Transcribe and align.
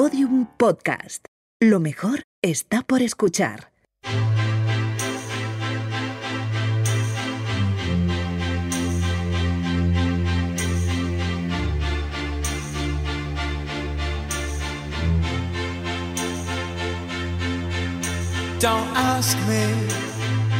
Podium 0.00 0.46
Podcast. 0.56 1.24
Lo 1.60 1.80
mejor 1.80 2.22
está 2.40 2.84
por 2.84 3.02
escuchar. 3.02 3.72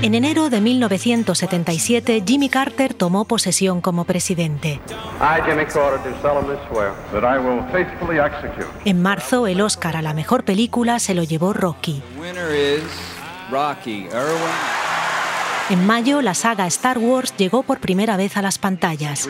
En 0.01 0.15
enero 0.15 0.49
de 0.49 0.61
1977, 0.61 2.23
Jimmy 2.25 2.49
Carter 2.49 2.95
tomó 2.95 3.25
posesión 3.25 3.81
como 3.81 4.05
presidente. 4.05 4.81
En 8.85 9.03
marzo, 9.03 9.49
el 9.49 9.61
Oscar 9.61 9.97
a 9.97 10.03
la 10.03 10.15
mejor 10.15 10.45
película 10.45 11.01
se 11.01 11.15
lo 11.15 11.25
llevó 11.25 11.53
Rocky. 11.53 12.01
En 15.71 15.87
mayo, 15.87 16.23
la 16.23 16.35
saga 16.35 16.69
Star 16.69 16.99
Wars 16.99 17.35
llegó 17.37 17.65
por 17.65 17.81
primera 17.81 18.17
vez 18.17 18.37
a 18.37 18.43
las 18.43 18.57
pantallas. 18.57 19.29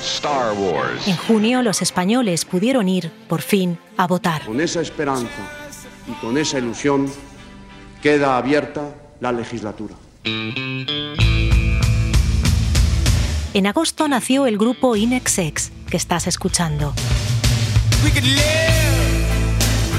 Star 0.00 0.52
Wars. 0.54 1.06
En 1.06 1.16
junio, 1.16 1.62
los 1.62 1.82
españoles 1.82 2.46
pudieron 2.46 2.88
ir, 2.88 3.12
por 3.28 3.42
fin, 3.42 3.78
a 3.98 4.06
votar. 4.06 4.46
Con 4.46 4.60
esa 4.60 4.80
esperanza 4.80 5.28
y 6.08 6.12
con 6.20 6.38
esa 6.38 6.58
ilusión 6.58 7.10
queda 8.02 8.36
abierta 8.36 8.94
la 9.20 9.32
legislatura. 9.32 9.94
En 13.54 13.66
agosto 13.66 14.08
nació 14.08 14.46
el 14.46 14.56
grupo 14.58 14.94
Inexex, 14.96 15.72
que 15.90 15.96
estás 15.96 16.26
escuchando. 16.26 16.94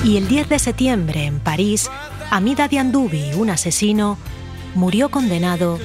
Y 0.04 0.18
el 0.18 0.28
10 0.28 0.50
de 0.50 0.60
septiembre, 0.60 1.26
en 1.26 1.40
París, 1.40 1.90
Amida 2.32 2.68
Diandubi, 2.68 3.34
un 3.34 3.50
asesino, 3.50 4.18
murió 4.76 5.10
condenado 5.10 5.80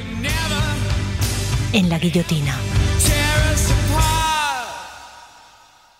en 1.72 1.88
la 1.88 1.98
guillotina. 1.98 2.56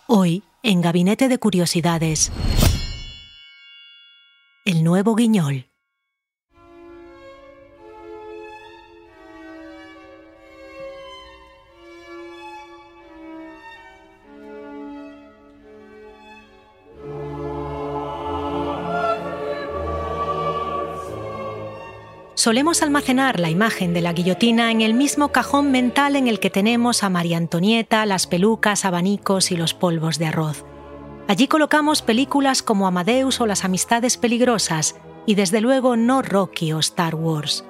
Hoy, 0.07 0.43
en 0.63 0.81
Gabinete 0.81 1.27
de 1.27 1.39
Curiosidades, 1.39 2.31
el 4.65 4.83
nuevo 4.83 5.13
guiñol. 5.13 5.67
Solemos 22.33 22.81
almacenar 22.81 23.39
la 23.39 23.51
imagen 23.51 23.93
de 23.93 24.01
la 24.01 24.13
guillotina 24.13 24.71
en 24.71 24.81
el 24.81 24.95
mismo 24.95 25.29
cajón 25.31 25.69
mental 25.71 26.15
en 26.15 26.27
el 26.27 26.39
que 26.39 26.49
tenemos 26.49 27.03
a 27.03 27.09
María 27.09 27.37
Antonieta, 27.37 28.05
las 28.07 28.25
pelucas, 28.25 28.83
abanicos 28.83 29.51
y 29.51 29.57
los 29.57 29.75
polvos 29.75 30.17
de 30.17 30.25
arroz. 30.25 30.65
Allí 31.27 31.47
colocamos 31.47 32.03
películas 32.03 32.61
como 32.61 32.85
Amadeus 32.85 33.41
o 33.41 33.47
Las 33.47 33.65
Amistades 33.65 34.17
Peligrosas, 34.17 34.95
y 35.25 35.33
desde 35.33 35.59
luego 35.59 35.97
no 35.97 36.21
Rocky 36.21 36.71
o 36.71 36.79
Star 36.79 37.15
Wars. 37.15 37.65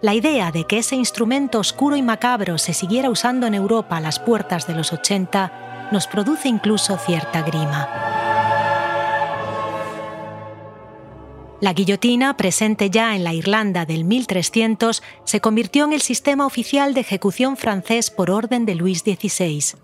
La 0.00 0.14
idea 0.14 0.50
de 0.50 0.64
que 0.64 0.78
ese 0.78 0.96
instrumento 0.96 1.58
oscuro 1.58 1.94
y 1.96 2.02
macabro 2.02 2.56
se 2.56 2.72
siguiera 2.72 3.10
usando 3.10 3.46
en 3.46 3.52
Europa 3.52 3.98
a 3.98 4.00
las 4.00 4.18
puertas 4.18 4.66
de 4.66 4.74
los 4.74 4.94
80 4.94 5.90
nos 5.92 6.06
produce 6.06 6.48
incluso 6.48 6.96
cierta 6.96 7.42
grima. 7.42 7.86
La 11.60 11.74
guillotina, 11.74 12.38
presente 12.38 12.88
ya 12.88 13.14
en 13.14 13.24
la 13.24 13.34
Irlanda 13.34 13.84
del 13.84 14.04
1300, 14.04 15.02
se 15.24 15.40
convirtió 15.42 15.84
en 15.84 15.92
el 15.92 16.00
sistema 16.00 16.46
oficial 16.46 16.94
de 16.94 17.02
ejecución 17.02 17.58
francés 17.58 18.10
por 18.10 18.30
orden 18.30 18.64
de 18.64 18.74
Luis 18.74 19.00
XVI. 19.00 19.76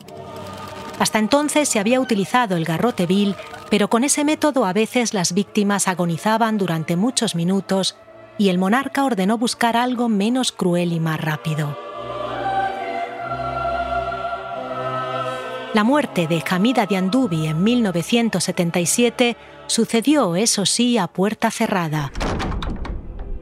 Hasta 0.98 1.18
entonces 1.18 1.68
se 1.68 1.78
había 1.78 2.00
utilizado 2.00 2.56
el 2.56 2.64
garrote 2.64 3.06
vil, 3.06 3.34
pero 3.70 3.88
con 3.88 4.04
ese 4.04 4.24
método 4.24 4.64
a 4.64 4.72
veces 4.72 5.12
las 5.12 5.34
víctimas 5.34 5.88
agonizaban 5.88 6.56
durante 6.58 6.96
muchos 6.96 7.34
minutos 7.34 7.96
y 8.38 8.48
el 8.48 8.58
monarca 8.58 9.04
ordenó 9.04 9.38
buscar 9.38 9.76
algo 9.76 10.08
menos 10.08 10.52
cruel 10.52 10.92
y 10.92 11.00
más 11.00 11.20
rápido. 11.20 11.76
La 15.74 15.84
muerte 15.84 16.26
de 16.26 16.42
Hamida 16.48 16.86
Diandubi 16.86 17.46
en 17.48 17.62
1977 17.62 19.36
sucedió, 19.66 20.34
eso 20.34 20.64
sí, 20.64 20.96
a 20.96 21.06
puerta 21.06 21.50
cerrada. 21.50 22.12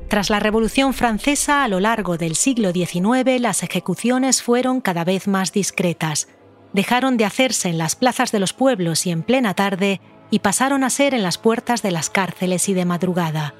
Tras 0.08 0.30
la 0.30 0.40
Revolución 0.40 0.94
Francesa, 0.94 1.62
a 1.62 1.68
lo 1.68 1.78
largo 1.78 2.16
del 2.16 2.34
siglo 2.34 2.72
XIX, 2.72 3.40
las 3.40 3.62
ejecuciones 3.62 4.42
fueron 4.42 4.80
cada 4.80 5.04
vez 5.04 5.28
más 5.28 5.52
discretas. 5.52 6.28
Dejaron 6.74 7.16
de 7.16 7.24
hacerse 7.24 7.68
en 7.68 7.78
las 7.78 7.94
plazas 7.94 8.32
de 8.32 8.40
los 8.40 8.52
pueblos 8.52 9.06
y 9.06 9.10
en 9.12 9.22
plena 9.22 9.54
tarde 9.54 10.00
y 10.30 10.40
pasaron 10.40 10.82
a 10.84 10.90
ser 10.90 11.14
en 11.14 11.22
las 11.22 11.38
puertas 11.38 11.82
de 11.82 11.92
las 11.92 12.10
cárceles 12.10 12.68
y 12.68 12.74
de 12.74 12.84
madrugada. 12.84 13.54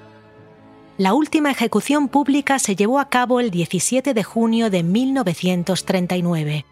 La 0.99 1.15
última 1.15 1.51
ejecución 1.51 2.09
pública 2.09 2.59
se 2.59 2.75
llevó 2.77 2.99
a 2.99 3.09
cabo 3.09 3.39
el 3.39 3.51
17 3.51 4.15
de 4.15 4.23
junio 4.25 4.69
de 4.69 4.83
1939. 4.83 6.67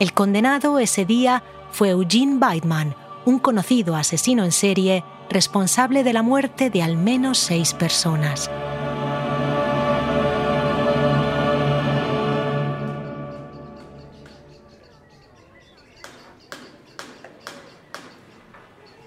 El 0.00 0.12
condenado 0.12 0.78
ese 0.80 1.04
día 1.04 1.44
fue 1.70 1.90
Eugene 1.90 2.36
Weidmann, 2.36 2.96
un 3.24 3.38
conocido 3.38 3.94
asesino 3.94 4.44
en 4.44 4.52
serie 4.52 5.04
responsable 5.30 6.04
de 6.04 6.12
la 6.12 6.22
muerte 6.22 6.68
de 6.68 6.82
al 6.82 6.96
menos 6.96 7.38
seis 7.38 7.74
personas. 7.74 8.50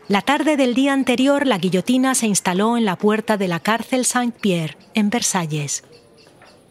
La 0.09 0.24
tarde 0.24 0.58
del 0.58 0.74
día 0.74 0.94
anterior, 0.94 1.46
la 1.46 1.59
guillotina 1.59 2.16
se 2.16 2.25
instaló 2.25 2.78
en 2.78 2.84
la 2.84 2.96
puerta 2.96 3.38
de 3.38 3.47
la 3.47 3.59
cárcel 3.59 4.06
Saint-Pierre, 4.06 4.75
en 4.96 5.12
Versalles. 5.12 5.84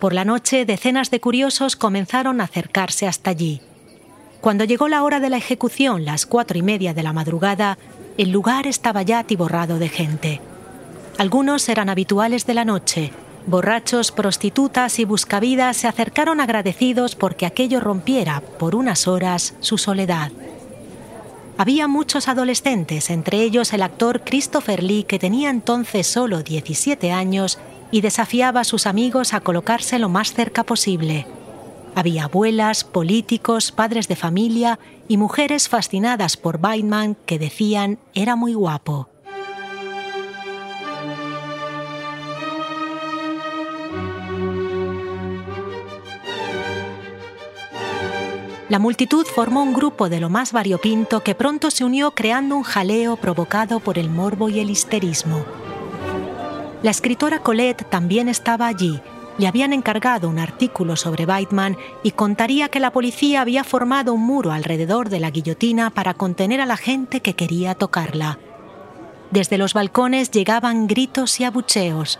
Por 0.00 0.12
la 0.12 0.24
noche, 0.24 0.64
decenas 0.64 1.12
de 1.12 1.20
curiosos 1.20 1.76
comenzaron 1.76 2.40
a 2.40 2.44
acercarse 2.44 3.06
hasta 3.06 3.30
allí. 3.30 3.60
Cuando 4.40 4.64
llegó 4.64 4.88
la 4.88 5.04
hora 5.04 5.20
de 5.20 5.30
la 5.30 5.36
ejecución, 5.36 6.04
las 6.04 6.26
cuatro 6.26 6.58
y 6.58 6.62
media 6.62 6.94
de 6.94 7.04
la 7.04 7.12
madrugada, 7.12 7.78
el 8.16 8.32
lugar 8.32 8.66
estaba 8.66 9.02
ya 9.02 9.20
atiborrado 9.20 9.78
de 9.78 9.88
gente. 9.88 10.40
Algunos 11.16 11.68
eran 11.68 11.90
habituales 11.90 12.44
de 12.44 12.54
la 12.54 12.64
noche. 12.64 13.12
Borrachos, 13.46 14.10
prostitutas 14.10 14.98
y 14.98 15.04
buscavidas 15.04 15.76
se 15.76 15.86
acercaron 15.86 16.40
agradecidos 16.40 17.14
porque 17.14 17.46
aquello 17.46 17.78
rompiera, 17.78 18.40
por 18.58 18.74
unas 18.74 19.06
horas, 19.06 19.54
su 19.60 19.78
soledad. 19.78 20.32
Había 21.60 21.88
muchos 21.88 22.28
adolescentes, 22.28 23.10
entre 23.10 23.42
ellos 23.42 23.72
el 23.72 23.82
actor 23.82 24.22
Christopher 24.24 24.80
Lee, 24.80 25.02
que 25.02 25.18
tenía 25.18 25.50
entonces 25.50 26.06
solo 26.06 26.44
17 26.44 27.10
años 27.10 27.58
y 27.90 28.00
desafiaba 28.00 28.60
a 28.60 28.64
sus 28.64 28.86
amigos 28.86 29.34
a 29.34 29.40
colocarse 29.40 29.98
lo 29.98 30.08
más 30.08 30.32
cerca 30.32 30.62
posible. 30.62 31.26
Había 31.96 32.24
abuelas, 32.24 32.84
políticos, 32.84 33.72
padres 33.72 34.06
de 34.06 34.14
familia 34.14 34.78
y 35.08 35.16
mujeres 35.16 35.68
fascinadas 35.68 36.36
por 36.36 36.60
Weidman 36.62 37.16
que 37.26 37.40
decían 37.40 37.98
era 38.14 38.36
muy 38.36 38.54
guapo. 38.54 39.08
La 48.68 48.78
multitud 48.78 49.26
formó 49.26 49.62
un 49.62 49.72
grupo 49.72 50.08
de 50.08 50.20
lo 50.20 50.28
más 50.28 50.52
variopinto 50.52 51.20
que 51.20 51.34
pronto 51.34 51.70
se 51.70 51.84
unió 51.84 52.10
creando 52.10 52.56
un 52.56 52.62
jaleo 52.62 53.16
provocado 53.16 53.80
por 53.80 53.98
el 53.98 54.10
morbo 54.10 54.48
y 54.48 54.60
el 54.60 54.70
histerismo. 54.70 55.44
La 56.82 56.90
escritora 56.90 57.40
Colette 57.40 57.88
también 57.88 58.28
estaba 58.28 58.66
allí 58.66 59.00
le 59.38 59.46
habían 59.46 59.72
encargado 59.72 60.28
un 60.28 60.40
artículo 60.40 60.96
sobre 60.96 61.24
Weidman 61.24 61.76
y 62.02 62.10
contaría 62.10 62.68
que 62.68 62.80
la 62.80 62.90
policía 62.90 63.40
había 63.40 63.62
formado 63.62 64.12
un 64.12 64.26
muro 64.26 64.50
alrededor 64.50 65.08
de 65.08 65.20
la 65.20 65.30
guillotina 65.30 65.90
para 65.90 66.14
contener 66.14 66.60
a 66.60 66.66
la 66.66 66.76
gente 66.76 67.20
que 67.20 67.34
quería 67.34 67.76
tocarla. 67.76 68.38
Desde 69.30 69.56
los 69.56 69.74
balcones 69.74 70.32
llegaban 70.32 70.88
gritos 70.88 71.38
y 71.38 71.44
abucheos. 71.44 72.18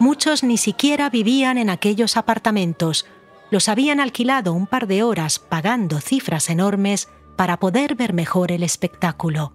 Muchos 0.00 0.42
ni 0.42 0.58
siquiera 0.58 1.08
vivían 1.08 1.56
en 1.56 1.70
aquellos 1.70 2.16
apartamentos. 2.16 3.06
Los 3.54 3.68
habían 3.68 4.00
alquilado 4.00 4.52
un 4.52 4.66
par 4.66 4.88
de 4.88 5.04
horas 5.04 5.38
pagando 5.38 6.00
cifras 6.00 6.50
enormes 6.50 7.08
para 7.36 7.60
poder 7.60 7.94
ver 7.94 8.12
mejor 8.12 8.50
el 8.50 8.64
espectáculo. 8.64 9.52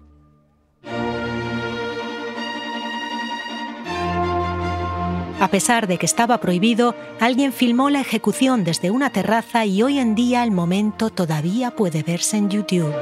A 5.38 5.48
pesar 5.50 5.86
de 5.86 5.98
que 5.98 6.06
estaba 6.06 6.40
prohibido, 6.40 6.94
alguien 7.20 7.52
filmó 7.52 7.90
la 7.90 8.00
ejecución 8.00 8.64
desde 8.64 8.90
una 8.90 9.10
terraza 9.10 9.66
y 9.66 9.82
hoy 9.82 9.98
en 9.98 10.14
día 10.14 10.44
el 10.44 10.50
momento 10.50 11.10
todavía 11.10 11.72
puede 11.72 12.02
verse 12.02 12.38
en 12.38 12.48
YouTube. 12.48 12.94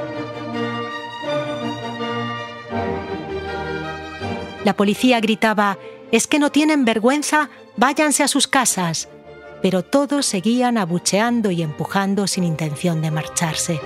La 4.65 4.75
policía 4.75 5.21
gritaba, 5.21 5.77
¿es 6.11 6.27
que 6.27 6.39
no 6.39 6.51
tienen 6.51 6.83
vergüenza? 6.83 7.49
Váyanse 7.77 8.23
a 8.23 8.27
sus 8.27 8.49
casas. 8.49 9.07
Pero 9.61 9.83
todos 9.83 10.25
seguían 10.25 10.77
abucheando 10.77 11.51
y 11.51 11.61
empujando 11.61 12.27
sin 12.27 12.43
intención 12.43 13.01
de 13.01 13.11
marcharse. 13.11 13.79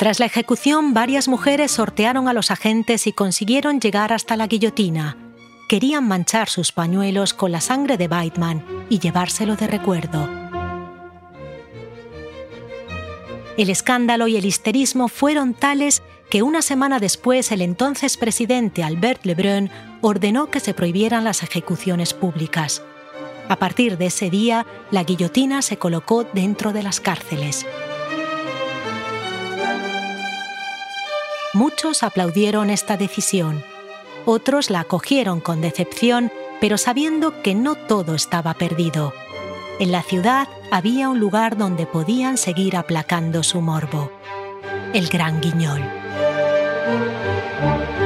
Tras 0.00 0.18
la 0.18 0.24
ejecución, 0.24 0.94
varias 0.94 1.28
mujeres 1.28 1.72
sortearon 1.72 2.26
a 2.26 2.32
los 2.32 2.50
agentes 2.50 3.06
y 3.06 3.12
consiguieron 3.12 3.80
llegar 3.80 4.14
hasta 4.14 4.34
la 4.34 4.46
guillotina. 4.46 5.18
Querían 5.68 6.08
manchar 6.08 6.48
sus 6.48 6.72
pañuelos 6.72 7.34
con 7.34 7.52
la 7.52 7.60
sangre 7.60 7.98
de 7.98 8.08
Bateman 8.08 8.64
y 8.88 8.98
llevárselo 8.98 9.56
de 9.56 9.66
recuerdo. 9.66 10.26
El 13.58 13.68
escándalo 13.68 14.26
y 14.26 14.36
el 14.36 14.46
histerismo 14.46 15.08
fueron 15.08 15.52
tales 15.52 16.02
que 16.30 16.42
una 16.42 16.62
semana 16.62 17.00
después 17.00 17.50
el 17.50 17.60
entonces 17.60 18.16
presidente 18.16 18.84
Albert 18.84 19.26
Lebrun 19.26 19.68
ordenó 20.00 20.46
que 20.48 20.60
se 20.60 20.74
prohibieran 20.74 21.24
las 21.24 21.42
ejecuciones 21.42 22.14
públicas. 22.14 22.82
A 23.48 23.56
partir 23.56 23.98
de 23.98 24.06
ese 24.06 24.30
día, 24.30 24.64
la 24.92 25.02
guillotina 25.02 25.60
se 25.60 25.76
colocó 25.76 26.24
dentro 26.32 26.72
de 26.72 26.84
las 26.84 27.00
cárceles. 27.00 27.66
Muchos 31.52 32.04
aplaudieron 32.04 32.70
esta 32.70 32.96
decisión, 32.96 33.64
otros 34.24 34.70
la 34.70 34.80
acogieron 34.80 35.40
con 35.40 35.60
decepción, 35.60 36.30
pero 36.60 36.78
sabiendo 36.78 37.42
que 37.42 37.56
no 37.56 37.74
todo 37.74 38.14
estaba 38.14 38.54
perdido. 38.54 39.12
En 39.80 39.90
la 39.90 40.02
ciudad 40.02 40.46
había 40.70 41.08
un 41.08 41.18
lugar 41.18 41.56
donde 41.56 41.86
podían 41.86 42.36
seguir 42.38 42.76
aplacando 42.76 43.42
su 43.42 43.60
morbo, 43.60 44.12
el 44.94 45.08
Gran 45.08 45.40
Guiñol. 45.40 45.99
Música 46.86 47.99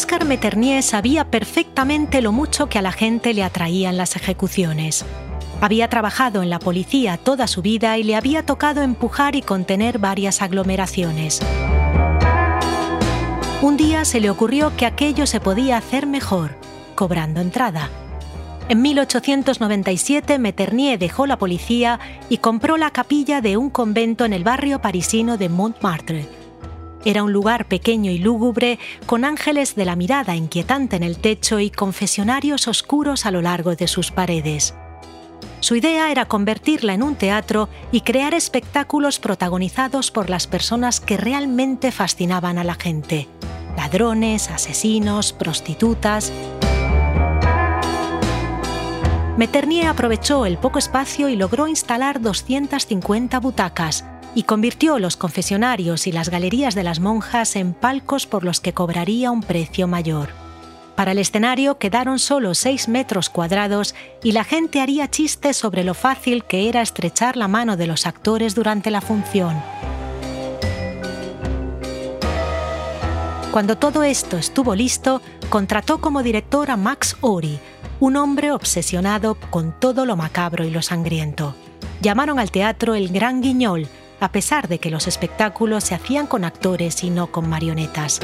Oscar 0.00 0.24
Meternier 0.24 0.82
sabía 0.82 1.26
perfectamente 1.30 2.22
lo 2.22 2.32
mucho 2.32 2.70
que 2.70 2.78
a 2.78 2.82
la 2.82 2.90
gente 2.90 3.34
le 3.34 3.42
atraían 3.42 3.98
las 3.98 4.16
ejecuciones. 4.16 5.04
Había 5.60 5.90
trabajado 5.90 6.42
en 6.42 6.48
la 6.48 6.58
policía 6.58 7.18
toda 7.18 7.46
su 7.46 7.60
vida 7.60 7.98
y 7.98 8.02
le 8.02 8.16
había 8.16 8.46
tocado 8.46 8.80
empujar 8.80 9.36
y 9.36 9.42
contener 9.42 9.98
varias 9.98 10.40
aglomeraciones. 10.40 11.42
Un 13.60 13.76
día 13.76 14.06
se 14.06 14.20
le 14.20 14.30
ocurrió 14.30 14.74
que 14.74 14.86
aquello 14.86 15.26
se 15.26 15.38
podía 15.38 15.76
hacer 15.76 16.06
mejor, 16.06 16.56
cobrando 16.94 17.42
entrada. 17.42 17.90
En 18.70 18.80
1897 18.80 20.38
Meternier 20.38 20.98
dejó 20.98 21.26
la 21.26 21.36
policía 21.36 22.00
y 22.30 22.38
compró 22.38 22.78
la 22.78 22.90
capilla 22.90 23.42
de 23.42 23.58
un 23.58 23.68
convento 23.68 24.24
en 24.24 24.32
el 24.32 24.44
barrio 24.44 24.80
parisino 24.80 25.36
de 25.36 25.50
Montmartre 25.50 26.39
era 27.04 27.22
un 27.22 27.32
lugar 27.32 27.66
pequeño 27.66 28.10
y 28.10 28.18
lúgubre, 28.18 28.78
con 29.06 29.24
ángeles 29.24 29.74
de 29.74 29.84
la 29.84 29.96
mirada 29.96 30.36
inquietante 30.36 30.96
en 30.96 31.02
el 31.02 31.18
techo 31.18 31.60
y 31.60 31.70
confesionarios 31.70 32.68
oscuros 32.68 33.26
a 33.26 33.30
lo 33.30 33.42
largo 33.42 33.74
de 33.74 33.88
sus 33.88 34.10
paredes. 34.10 34.74
Su 35.60 35.76
idea 35.76 36.10
era 36.10 36.26
convertirla 36.26 36.94
en 36.94 37.02
un 37.02 37.16
teatro 37.16 37.68
y 37.92 38.00
crear 38.00 38.34
espectáculos 38.34 39.18
protagonizados 39.18 40.10
por 40.10 40.30
las 40.30 40.46
personas 40.46 41.00
que 41.00 41.16
realmente 41.16 41.92
fascinaban 41.92 42.58
a 42.58 42.64
la 42.64 42.74
gente. 42.74 43.28
Ladrones, 43.76 44.50
asesinos, 44.50 45.32
prostitutas. 45.32 46.32
Meternier 49.36 49.86
aprovechó 49.86 50.44
el 50.44 50.58
poco 50.58 50.78
espacio 50.78 51.28
y 51.28 51.36
logró 51.36 51.66
instalar 51.66 52.20
250 52.20 53.38
butacas, 53.40 54.04
y 54.34 54.44
convirtió 54.44 54.98
los 54.98 55.16
confesionarios 55.16 56.06
y 56.06 56.12
las 56.12 56.28
galerías 56.28 56.74
de 56.74 56.84
las 56.84 57.00
monjas 57.00 57.56
en 57.56 57.74
palcos 57.74 58.26
por 58.26 58.44
los 58.44 58.60
que 58.60 58.72
cobraría 58.72 59.30
un 59.30 59.42
precio 59.42 59.86
mayor. 59.86 60.28
Para 60.94 61.12
el 61.12 61.18
escenario 61.18 61.78
quedaron 61.78 62.18
solo 62.18 62.54
6 62.54 62.88
metros 62.88 63.30
cuadrados 63.30 63.94
y 64.22 64.32
la 64.32 64.44
gente 64.44 64.80
haría 64.80 65.08
chistes 65.08 65.56
sobre 65.56 65.82
lo 65.82 65.94
fácil 65.94 66.44
que 66.44 66.68
era 66.68 66.82
estrechar 66.82 67.36
la 67.36 67.48
mano 67.48 67.76
de 67.76 67.86
los 67.86 68.06
actores 68.06 68.54
durante 68.54 68.90
la 68.90 69.00
función. 69.00 69.62
Cuando 73.50 73.78
todo 73.78 74.04
esto 74.04 74.36
estuvo 74.36 74.74
listo, 74.74 75.22
contrató 75.48 76.00
como 76.00 76.22
director 76.22 76.70
a 76.70 76.76
Max 76.76 77.16
Ori, 77.20 77.58
un 77.98 78.16
hombre 78.16 78.52
obsesionado 78.52 79.36
con 79.50 79.72
todo 79.78 80.06
lo 80.06 80.16
macabro 80.16 80.64
y 80.64 80.70
lo 80.70 80.82
sangriento. 80.82 81.56
Llamaron 82.00 82.38
al 82.38 82.50
teatro 82.50 82.94
el 82.94 83.08
Gran 83.08 83.42
Guiñol, 83.42 83.88
a 84.20 84.30
pesar 84.30 84.68
de 84.68 84.78
que 84.78 84.90
los 84.90 85.08
espectáculos 85.08 85.84
se 85.84 85.94
hacían 85.94 86.26
con 86.26 86.44
actores 86.44 87.02
y 87.02 87.10
no 87.10 87.32
con 87.32 87.48
marionetas. 87.48 88.20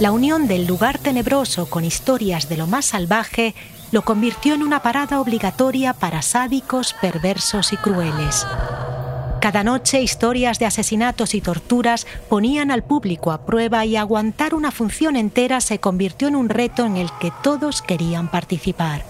La 0.00 0.12
unión 0.12 0.48
del 0.48 0.66
lugar 0.66 0.96
tenebroso 0.96 1.68
con 1.68 1.84
historias 1.84 2.48
de 2.48 2.56
lo 2.56 2.66
más 2.66 2.86
salvaje 2.86 3.54
lo 3.92 4.00
convirtió 4.00 4.54
en 4.54 4.62
una 4.62 4.80
parada 4.80 5.20
obligatoria 5.20 5.92
para 5.92 6.22
sádicos, 6.22 6.94
perversos 7.02 7.74
y 7.74 7.76
crueles. 7.76 8.46
Cada 9.40 9.64
noche 9.64 10.02
historias 10.02 10.58
de 10.58 10.66
asesinatos 10.66 11.34
y 11.34 11.40
torturas 11.40 12.06
ponían 12.28 12.70
al 12.70 12.84
público 12.84 13.32
a 13.32 13.46
prueba 13.46 13.86
y 13.86 13.96
aguantar 13.96 14.54
una 14.54 14.70
función 14.70 15.16
entera 15.16 15.62
se 15.62 15.80
convirtió 15.80 16.28
en 16.28 16.36
un 16.36 16.50
reto 16.50 16.84
en 16.84 16.98
el 16.98 17.08
que 17.18 17.32
todos 17.42 17.80
querían 17.80 18.30
participar. 18.30 19.02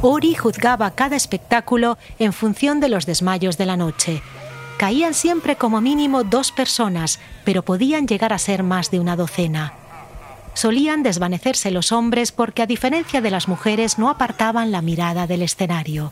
Ori 0.00 0.34
juzgaba 0.34 0.90
cada 0.92 1.16
espectáculo 1.16 1.98
en 2.18 2.32
función 2.32 2.80
de 2.80 2.88
los 2.88 3.04
desmayos 3.04 3.58
de 3.58 3.66
la 3.66 3.76
noche. 3.76 4.22
Caían 4.78 5.12
siempre 5.12 5.56
como 5.56 5.82
mínimo 5.82 6.24
dos 6.24 6.50
personas, 6.50 7.20
pero 7.44 7.62
podían 7.62 8.06
llegar 8.06 8.32
a 8.32 8.38
ser 8.38 8.62
más 8.62 8.90
de 8.90 9.00
una 9.00 9.16
docena. 9.16 9.74
Solían 10.54 11.02
desvanecerse 11.02 11.70
los 11.70 11.92
hombres 11.92 12.32
porque 12.32 12.62
a 12.62 12.66
diferencia 12.66 13.20
de 13.20 13.30
las 13.30 13.48
mujeres 13.48 13.98
no 13.98 14.08
apartaban 14.08 14.72
la 14.72 14.80
mirada 14.80 15.26
del 15.26 15.42
escenario 15.42 16.10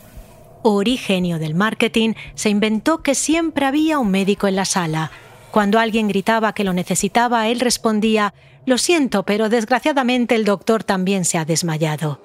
origenio 0.73 1.39
del 1.39 1.55
marketing, 1.55 2.13
se 2.33 2.49
inventó 2.49 3.03
que 3.03 3.15
siempre 3.15 3.65
había 3.65 3.99
un 3.99 4.09
médico 4.09 4.47
en 4.47 4.55
la 4.55 4.65
sala. 4.65 5.11
Cuando 5.51 5.79
alguien 5.79 6.07
gritaba 6.07 6.53
que 6.53 6.63
lo 6.63 6.73
necesitaba, 6.73 7.47
él 7.47 7.59
respondía, 7.59 8.33
Lo 8.65 8.77
siento, 8.77 9.23
pero 9.23 9.47
desgraciadamente 9.47 10.35
el 10.35 10.43
doctor 10.43 10.83
también 10.83 11.23
se 11.23 11.37
ha 11.37 11.45
desmayado. 11.45 12.19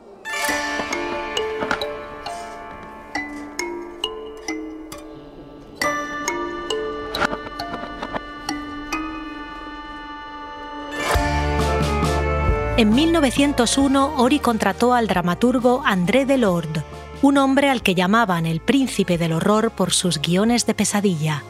En 12.78 12.94
1901, 12.94 14.14
Ori 14.16 14.38
contrató 14.38 14.94
al 14.94 15.06
dramaturgo 15.06 15.82
André 15.84 16.24
Delorde 16.24 16.82
un 17.22 17.36
hombre 17.36 17.68
al 17.68 17.82
que 17.82 17.94
llamaban 17.94 18.46
el 18.46 18.60
príncipe 18.60 19.18
del 19.18 19.32
horror 19.32 19.70
por 19.72 19.92
sus 19.92 20.20
guiones 20.20 20.66
de 20.66 20.74
pesadilla. 20.74 21.42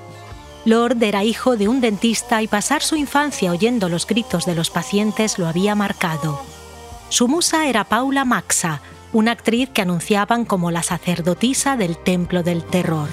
Lord 0.65 1.03
era 1.03 1.25
hijo 1.25 1.57
de 1.57 1.69
un 1.69 1.81
dentista 1.81 2.43
y 2.43 2.49
pasar 2.49 2.83
su 2.83 2.97
infancia 2.97 3.51
oyendo 3.51 3.89
los 3.89 4.07
gritos 4.07 4.45
de 4.47 4.55
los 4.55 4.71
pacientes 4.71 5.39
lo 5.39 5.47
había 5.47 5.75
marcado. 5.75 6.41
Su 7.09 7.29
musa 7.29 7.67
era 7.67 7.85
Paula 7.85 8.25
Maxa, 8.25 8.81
una 9.13 9.33
actriz 9.33 9.71
que 9.71 9.83
anunciaban 9.83 10.45
como 10.45 10.71
la 10.71 10.83
sacerdotisa 10.83 11.77
del 11.77 11.97
Templo 11.97 12.43
del 12.43 12.65
Terror. 12.65 13.09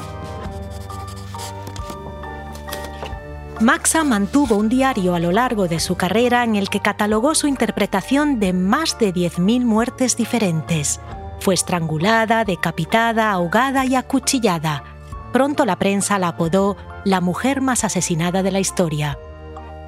Maxa 3.59 4.03
mantuvo 4.03 4.55
un 4.55 4.69
diario 4.69 5.15
a 5.15 5.19
lo 5.19 5.31
largo 5.31 5.67
de 5.67 5.79
su 5.79 5.95
carrera 5.95 6.43
en 6.43 6.55
el 6.55 6.69
que 6.69 6.79
catalogó 6.79 7.33
su 7.33 7.47
interpretación 7.47 8.39
de 8.39 8.53
más 8.53 8.99
de 8.99 9.13
10.000 9.13 9.63
muertes 9.63 10.15
diferentes 10.15 10.99
Fue 11.47 11.53
estrangulada, 11.53 12.43
decapitada, 12.43 13.31
ahogada 13.31 13.85
y 13.85 13.95
acuchillada. 13.95 14.83
Pronto 15.31 15.63
la 15.63 15.79
prensa 15.79 16.19
la 16.19 16.27
apodó 16.27 16.75
la 17.05 17.21
mujer 17.21 17.61
más 17.61 17.85
asesinada 17.85 18.43
de 18.43 18.51
la 18.51 18.59
historia. 18.59 19.17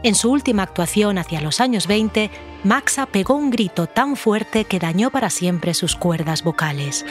En 0.02 0.16
su 0.16 0.32
última 0.32 0.64
actuación 0.64 1.18
hacia 1.18 1.42
los 1.42 1.60
años 1.60 1.86
20, 1.86 2.32
Maxa 2.64 3.08
pegó 3.08 3.34
un 3.36 3.50
grito 3.50 3.88
tan 3.88 4.16
fuerte 4.16 4.64
que 4.64 4.80
dañó 4.80 5.10
para 5.10 5.30
siempre 5.30 5.74
sus 5.74 5.98
cuerdas 5.98 6.46
vocales. 6.46 7.06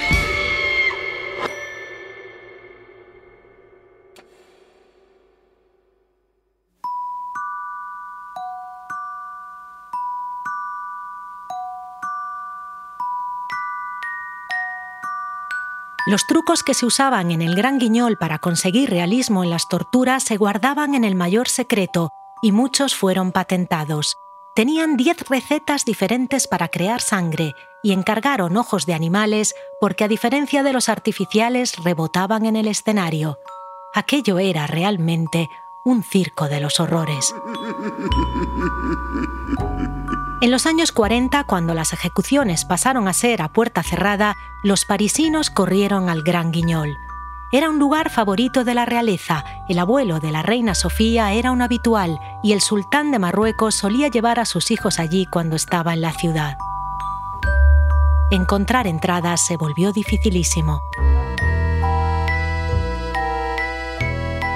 Los 16.08 16.26
trucos 16.26 16.62
que 16.62 16.72
se 16.72 16.86
usaban 16.86 17.30
en 17.32 17.42
el 17.42 17.54
Gran 17.54 17.78
Guiñol 17.78 18.16
para 18.16 18.38
conseguir 18.38 18.88
realismo 18.88 19.44
en 19.44 19.50
las 19.50 19.68
torturas 19.68 20.22
se 20.22 20.38
guardaban 20.38 20.94
en 20.94 21.04
el 21.04 21.14
mayor 21.14 21.50
secreto 21.50 22.08
y 22.40 22.50
muchos 22.50 22.94
fueron 22.94 23.30
patentados. 23.30 24.16
Tenían 24.54 24.96
10 24.96 25.28
recetas 25.28 25.84
diferentes 25.84 26.48
para 26.48 26.68
crear 26.68 27.02
sangre 27.02 27.52
y 27.82 27.92
encargaron 27.92 28.56
ojos 28.56 28.86
de 28.86 28.94
animales 28.94 29.54
porque 29.82 30.04
a 30.04 30.08
diferencia 30.08 30.62
de 30.62 30.72
los 30.72 30.88
artificiales 30.88 31.76
rebotaban 31.76 32.46
en 32.46 32.56
el 32.56 32.68
escenario. 32.68 33.36
Aquello 33.92 34.38
era 34.38 34.66
realmente 34.66 35.50
un 35.84 36.02
circo 36.02 36.48
de 36.48 36.60
los 36.60 36.80
horrores. 36.80 37.34
En 40.40 40.52
los 40.52 40.66
años 40.66 40.92
40, 40.92 41.42
cuando 41.44 41.74
las 41.74 41.92
ejecuciones 41.92 42.64
pasaron 42.64 43.08
a 43.08 43.12
ser 43.12 43.42
a 43.42 43.48
puerta 43.48 43.82
cerrada, 43.82 44.36
los 44.62 44.84
parisinos 44.84 45.50
corrieron 45.50 46.08
al 46.08 46.22
Gran 46.22 46.52
Guiñol. 46.52 46.96
Era 47.50 47.68
un 47.68 47.80
lugar 47.80 48.08
favorito 48.08 48.62
de 48.62 48.74
la 48.74 48.84
realeza, 48.84 49.44
el 49.68 49.80
abuelo 49.80 50.20
de 50.20 50.30
la 50.30 50.42
reina 50.42 50.76
Sofía 50.76 51.32
era 51.32 51.50
un 51.50 51.60
habitual 51.60 52.20
y 52.44 52.52
el 52.52 52.60
sultán 52.60 53.10
de 53.10 53.18
Marruecos 53.18 53.74
solía 53.74 54.08
llevar 54.08 54.38
a 54.38 54.44
sus 54.44 54.70
hijos 54.70 55.00
allí 55.00 55.26
cuando 55.26 55.56
estaba 55.56 55.92
en 55.92 56.02
la 56.02 56.12
ciudad. 56.12 56.56
Encontrar 58.30 58.86
entradas 58.86 59.44
se 59.44 59.56
volvió 59.56 59.90
dificilísimo. 59.90 60.82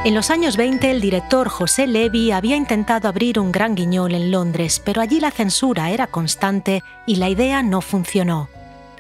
En 0.05 0.17
los 0.17 0.31
años 0.31 0.57
20 0.57 0.91
el 0.91 1.01
director 1.01 1.49
José 1.49 1.87
Levy 1.87 2.33
había 2.33 2.57
intentado 2.57 3.07
abrir 3.09 3.39
un 3.39 3.53
gran 3.53 3.77
guiñol 3.77 4.17
en 4.17 4.33
Londres, 4.33 4.83
pero 4.85 5.01
allí 5.01 5.21
la 5.21 5.31
censura 5.31 5.93
era 5.93 6.09
constante 6.09 6.83
y 7.07 7.17
la 7.17 7.29
idea 7.29 7.63
no 7.63 7.81
funcionó. 7.81 8.49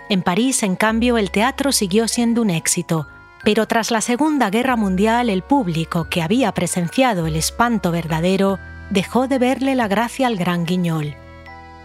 En 0.08 0.22
París, 0.22 0.62
en 0.62 0.76
cambio, 0.76 1.18
el 1.18 1.32
teatro 1.32 1.72
siguió 1.72 2.06
siendo 2.06 2.40
un 2.40 2.50
éxito, 2.50 3.08
pero 3.42 3.66
tras 3.66 3.90
la 3.90 4.00
Segunda 4.00 4.48
Guerra 4.48 4.76
Mundial 4.76 5.28
el 5.28 5.42
público 5.42 6.08
que 6.08 6.22
había 6.22 6.52
presenciado 6.52 7.26
el 7.26 7.34
espanto 7.34 7.90
verdadero 7.90 8.60
dejó 8.90 9.26
de 9.26 9.38
verle 9.38 9.74
la 9.74 9.88
gracia 9.88 10.28
al 10.28 10.36
gran 10.36 10.64
guiñol. 10.66 11.16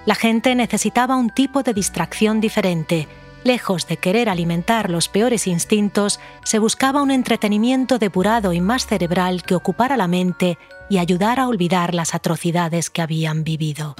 La 0.06 0.14
gente 0.14 0.54
necesitaba 0.54 1.16
un 1.16 1.32
tipo 1.32 1.64
de 1.64 1.74
distracción 1.74 2.40
diferente, 2.40 3.08
Lejos 3.48 3.88
de 3.88 3.96
querer 3.96 4.28
alimentar 4.28 4.90
los 4.90 5.08
peores 5.08 5.48
instintos, 5.48 6.20
se 6.44 6.60
buscaba 6.60 7.02
un 7.02 7.12
entretenimiento 7.12 7.98
depurado 7.98 8.52
y 8.52 8.60
más 8.60 8.86
cerebral 8.86 9.44
que 9.44 9.56
ocupara 9.56 9.96
la 9.96 10.10
mente 10.10 10.58
y 10.90 10.98
ayudara 10.98 11.44
a 11.44 11.48
olvidar 11.48 11.94
las 11.94 12.14
atrocidades 12.14 12.90
que 12.90 13.02
habían 13.02 13.46
vivido. 13.46 13.96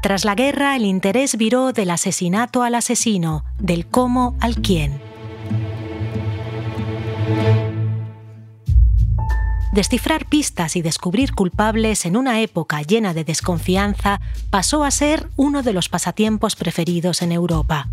Tras 0.00 0.24
la 0.24 0.36
guerra, 0.36 0.76
el 0.76 0.84
interés 0.84 1.36
viró 1.36 1.72
del 1.72 1.90
asesinato 1.90 2.62
al 2.62 2.76
asesino, 2.76 3.44
del 3.58 3.88
cómo 3.88 4.36
al 4.38 4.54
quién. 4.62 5.00
Descifrar 9.72 10.26
pistas 10.26 10.76
y 10.76 10.82
descubrir 10.82 11.34
culpables 11.34 12.04
en 12.04 12.18
una 12.18 12.40
época 12.42 12.82
llena 12.82 13.14
de 13.14 13.24
desconfianza 13.24 14.20
pasó 14.50 14.84
a 14.84 14.90
ser 14.90 15.30
uno 15.36 15.62
de 15.62 15.72
los 15.72 15.88
pasatiempos 15.88 16.56
preferidos 16.56 17.22
en 17.22 17.32
Europa. 17.32 17.88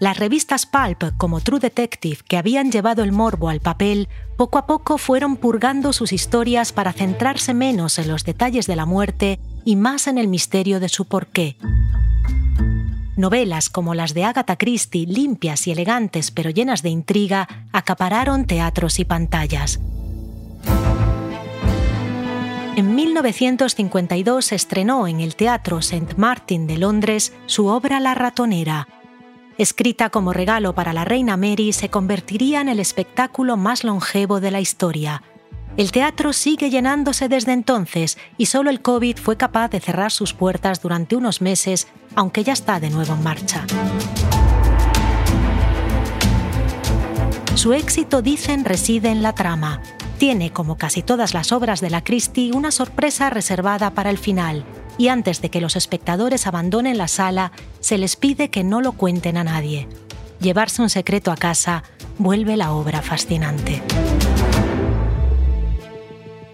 Las 0.00 0.18
revistas 0.18 0.66
Pulp 0.66 1.16
como 1.16 1.40
True 1.40 1.60
Detective, 1.60 2.18
que 2.28 2.36
habían 2.36 2.70
llevado 2.70 3.02
el 3.02 3.12
morbo 3.12 3.48
al 3.48 3.60
papel, 3.60 4.10
poco 4.36 4.58
a 4.58 4.66
poco 4.66 4.98
fueron 4.98 5.36
purgando 5.36 5.94
sus 5.94 6.12
historias 6.12 6.72
para 6.72 6.92
centrarse 6.92 7.54
menos 7.54 7.98
en 7.98 8.08
los 8.08 8.24
detalles 8.24 8.66
de 8.66 8.76
la 8.76 8.84
muerte 8.84 9.40
y 9.64 9.76
más 9.76 10.08
en 10.08 10.18
el 10.18 10.28
misterio 10.28 10.78
de 10.78 10.90
su 10.90 11.06
porqué. 11.06 11.56
Novelas 13.16 13.70
como 13.70 13.94
las 13.94 14.12
de 14.12 14.24
Agatha 14.24 14.56
Christie, 14.56 15.06
limpias 15.06 15.66
y 15.68 15.72
elegantes 15.72 16.30
pero 16.30 16.50
llenas 16.50 16.82
de 16.82 16.90
intriga, 16.90 17.48
acapararon 17.72 18.44
teatros 18.44 18.98
y 18.98 19.06
pantallas. 19.06 19.80
En 22.76 22.96
1952 22.96 24.50
estrenó 24.50 25.06
en 25.06 25.20
el 25.20 25.36
Teatro 25.36 25.78
St. 25.78 26.14
Martin 26.16 26.66
de 26.66 26.76
Londres 26.76 27.32
su 27.46 27.68
obra 27.68 28.00
La 28.00 28.14
ratonera. 28.14 28.88
Escrita 29.58 30.10
como 30.10 30.32
regalo 30.32 30.74
para 30.74 30.92
la 30.92 31.04
reina 31.04 31.36
Mary, 31.36 31.72
se 31.72 31.88
convertiría 31.88 32.60
en 32.60 32.68
el 32.68 32.80
espectáculo 32.80 33.56
más 33.56 33.84
longevo 33.84 34.40
de 34.40 34.50
la 34.50 34.60
historia. 34.60 35.22
El 35.76 35.92
teatro 35.92 36.32
sigue 36.32 36.68
llenándose 36.68 37.28
desde 37.28 37.52
entonces 37.52 38.18
y 38.38 38.46
solo 38.46 38.70
el 38.70 38.82
COVID 38.82 39.18
fue 39.18 39.36
capaz 39.36 39.68
de 39.68 39.78
cerrar 39.78 40.10
sus 40.10 40.34
puertas 40.34 40.82
durante 40.82 41.14
unos 41.14 41.40
meses, 41.40 41.86
aunque 42.16 42.42
ya 42.42 42.54
está 42.54 42.80
de 42.80 42.90
nuevo 42.90 43.14
en 43.14 43.22
marcha. 43.22 43.64
Su 47.54 47.72
éxito, 47.72 48.20
dicen, 48.20 48.64
reside 48.64 49.10
en 49.10 49.22
la 49.22 49.32
trama. 49.32 49.80
Tiene, 50.24 50.54
como 50.54 50.78
casi 50.78 51.02
todas 51.02 51.34
las 51.34 51.52
obras 51.52 51.82
de 51.82 51.90
la 51.90 52.02
Christie, 52.02 52.52
una 52.54 52.70
sorpresa 52.70 53.28
reservada 53.28 53.90
para 53.90 54.08
el 54.08 54.16
final, 54.16 54.64
y 54.96 55.08
antes 55.08 55.42
de 55.42 55.50
que 55.50 55.60
los 55.60 55.76
espectadores 55.76 56.46
abandonen 56.46 56.96
la 56.96 57.08
sala, 57.08 57.52
se 57.80 57.98
les 57.98 58.16
pide 58.16 58.48
que 58.48 58.64
no 58.64 58.80
lo 58.80 58.92
cuenten 58.92 59.36
a 59.36 59.44
nadie. 59.44 59.86
Llevarse 60.40 60.80
un 60.80 60.88
secreto 60.88 61.30
a 61.30 61.36
casa 61.36 61.82
vuelve 62.16 62.56
la 62.56 62.72
obra 62.72 63.02
fascinante. 63.02 63.82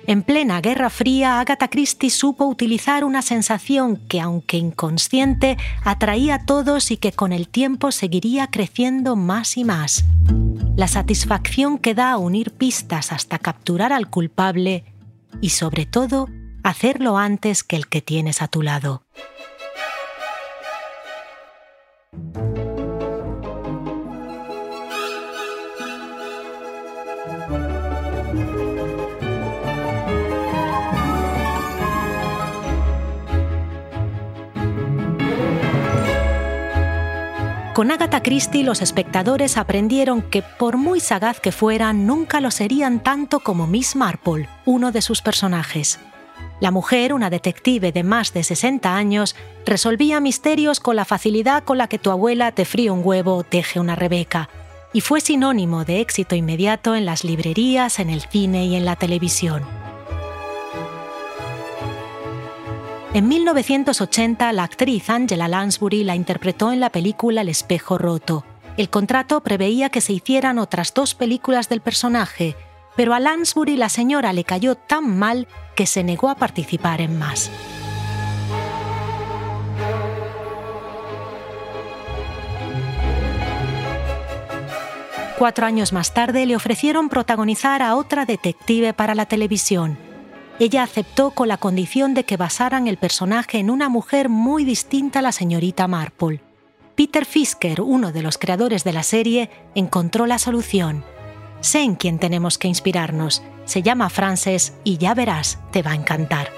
En 0.06 0.22
plena 0.22 0.60
Guerra 0.60 0.90
Fría, 0.90 1.40
Agatha 1.40 1.68
Christie 1.68 2.10
supo 2.10 2.46
utilizar 2.46 3.04
una 3.04 3.22
sensación 3.22 3.96
que, 3.96 4.20
aunque 4.20 4.56
inconsciente, 4.56 5.56
atraía 5.84 6.36
a 6.36 6.44
todos 6.46 6.90
y 6.90 6.96
que 6.96 7.12
con 7.12 7.32
el 7.32 7.48
tiempo 7.48 7.92
seguiría 7.92 8.48
creciendo 8.48 9.14
más 9.16 9.56
y 9.56 9.64
más 9.64 10.04
la 10.80 10.88
satisfacción 10.88 11.76
que 11.76 11.94
da 11.94 12.16
unir 12.16 12.52
pistas 12.52 13.12
hasta 13.12 13.38
capturar 13.38 13.92
al 13.92 14.08
culpable 14.08 14.84
y 15.42 15.50
sobre 15.50 15.84
todo 15.84 16.26
hacerlo 16.62 17.18
antes 17.18 17.62
que 17.64 17.76
el 17.76 17.86
que 17.86 18.00
tienes 18.00 18.40
a 18.40 18.48
tu 18.48 18.62
lado. 18.62 19.02
Con 37.80 37.90
Agatha 37.90 38.22
Christie 38.22 38.62
los 38.62 38.82
espectadores 38.82 39.56
aprendieron 39.56 40.20
que 40.20 40.42
por 40.42 40.76
muy 40.76 41.00
sagaz 41.00 41.40
que 41.40 41.50
fuera, 41.50 41.94
nunca 41.94 42.42
lo 42.42 42.50
serían 42.50 43.02
tanto 43.02 43.40
como 43.40 43.66
Miss 43.66 43.96
Marple, 43.96 44.50
uno 44.66 44.92
de 44.92 45.00
sus 45.00 45.22
personajes. 45.22 45.98
La 46.60 46.72
mujer, 46.72 47.14
una 47.14 47.30
detective 47.30 47.90
de 47.90 48.02
más 48.02 48.34
de 48.34 48.44
60 48.44 48.94
años, 48.94 49.34
resolvía 49.64 50.20
misterios 50.20 50.78
con 50.78 50.94
la 50.94 51.06
facilidad 51.06 51.64
con 51.64 51.78
la 51.78 51.88
que 51.88 51.98
tu 51.98 52.10
abuela 52.10 52.52
te 52.52 52.66
fríe 52.66 52.90
un 52.90 53.00
huevo 53.02 53.44
teje 53.44 53.80
una 53.80 53.96
rebeca, 53.96 54.50
y 54.92 55.00
fue 55.00 55.22
sinónimo 55.22 55.86
de 55.86 56.02
éxito 56.02 56.34
inmediato 56.34 56.94
en 56.94 57.06
las 57.06 57.24
librerías, 57.24 57.98
en 57.98 58.10
el 58.10 58.20
cine 58.20 58.66
y 58.66 58.76
en 58.76 58.84
la 58.84 58.96
televisión. 58.96 59.64
En 63.12 63.26
1980, 63.26 64.52
la 64.52 64.62
actriz 64.62 65.10
Angela 65.10 65.48
Lansbury 65.48 66.04
la 66.04 66.14
interpretó 66.14 66.70
en 66.70 66.78
la 66.78 66.90
película 66.90 67.40
El 67.40 67.48
espejo 67.48 67.98
roto. 67.98 68.44
El 68.76 68.88
contrato 68.88 69.40
preveía 69.40 69.90
que 69.90 70.00
se 70.00 70.12
hicieran 70.12 70.60
otras 70.60 70.94
dos 70.94 71.16
películas 71.16 71.68
del 71.68 71.80
personaje, 71.80 72.54
pero 72.94 73.12
a 73.12 73.18
Lansbury 73.18 73.76
la 73.76 73.88
señora 73.88 74.32
le 74.32 74.44
cayó 74.44 74.76
tan 74.76 75.18
mal 75.18 75.48
que 75.74 75.86
se 75.86 76.04
negó 76.04 76.28
a 76.28 76.36
participar 76.36 77.00
en 77.00 77.18
más. 77.18 77.50
Cuatro 85.36 85.66
años 85.66 85.92
más 85.92 86.14
tarde 86.14 86.46
le 86.46 86.54
ofrecieron 86.54 87.08
protagonizar 87.08 87.82
a 87.82 87.96
otra 87.96 88.24
detective 88.24 88.92
para 88.92 89.16
la 89.16 89.26
televisión, 89.26 89.98
ella 90.60 90.82
aceptó 90.82 91.30
con 91.30 91.48
la 91.48 91.56
condición 91.56 92.12
de 92.12 92.24
que 92.24 92.36
basaran 92.36 92.86
el 92.86 92.98
personaje 92.98 93.58
en 93.58 93.70
una 93.70 93.88
mujer 93.88 94.28
muy 94.28 94.64
distinta 94.64 95.20
a 95.20 95.22
la 95.22 95.32
señorita 95.32 95.88
Marple. 95.88 96.42
Peter 96.94 97.24
Fisker, 97.24 97.80
uno 97.80 98.12
de 98.12 98.20
los 98.20 98.36
creadores 98.36 98.84
de 98.84 98.92
la 98.92 99.02
serie, 99.02 99.48
encontró 99.74 100.26
la 100.26 100.38
solución. 100.38 101.02
Sé 101.60 101.80
en 101.80 101.94
quién 101.94 102.18
tenemos 102.18 102.58
que 102.58 102.68
inspirarnos. 102.68 103.42
Se 103.64 103.82
llama 103.82 104.10
Frances 104.10 104.74
y 104.84 104.98
ya 104.98 105.14
verás, 105.14 105.58
te 105.72 105.82
va 105.82 105.92
a 105.92 105.96
encantar. 105.96 106.50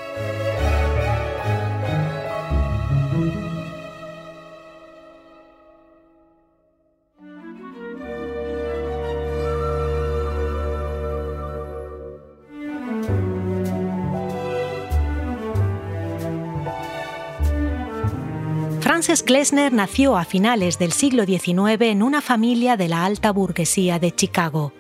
Frances 19.03 19.25
Glessner 19.25 19.73
nació 19.73 20.17
a 20.17 20.25
finales 20.25 20.79
del 20.79 20.93
siglo 20.93 21.25
XIX 21.25 21.81
en 21.81 22.05
una 22.05 22.21
familia 22.21 22.77
de 22.77 22.87
la 22.87 23.05
alta 23.05 23.33
burguesía 23.33 23.99
de 23.99 24.15
Chicago. 24.15 24.73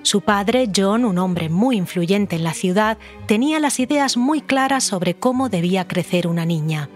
Su 0.00 0.22
padre, 0.22 0.70
John, 0.74 1.04
un 1.04 1.18
hombre 1.18 1.50
muy 1.50 1.76
influyente 1.76 2.36
en 2.36 2.44
la 2.44 2.54
ciudad, 2.54 2.96
tenía 3.26 3.60
las 3.60 3.78
ideas 3.78 4.16
muy 4.16 4.40
claras 4.40 4.84
sobre 4.84 5.16
cómo 5.16 5.50
debía 5.50 5.86
crecer 5.86 6.26
una 6.26 6.46
niña. 6.46 6.88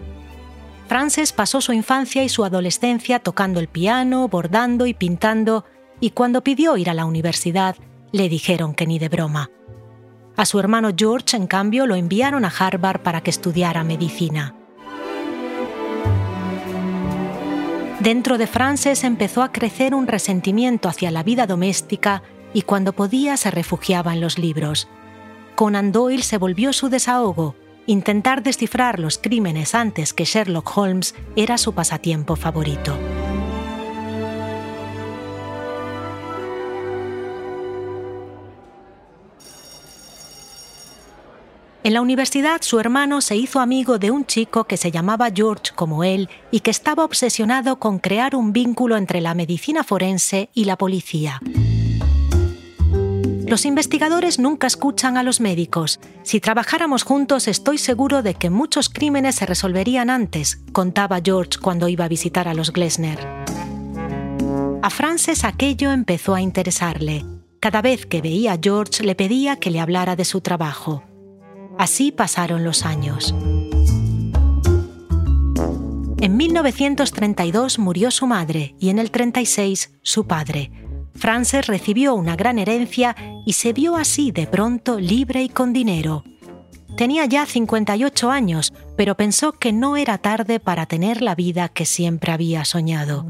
Frances 0.89 1.35
pasó 1.35 1.61
su 1.61 1.75
infancia 1.75 2.25
y 2.25 2.31
su 2.31 2.43
adolescencia 2.43 3.19
tocando 3.19 3.61
el 3.61 3.69
piano, 3.69 4.27
bordando 4.29 4.87
y 4.87 4.95
pintando, 4.95 5.67
y 6.01 6.13
cuando 6.13 6.43
pidió 6.43 6.79
ir 6.79 6.89
a 6.89 6.95
la 6.95 7.05
universidad, 7.05 7.77
le 8.13 8.31
dijeron 8.31 8.75
que 8.75 8.87
ni 8.87 8.99
de 8.99 9.11
broma. 9.11 9.51
A 10.39 10.47
su 10.47 10.59
hermano 10.59 10.89
George, 10.97 11.37
en 11.37 11.49
cambio, 11.49 11.87
lo 11.87 11.97
enviaron 11.97 12.47
a 12.47 12.49
Harvard 12.59 13.03
para 13.03 13.21
que 13.21 13.29
estudiara 13.29 13.85
medicina. 13.85 14.55
Dentro 18.03 18.37
de 18.37 18.49
Frances 18.49 19.05
empezó 19.05 19.45
a 19.45 19.53
crecer 19.53 19.95
un 19.95 20.09
resentimiento 20.09 20.89
hacia 20.89 21.13
la 21.13 21.23
vida 21.23 21.47
doméstica 21.47 22.25
y 22.53 22.63
cuando 22.63 22.95
podía 22.95 23.37
se 23.37 23.53
refugiaba 23.53 24.13
en 24.13 24.21
los 24.21 24.41
libros. 24.41 24.89
Conan 25.55 25.93
Doyle 25.93 26.25
se 26.25 26.37
volvió 26.37 26.73
su 26.73 26.89
desahogo. 26.89 27.55
Intentar 27.87 28.43
descifrar 28.43 28.99
los 28.99 29.19
crímenes 29.19 29.77
antes 29.77 30.13
que 30.13 30.25
Sherlock 30.25 30.77
Holmes 30.77 31.15
era 31.37 31.59
su 31.59 31.75
pasatiempo 31.75 32.35
favorito. 32.35 32.99
En 41.85 41.95
la 41.95 42.01
universidad 42.01 42.63
su 42.63 42.79
hermano 42.79 43.21
se 43.21 43.35
hizo 43.35 43.59
amigo 43.59 43.99
de 43.99 44.13
un 44.13 44.25
chico 44.25 44.65
que 44.65 44.77
se 44.77 44.93
llamaba 44.93 45.31
George 45.35 45.73
como 45.75 46.05
él 46.05 46.29
y 46.53 46.61
que 46.61 46.71
estaba 46.71 47.05
obsesionado 47.05 47.81
con 47.81 47.99
crear 47.99 48.37
un 48.37 48.53
vínculo 48.53 48.97
entre 48.97 49.21
la 49.21 49.35
medicina 49.35 49.83
forense 49.83 50.49
y 50.55 50.65
la 50.65 50.79
policía. 50.79 51.41
Los 53.49 53.67
investigadores 53.67 54.39
nunca 54.39 54.69
escuchan 54.69 55.17
a 55.17 55.25
los 55.25 55.41
médicos. 55.41 55.99
Si 56.23 56.39
trabajáramos 56.39 57.03
juntos 57.03 57.49
estoy 57.49 57.79
seguro 57.79 58.23
de 58.23 58.35
que 58.35 58.49
muchos 58.49 58.89
crímenes 58.89 59.35
se 59.35 59.47
resolverían 59.47 60.09
antes, 60.09 60.63
contaba 60.73 61.21
George 61.23 61.59
cuando 61.61 61.89
iba 61.89 62.05
a 62.05 62.09
visitar 62.09 62.47
a 62.47 62.55
los 62.55 62.73
Glesner. 62.73 63.19
A 64.83 64.89
Frances 64.89 65.45
aquello 65.45 65.91
empezó 65.91 66.37
a 66.37 66.41
interesarle. 66.41 67.27
Cada 67.59 67.83
vez 67.83 68.07
que 68.07 68.23
veía 68.23 68.53
a 68.53 68.59
George 68.63 69.03
le 69.03 69.17
pedía 69.17 69.57
que 69.57 69.71
le 69.71 69.81
hablara 69.81 70.15
de 70.15 70.25
su 70.25 70.41
trabajo. 70.41 71.03
Así 71.79 72.13
pasaron 72.13 72.65
los 72.65 72.85
años. 72.85 73.35
En 76.21 76.37
1932 76.37 77.79
murió 77.79 78.11
su 78.11 78.27
madre 78.27 78.77
y 78.79 78.91
en 78.91 78.99
el 78.99 79.11
36 79.11 79.91
su 80.03 80.27
padre. 80.27 80.71
Frances 81.15 81.67
recibió 81.67 82.15
una 82.15 82.37
gran 82.37 82.59
herencia 82.59 83.17
y 83.45 83.55
se 83.55 83.73
vio 83.73 83.97
así 83.97 84.31
de 84.31 84.47
pronto 84.47 85.01
libre 85.01 85.43
y 85.43 85.49
con 85.49 85.73
dinero. 85.73 86.25
Tenía 86.97 87.25
ya 87.27 87.47
58 87.47 88.31
años, 88.31 88.73
pero 88.97 89.17
pensó 89.17 89.53
que 89.53 89.73
no 89.73 89.97
era 89.97 90.19
tarde 90.19 90.61
para 90.61 90.87
tener 90.87 91.23
la 91.23 91.35
vida 91.35 91.69
que 91.69 91.87
siempre 91.87 92.33
había 92.33 92.65
soñado. 92.65 93.27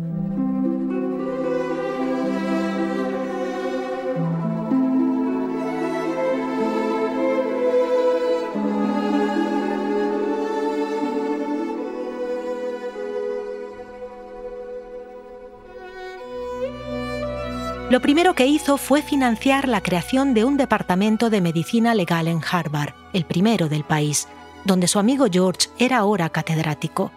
Lo 17.93 18.01
primero 18.01 18.35
que 18.35 18.47
hizo 18.47 18.79
fue 18.79 19.03
financiar 19.03 19.69
la 19.69 19.83
creación 19.83 20.33
de 20.33 20.47
un 20.47 20.57
departamento 20.57 21.29
de 21.29 21.43
medicina 21.43 21.95
legal 21.95 22.27
en 22.27 22.41
Harvard, 22.43 22.95
el 23.13 23.27
primero 23.27 23.69
del 23.69 23.85
país, 23.85 24.29
donde 24.65 24.89
su 24.89 24.99
amigo 24.99 25.27
George 25.31 25.69
era 25.79 25.99
ahora 25.99 26.31
catedrático. 26.31 27.13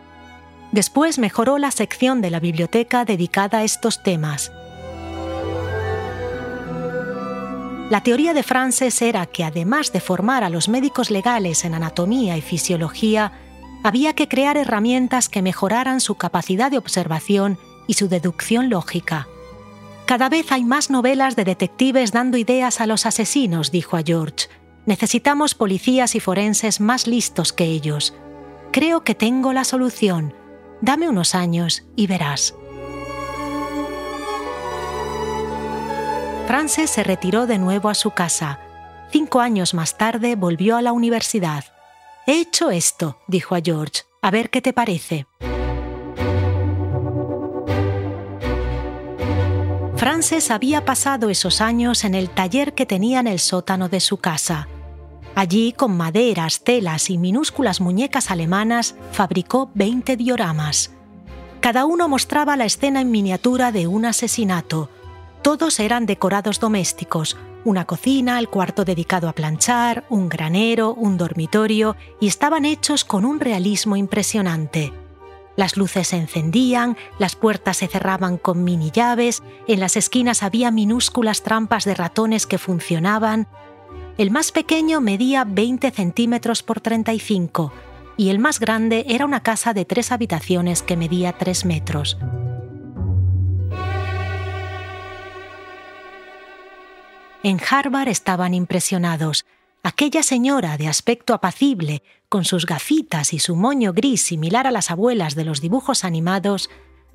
Después 0.74 1.18
mejoró 1.18 1.60
la 1.60 1.72
sección 1.72 2.22
de 2.22 2.30
la 2.30 2.42
biblioteca 2.42 3.06
dedicada 3.06 3.60
a 3.60 3.64
estos 3.64 4.04
temas. 4.04 4.52
La 7.90 8.02
teoría 8.04 8.34
de 8.34 8.44
Frances 8.44 9.02
era 9.02 9.28
que 9.28 9.46
además 9.46 9.94
de 9.94 10.02
formar 10.02 10.44
a 10.44 10.50
los 10.50 10.68
médicos 10.68 11.10
legales 11.10 11.64
en 11.64 11.74
anatomía 11.74 12.36
y 12.36 12.42
fisiología, 12.42 13.32
había 13.86 14.12
que 14.12 14.28
crear 14.28 14.58
herramientas 14.58 15.30
que 15.30 15.42
mejoraran 15.42 16.02
su 16.02 16.16
capacidad 16.16 16.70
de 16.70 16.80
observación 16.80 17.58
y 17.88 17.94
su 17.94 18.10
deducción 18.10 18.70
lógica. 18.70 19.30
Cada 20.06 20.30
vez 20.30 20.52
hay 20.52 20.63
más 20.63 20.91
novelas 20.91 21.36
de 21.36 21.46
detectives 21.46 22.12
dando 22.12 22.38
ideas 22.38 22.80
a 22.80 22.86
los 22.86 23.08
asesinos, 23.08 23.72
dijo 23.72 23.98
a 23.98 24.04
George. 24.04 24.50
Necesitamos 24.86 25.56
policías 25.56 26.13
y 26.13 26.20
forenses 26.20 26.80
más 26.80 27.08
listos 27.08 27.52
que 27.54 27.63
ellos. 27.65 28.13
Creo 28.72 29.04
que 29.04 29.15
tengo 29.15 29.52
la 29.52 29.63
solución. 29.63 30.36
Dame 30.82 31.10
unos 31.10 31.34
años 31.34 31.84
y 31.96 32.06
verás. 32.06 32.54
Frances 36.46 36.91
se 36.91 37.04
retiró 37.04 37.48
de 37.48 37.58
nuevo 37.58 37.89
a 37.89 37.96
su 37.96 38.12
casa. 38.12 38.60
Cinco 39.12 39.39
años 39.39 39.74
más 39.74 39.98
tarde 39.98 40.36
volvió 40.36 40.78
a 40.78 40.84
la 40.84 40.91
universidad. 40.91 41.65
He 42.28 42.39
hecho 42.41 42.70
esto, 42.70 43.18
dijo 43.28 43.56
a 43.56 43.62
George. 43.63 44.04
A 44.22 44.30
ver 44.30 44.52
qué 44.52 44.62
te 44.62 44.74
parece. 44.74 45.26
Frances 49.98 50.52
había 50.52 50.84
pasado 50.84 51.30
esos 51.30 51.62
años 51.62 52.04
en 52.04 52.16
el 52.16 52.30
taller 52.30 52.74
que 52.74 52.86
tenía 52.86 53.22
en 53.22 53.28
el 53.28 53.40
sótano 53.40 53.88
de 53.88 54.02
su 54.02 54.18
casa. 54.18 54.68
Allí, 55.36 55.72
con 55.72 55.96
maderas, 55.96 56.62
telas 56.62 57.10
y 57.10 57.18
minúsculas 57.18 57.80
muñecas 57.80 58.30
alemanas, 58.30 58.96
fabricó 59.12 59.72
20 59.74 60.18
dioramas. 60.18 60.92
Cada 61.62 61.86
uno 61.86 62.10
mostraba 62.10 62.58
la 62.58 62.66
escena 62.66 63.00
en 63.00 63.10
miniatura 63.10 63.72
de 63.72 63.88
un 63.88 64.06
asesinato. 64.06 64.90
Todos 65.42 65.80
eran 65.80 66.06
decorados 66.06 66.60
domésticos, 66.60 67.38
una 67.64 67.86
cocina, 67.86 68.38
el 68.38 68.50
cuarto 68.50 68.84
dedicado 68.84 69.30
a 69.30 69.34
planchar, 69.34 70.04
un 70.10 70.28
granero, 70.28 70.94
un 70.94 71.18
dormitorio, 71.18 71.96
y 72.20 72.28
estaban 72.28 72.66
hechos 72.66 73.06
con 73.06 73.24
un 73.24 73.40
realismo 73.40 73.96
impresionante. 73.96 74.94
Las 75.56 75.78
luces 75.78 76.10
se 76.10 76.18
encendían, 76.18 76.98
las 77.18 77.36
puertas 77.36 77.78
se 77.78 77.88
cerraban 77.88 78.38
con 78.38 78.63
mini 78.63 78.91
llaves, 78.91 79.41
en 79.68 79.80
las 79.80 79.96
esquinas 79.96 80.44
había 80.44 80.72
minúsculas 80.72 81.44
trampas 81.44 81.86
de 81.86 81.96
ratones 81.96 82.46
que 82.46 82.58
funcionaban. 82.58 83.48
El 84.18 84.32
más 84.32 84.52
pequeño 84.52 85.02
medía 85.02 85.46
20 85.46 85.91
centímetros 85.91 86.63
por 86.63 86.82
35 86.82 87.72
y 88.18 88.30
el 88.30 88.39
más 88.39 88.60
grande 88.60 89.06
era 89.08 89.26
una 89.26 89.44
casa 89.44 89.74
de 89.74 89.86
tres 89.86 90.12
habitaciones 90.12 90.82
que 90.82 90.98
medía 90.98 91.34
3 91.34 91.65
metros. 91.65 92.18
En 97.44 97.60
Harvard 97.70 98.08
estaban 98.08 98.54
impresionados. 98.54 99.46
Aquella 99.84 100.24
señora 100.24 100.78
de 100.78 100.88
aspecto 100.88 101.36
apacible, 101.36 102.02
con 102.30 102.46
sus 102.46 102.66
gafitas 102.66 103.34
y 103.34 103.40
su 103.40 103.56
moño 103.56 103.94
gris 103.94 104.22
similar 104.22 104.68
a 104.68 104.72
las 104.72 104.92
abuelas 104.92 105.36
de 105.36 105.46
los 105.46 105.62
dibujos 105.62 106.04
animados, 106.04 106.70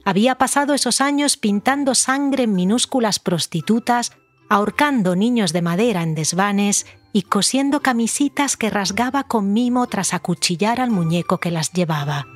había 0.04 0.36
pasado 0.36 0.74
esos 0.74 1.00
años 1.00 1.36
pintando 1.36 1.94
sangre 1.94 2.44
en 2.44 2.54
minúsculas 2.54 3.18
prostitutas, 3.18 4.12
ahorcando 4.48 5.16
niños 5.16 5.52
de 5.52 5.62
madera 5.62 6.02
en 6.02 6.14
desvanes 6.14 6.86
y 7.12 7.22
cosiendo 7.22 7.80
camisitas 7.80 8.56
que 8.56 8.70
rasgaba 8.70 9.24
con 9.24 9.52
mimo 9.52 9.86
tras 9.86 10.14
acuchillar 10.14 10.80
al 10.80 10.90
muñeco 10.90 11.38
que 11.38 11.50
las 11.50 11.72
llevaba. 11.72 12.26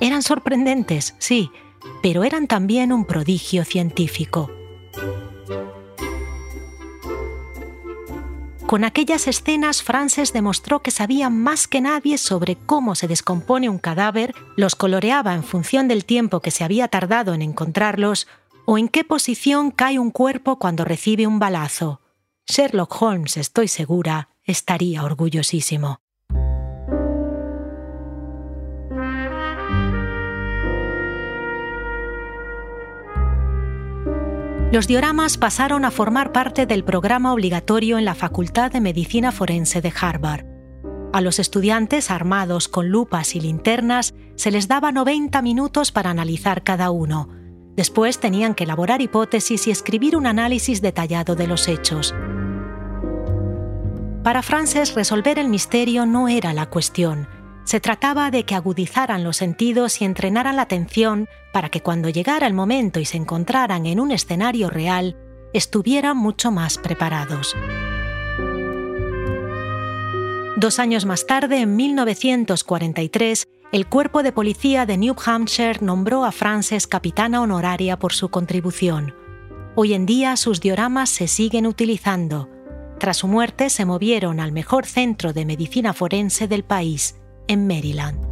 Eran 0.00 0.22
sorprendentes, 0.22 1.14
sí, 1.18 1.50
pero 2.02 2.24
eran 2.24 2.46
también 2.46 2.92
un 2.92 3.04
prodigio 3.04 3.64
científico. 3.64 4.50
Con 8.70 8.84
aquellas 8.84 9.26
escenas, 9.26 9.82
Frances 9.82 10.32
demostró 10.32 10.80
que 10.80 10.92
sabía 10.92 11.28
más 11.28 11.66
que 11.66 11.80
nadie 11.80 12.18
sobre 12.18 12.54
cómo 12.54 12.94
se 12.94 13.08
descompone 13.08 13.68
un 13.68 13.80
cadáver, 13.80 14.32
los 14.56 14.76
coloreaba 14.76 15.34
en 15.34 15.42
función 15.42 15.88
del 15.88 16.04
tiempo 16.04 16.38
que 16.38 16.52
se 16.52 16.62
había 16.62 16.86
tardado 16.86 17.34
en 17.34 17.42
encontrarlos 17.42 18.28
o 18.66 18.78
en 18.78 18.88
qué 18.88 19.02
posición 19.02 19.72
cae 19.72 19.98
un 19.98 20.12
cuerpo 20.12 20.60
cuando 20.60 20.84
recibe 20.84 21.26
un 21.26 21.40
balazo. 21.40 22.00
Sherlock 22.46 23.02
Holmes, 23.02 23.38
estoy 23.38 23.66
segura, 23.66 24.28
estaría 24.44 25.02
orgullosísimo. 25.02 25.98
Los 34.72 34.86
dioramas 34.86 35.36
pasaron 35.36 35.84
a 35.84 35.90
formar 35.90 36.30
parte 36.30 36.64
del 36.64 36.84
programa 36.84 37.32
obligatorio 37.32 37.98
en 37.98 38.04
la 38.04 38.14
Facultad 38.14 38.70
de 38.70 38.80
Medicina 38.80 39.32
Forense 39.32 39.80
de 39.80 39.92
Harvard. 40.00 40.46
A 41.12 41.20
los 41.20 41.40
estudiantes 41.40 42.08
armados 42.08 42.68
con 42.68 42.88
lupas 42.88 43.34
y 43.34 43.40
linternas 43.40 44.14
se 44.36 44.52
les 44.52 44.68
daba 44.68 44.92
90 44.92 45.42
minutos 45.42 45.90
para 45.90 46.10
analizar 46.10 46.62
cada 46.62 46.92
uno. 46.92 47.28
Después 47.74 48.20
tenían 48.20 48.54
que 48.54 48.62
elaborar 48.62 49.02
hipótesis 49.02 49.66
y 49.66 49.72
escribir 49.72 50.16
un 50.16 50.28
análisis 50.28 50.80
detallado 50.80 51.34
de 51.34 51.48
los 51.48 51.66
hechos. 51.66 52.14
Para 54.22 54.42
Frances 54.42 54.94
resolver 54.94 55.40
el 55.40 55.48
misterio 55.48 56.06
no 56.06 56.28
era 56.28 56.52
la 56.52 56.66
cuestión, 56.66 57.26
se 57.64 57.80
trataba 57.80 58.30
de 58.30 58.44
que 58.44 58.54
agudizaran 58.54 59.24
los 59.24 59.36
sentidos 59.36 60.00
y 60.00 60.04
entrenaran 60.04 60.56
la 60.56 60.62
atención 60.62 61.28
para 61.52 61.68
que 61.68 61.82
cuando 61.82 62.08
llegara 62.08 62.46
el 62.46 62.54
momento 62.54 63.00
y 63.00 63.04
se 63.04 63.16
encontraran 63.16 63.86
en 63.86 64.00
un 64.00 64.10
escenario 64.10 64.70
real, 64.70 65.16
estuvieran 65.52 66.16
mucho 66.16 66.50
más 66.50 66.78
preparados. 66.78 67.56
Dos 70.56 70.78
años 70.78 71.06
más 71.06 71.26
tarde, 71.26 71.60
en 71.60 71.76
1943, 71.76 73.48
el 73.72 73.86
cuerpo 73.86 74.22
de 74.22 74.32
policía 74.32 74.84
de 74.84 74.98
New 74.98 75.14
Hampshire 75.24 75.78
nombró 75.80 76.24
a 76.24 76.32
Frances 76.32 76.86
capitana 76.86 77.40
honoraria 77.40 77.98
por 77.98 78.12
su 78.12 78.28
contribución. 78.28 79.14
Hoy 79.76 79.94
en 79.94 80.06
día 80.06 80.36
sus 80.36 80.60
dioramas 80.60 81.08
se 81.08 81.28
siguen 81.28 81.66
utilizando. 81.66 82.50
Tras 82.98 83.18
su 83.18 83.28
muerte 83.28 83.70
se 83.70 83.86
movieron 83.86 84.40
al 84.40 84.52
mejor 84.52 84.86
centro 84.86 85.32
de 85.32 85.46
medicina 85.46 85.94
forense 85.94 86.48
del 86.48 86.64
país, 86.64 87.19
en 87.50 87.66
Maryland. 87.66 88.30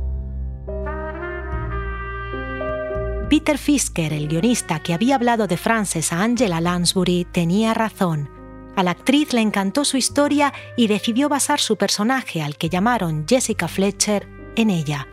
Peter 3.29 3.59
Fisker, 3.59 4.13
el 4.13 4.29
guionista 4.29 4.81
que 4.81 4.95
había 4.95 5.17
hablado 5.17 5.49
de 5.49 5.57
Frances 5.57 6.13
a 6.13 6.23
Angela 6.23 6.61
Lansbury, 6.61 7.27
tenía 7.33 7.75
razón. 7.75 8.31
A 8.77 8.85
la 8.85 8.93
actriz 8.93 9.33
le 9.33 9.41
encantó 9.41 9.85
su 9.85 9.97
historia 9.97 10.55
y 10.77 10.87
decidió 10.87 11.29
basar 11.29 11.59
su 11.59 11.77
personaje, 11.77 12.43
al 12.43 12.57
que 12.57 12.69
llamaron 12.69 13.27
Jessica 13.29 13.67
Fletcher, 13.67 14.29
en 14.55 14.71
ella. 14.71 15.09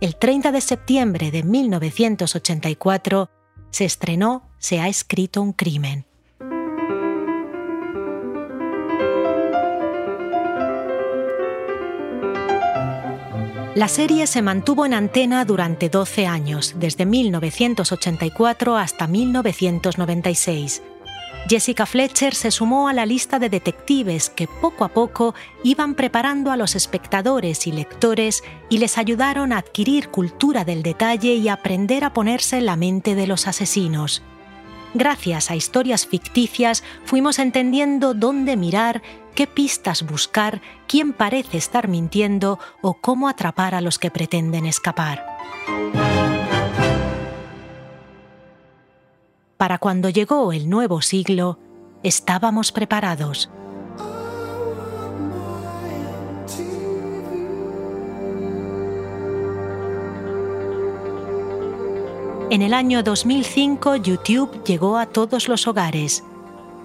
El 0.00 0.16
30 0.16 0.50
de 0.50 0.60
septiembre 0.60 1.30
de 1.30 1.44
1984 1.44 3.30
se 3.70 3.84
estrenó 3.84 4.50
Se 4.58 4.80
ha 4.80 4.88
escrito 4.88 5.40
un 5.42 5.52
crimen. 5.52 6.06
La 13.74 13.88
serie 13.88 14.26
se 14.26 14.42
mantuvo 14.42 14.84
en 14.84 14.92
antena 14.92 15.46
durante 15.46 15.88
12 15.88 16.26
años, 16.26 16.74
desde 16.76 17.06
1984 17.06 18.76
hasta 18.76 19.06
1996. 19.06 20.82
Jessica 21.48 21.86
Fletcher 21.86 22.34
se 22.34 22.50
sumó 22.50 22.88
a 22.88 22.92
la 22.92 23.06
lista 23.06 23.38
de 23.38 23.48
detectives 23.48 24.28
que 24.28 24.46
poco 24.46 24.84
a 24.84 24.88
poco 24.88 25.34
iban 25.64 25.94
preparando 25.94 26.52
a 26.52 26.58
los 26.58 26.76
espectadores 26.76 27.66
y 27.66 27.72
lectores 27.72 28.44
y 28.68 28.76
les 28.76 28.98
ayudaron 28.98 29.54
a 29.54 29.58
adquirir 29.58 30.10
cultura 30.10 30.66
del 30.66 30.82
detalle 30.82 31.32
y 31.32 31.48
aprender 31.48 32.04
a 32.04 32.12
ponerse 32.12 32.58
en 32.58 32.66
la 32.66 32.76
mente 32.76 33.14
de 33.14 33.26
los 33.26 33.48
asesinos. 33.48 34.22
Gracias 34.94 35.50
a 35.50 35.56
historias 35.56 36.06
ficticias 36.06 36.84
fuimos 37.06 37.38
entendiendo 37.38 38.12
dónde 38.12 38.58
mirar, 38.58 39.00
qué 39.34 39.46
pistas 39.46 40.02
buscar, 40.04 40.60
quién 40.86 41.12
parece 41.12 41.58
estar 41.58 41.88
mintiendo 41.88 42.58
o 42.80 42.94
cómo 42.94 43.28
atrapar 43.28 43.74
a 43.74 43.80
los 43.80 43.98
que 43.98 44.10
pretenden 44.10 44.66
escapar. 44.66 45.26
Para 49.56 49.78
cuando 49.78 50.08
llegó 50.08 50.52
el 50.52 50.68
nuevo 50.68 51.02
siglo, 51.02 51.58
estábamos 52.02 52.72
preparados. 52.72 53.48
En 62.50 62.60
el 62.60 62.74
año 62.74 63.02
2005 63.02 63.96
YouTube 63.96 64.62
llegó 64.64 64.98
a 64.98 65.06
todos 65.06 65.48
los 65.48 65.66
hogares. 65.66 66.22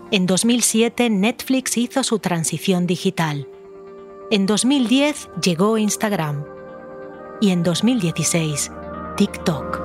En 0.09 0.25
2007 0.25 1.09
Netflix 1.09 1.75
hizo 1.75 2.01
su 2.01 2.19
transición 2.19 2.87
digital. 2.87 3.45
En 4.31 4.45
2010 4.45 5.27
llegó 5.43 5.77
Instagram. 5.77 6.45
Y 7.41 7.49
en 7.49 7.61
2016 7.61 8.71
TikTok. 9.17 9.81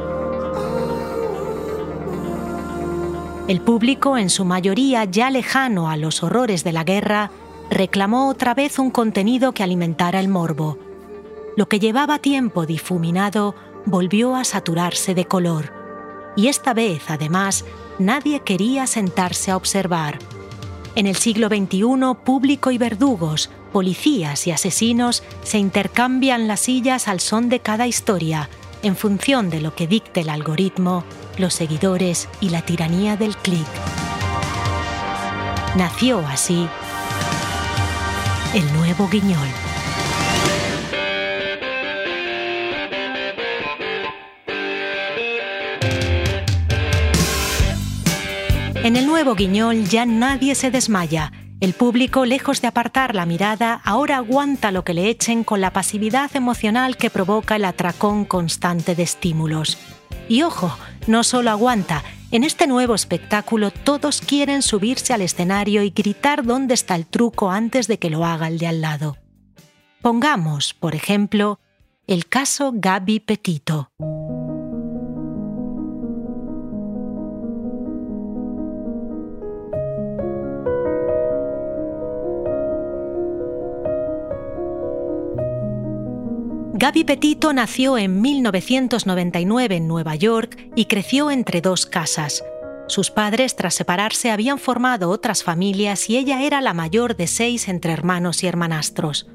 El 3.48 3.60
público, 3.62 4.16
en 4.16 4.30
su 4.30 4.44
mayoría 4.44 5.04
ya 5.06 5.28
lejano 5.28 5.90
a 5.90 5.96
los 5.96 6.22
horrores 6.22 6.62
de 6.62 6.72
la 6.72 6.84
guerra, 6.84 7.32
reclamó 7.68 8.28
otra 8.28 8.54
vez 8.54 8.78
un 8.78 8.92
contenido 8.92 9.52
que 9.52 9.64
alimentara 9.64 10.20
el 10.20 10.28
morbo. 10.28 10.78
Lo 11.56 11.66
que 11.66 11.80
llevaba 11.80 12.20
tiempo 12.20 12.64
difuminado 12.64 13.56
volvió 13.86 14.36
a 14.36 14.44
saturarse 14.44 15.16
de 15.16 15.24
color. 15.24 15.81
Y 16.36 16.48
esta 16.48 16.74
vez, 16.74 17.04
además, 17.08 17.64
nadie 17.98 18.40
quería 18.40 18.86
sentarse 18.86 19.50
a 19.50 19.56
observar. 19.56 20.18
En 20.94 21.06
el 21.06 21.16
siglo 21.16 21.48
XXI, 21.48 22.16
público 22.24 22.70
y 22.70 22.78
verdugos, 22.78 23.50
policías 23.72 24.46
y 24.46 24.50
asesinos 24.50 25.22
se 25.42 25.58
intercambian 25.58 26.46
las 26.46 26.60
sillas 26.60 27.08
al 27.08 27.20
son 27.20 27.48
de 27.48 27.60
cada 27.60 27.86
historia, 27.86 28.50
en 28.82 28.96
función 28.96 29.48
de 29.48 29.60
lo 29.60 29.74
que 29.74 29.86
dicte 29.86 30.20
el 30.20 30.28
algoritmo, 30.28 31.04
los 31.38 31.54
seguidores 31.54 32.28
y 32.40 32.50
la 32.50 32.62
tiranía 32.62 33.16
del 33.16 33.36
clic. 33.36 33.66
Nació 35.76 36.18
así 36.26 36.68
el 38.54 38.72
nuevo 38.74 39.08
guiñol. 39.08 39.48
En 48.84 48.96
el 48.96 49.06
nuevo 49.06 49.36
guiñol 49.36 49.84
ya 49.84 50.04
nadie 50.06 50.56
se 50.56 50.72
desmaya. 50.72 51.30
El 51.60 51.72
público, 51.72 52.24
lejos 52.24 52.60
de 52.60 52.66
apartar 52.66 53.14
la 53.14 53.26
mirada, 53.26 53.80
ahora 53.84 54.16
aguanta 54.16 54.72
lo 54.72 54.82
que 54.82 54.92
le 54.92 55.08
echen 55.08 55.44
con 55.44 55.60
la 55.60 55.72
pasividad 55.72 56.34
emocional 56.34 56.96
que 56.96 57.08
provoca 57.08 57.54
el 57.54 57.64
atracón 57.64 58.24
constante 58.24 58.96
de 58.96 59.04
estímulos. 59.04 59.78
Y 60.28 60.42
ojo, 60.42 60.76
no 61.06 61.22
solo 61.22 61.52
aguanta, 61.52 62.02
en 62.32 62.42
este 62.42 62.66
nuevo 62.66 62.96
espectáculo 62.96 63.70
todos 63.70 64.20
quieren 64.20 64.62
subirse 64.62 65.12
al 65.12 65.22
escenario 65.22 65.84
y 65.84 65.90
gritar 65.90 66.44
dónde 66.44 66.74
está 66.74 66.96
el 66.96 67.06
truco 67.06 67.52
antes 67.52 67.86
de 67.86 68.00
que 68.00 68.10
lo 68.10 68.24
haga 68.24 68.48
el 68.48 68.58
de 68.58 68.66
al 68.66 68.80
lado. 68.80 69.16
Pongamos, 70.00 70.74
por 70.74 70.96
ejemplo, 70.96 71.60
el 72.08 72.26
caso 72.26 72.72
Gaby 72.74 73.20
Petito. 73.20 73.92
Gaby 86.82 87.04
Petito 87.04 87.52
nació 87.52 87.96
en 87.96 88.20
1999 88.20 89.76
en 89.76 89.86
Nueva 89.86 90.16
York 90.16 90.68
y 90.74 90.86
creció 90.86 91.30
entre 91.30 91.60
dos 91.60 91.86
casas. 91.86 92.42
Sus 92.88 93.12
padres, 93.12 93.54
tras 93.54 93.74
separarse, 93.74 94.32
habían 94.32 94.58
formado 94.58 95.10
otras 95.10 95.44
familias 95.44 96.10
y 96.10 96.16
ella 96.16 96.42
era 96.42 96.60
la 96.60 96.74
mayor 96.74 97.14
de 97.14 97.28
seis 97.28 97.68
entre 97.68 97.92
hermanos 97.92 98.42
y 98.42 98.48
hermanastros. 98.48 99.30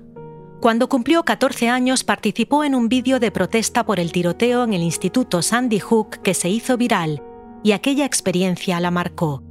Cuando 0.60 0.90
cumplió 0.90 1.24
14 1.24 1.70
años 1.70 2.04
participó 2.04 2.66
en 2.66 2.76
un 2.76 2.90
vídeo 2.90 3.18
de 3.18 3.32
protesta 3.32 3.86
por 3.86 4.02
el 4.02 4.12
tiroteo 4.12 4.66
en 4.66 4.74
el 4.74 4.82
Instituto 4.82 5.42
Sandy 5.42 5.80
Hook 5.80 6.18
que 6.18 6.34
se 6.34 6.50
hizo 6.50 6.76
viral 6.76 7.24
y 7.64 7.72
aquella 7.72 8.04
experiencia 8.04 8.82
la 8.82 8.92
marcó. 8.92 9.42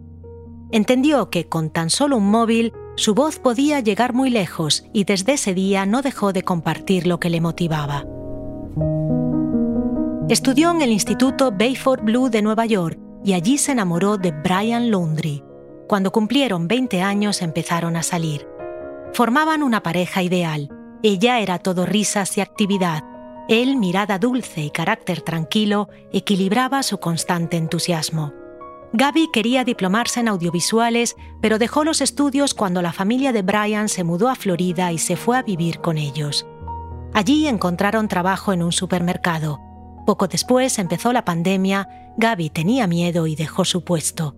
Entendió 0.71 1.31
que 1.31 1.49
con 1.49 1.71
tan 1.71 1.89
solo 1.89 2.19
un 2.19 2.31
móvil 2.31 2.75
su 2.97 3.15
voz 3.15 3.39
podía 3.39 3.81
llegar 3.81 4.15
muy 4.15 4.31
lejos 4.31 4.85
y 4.93 5.05
desde 5.05 5.35
ese 5.35 5.53
día 5.53 5.85
no 5.85 6.01
dejó 6.01 6.33
de 6.33 6.43
compartir 6.43 7.07
lo 7.07 7.21
que 7.21 7.29
le 7.29 7.43
motivaba. 7.43 8.07
Estudió 10.29 10.71
en 10.71 10.83
el 10.83 10.91
Instituto 10.91 11.53
Bayford 11.53 12.03
Blue 12.03 12.31
de 12.31 12.43
Nueva 12.43 12.65
York 12.67 12.99
y 13.23 13.35
allí 13.35 13.59
se 13.59 13.73
enamoró 13.73 14.17
de 14.17 14.33
Brian 14.33 14.91
Laundrie. 14.91 15.45
Cuando 15.87 16.11
cumplieron 16.11 16.69
20 16.69 17.03
años 17.03 17.43
empezaron 17.43 17.97
a 17.97 18.03
salir. 18.03 18.49
Formaban 19.13 19.63
una 19.63 19.83
pareja 19.83 20.23
ideal. 20.23 20.71
Ella 21.03 21.41
era 21.41 21.59
todo 21.59 21.87
risas 21.87 22.37
y 22.39 22.41
actividad. 22.41 23.05
Él, 23.49 23.77
mirada 23.77 24.19
dulce 24.19 24.63
y 24.63 24.71
carácter 24.71 25.21
tranquilo, 25.21 25.89
equilibraba 26.13 26.83
su 26.83 26.99
constante 26.99 27.57
entusiasmo. 27.57 28.33
Gaby 28.93 29.29
quería 29.33 29.65
diplomarse 29.65 30.21
en 30.21 30.29
audiovisuales, 30.29 31.17
pero 31.41 31.59
dejó 31.59 31.85
los 31.85 32.01
estudios 32.01 32.55
cuando 32.55 32.83
la 32.83 32.93
familia 32.93 33.33
de 33.33 33.43
Brian 33.43 33.89
se 33.89 34.05
mudó 34.05 34.29
a 34.29 34.35
Florida 34.35 34.93
y 34.93 34.99
se 34.99 35.17
fue 35.17 35.37
a 35.37 35.43
vivir 35.43 35.81
con 35.81 35.99
ellos. 35.99 36.47
Allí 37.13 37.47
encontraron 37.47 38.09
trabajo 38.09 38.53
en 38.53 38.63
un 38.63 38.73
supermercado. 38.73 39.61
Poco 40.07 40.29
después 40.29 40.79
empezó 40.79 41.13
la 41.13 41.25
pandemia, 41.25 41.89
Gaby 42.17 42.51
tenía 42.51 42.87
miedo 42.87 43.27
y 43.27 43.35
dejó 43.35 43.65
su 43.65 43.85
puesto. 43.85 44.37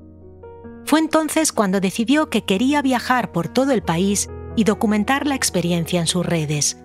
Fue 0.84 1.00
entonces 1.00 1.52
cuando 1.52 1.80
decidió 1.80 2.30
que 2.30 2.44
quería 2.44 2.80
viajar 2.80 3.30
por 3.32 3.48
todo 3.48 3.72
el 3.72 3.82
país 3.82 4.30
y 4.56 4.64
documentar 4.64 5.26
la 5.26 5.34
experiencia 5.34 6.00
en 6.00 6.06
sus 6.06 6.24
redes. 6.24 6.82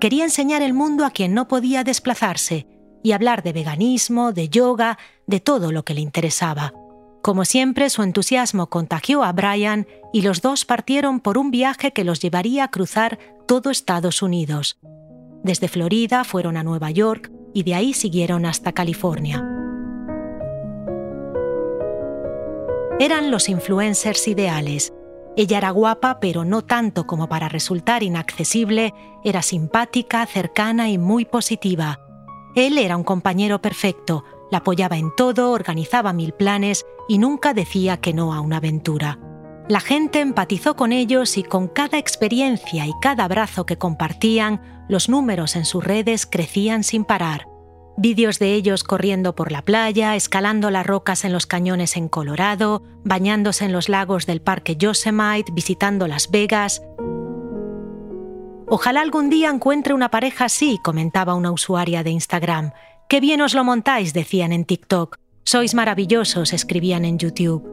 Quería 0.00 0.24
enseñar 0.24 0.62
el 0.62 0.72
mundo 0.72 1.04
a 1.04 1.10
quien 1.10 1.34
no 1.34 1.48
podía 1.48 1.84
desplazarse 1.84 2.66
y 3.02 3.12
hablar 3.12 3.42
de 3.42 3.52
veganismo, 3.52 4.32
de 4.32 4.48
yoga, 4.48 4.98
de 5.26 5.40
todo 5.40 5.72
lo 5.72 5.84
que 5.84 5.94
le 5.94 6.00
interesaba. 6.00 6.72
Como 7.22 7.44
siempre, 7.44 7.90
su 7.90 8.02
entusiasmo 8.02 8.68
contagió 8.68 9.22
a 9.22 9.32
Brian 9.32 9.86
y 10.12 10.22
los 10.22 10.40
dos 10.40 10.64
partieron 10.64 11.20
por 11.20 11.36
un 11.36 11.50
viaje 11.50 11.92
que 11.92 12.04
los 12.04 12.20
llevaría 12.20 12.64
a 12.64 12.70
cruzar 12.70 13.18
todo 13.46 13.70
Estados 13.70 14.22
Unidos. 14.22 14.78
Desde 15.42 15.68
Florida 15.68 16.24
fueron 16.24 16.56
a 16.56 16.62
Nueva 16.62 16.90
York 16.90 17.30
y 17.52 17.62
de 17.62 17.74
ahí 17.74 17.92
siguieron 17.92 18.46
hasta 18.46 18.72
California. 18.72 19.46
Eran 22.98 23.30
los 23.30 23.48
influencers 23.48 24.28
ideales. 24.28 24.92
Ella 25.36 25.58
era 25.58 25.70
guapa, 25.70 26.20
pero 26.20 26.44
no 26.44 26.62
tanto 26.62 27.06
como 27.06 27.28
para 27.28 27.48
resultar 27.48 28.02
inaccesible, 28.02 28.92
era 29.24 29.42
simpática, 29.42 30.26
cercana 30.26 30.90
y 30.90 30.98
muy 30.98 31.24
positiva. 31.24 32.00
Él 32.54 32.78
era 32.78 32.96
un 32.96 33.04
compañero 33.04 33.62
perfecto, 33.62 34.24
la 34.50 34.58
apoyaba 34.58 34.96
en 34.96 35.14
todo, 35.14 35.52
organizaba 35.52 36.12
mil 36.12 36.32
planes 36.32 36.84
y 37.10 37.18
nunca 37.18 37.54
decía 37.54 37.96
que 37.96 38.12
no 38.12 38.32
a 38.32 38.40
una 38.40 38.58
aventura. 38.58 39.18
La 39.68 39.80
gente 39.80 40.20
empatizó 40.20 40.76
con 40.76 40.92
ellos 40.92 41.38
y 41.38 41.42
con 41.42 41.66
cada 41.66 41.98
experiencia 41.98 42.86
y 42.86 42.92
cada 43.02 43.24
abrazo 43.24 43.66
que 43.66 43.78
compartían, 43.78 44.84
los 44.88 45.08
números 45.08 45.56
en 45.56 45.64
sus 45.64 45.82
redes 45.82 46.24
crecían 46.24 46.84
sin 46.84 47.04
parar. 47.04 47.48
Vídeos 47.96 48.38
de 48.38 48.54
ellos 48.54 48.84
corriendo 48.84 49.34
por 49.34 49.50
la 49.50 49.62
playa, 49.62 50.14
escalando 50.14 50.70
las 50.70 50.86
rocas 50.86 51.24
en 51.24 51.32
los 51.32 51.46
cañones 51.46 51.96
en 51.96 52.08
Colorado, 52.08 52.84
bañándose 53.02 53.64
en 53.64 53.72
los 53.72 53.88
lagos 53.88 54.24
del 54.24 54.40
Parque 54.40 54.76
Yosemite, 54.76 55.50
visitando 55.52 56.06
Las 56.06 56.30
Vegas. 56.30 56.80
Ojalá 58.68 59.00
algún 59.00 59.30
día 59.30 59.50
encuentre 59.50 59.94
una 59.94 60.12
pareja 60.12 60.44
así, 60.44 60.78
comentaba 60.84 61.34
una 61.34 61.50
usuaria 61.50 62.04
de 62.04 62.10
Instagram. 62.10 62.70
Qué 63.08 63.18
bien 63.18 63.40
os 63.40 63.54
lo 63.54 63.64
montáis, 63.64 64.14
decían 64.14 64.52
en 64.52 64.64
TikTok. 64.64 65.18
Sois 65.52 65.74
maravillosos, 65.74 66.52
escribían 66.52 67.04
en 67.04 67.18
YouTube. 67.18 67.66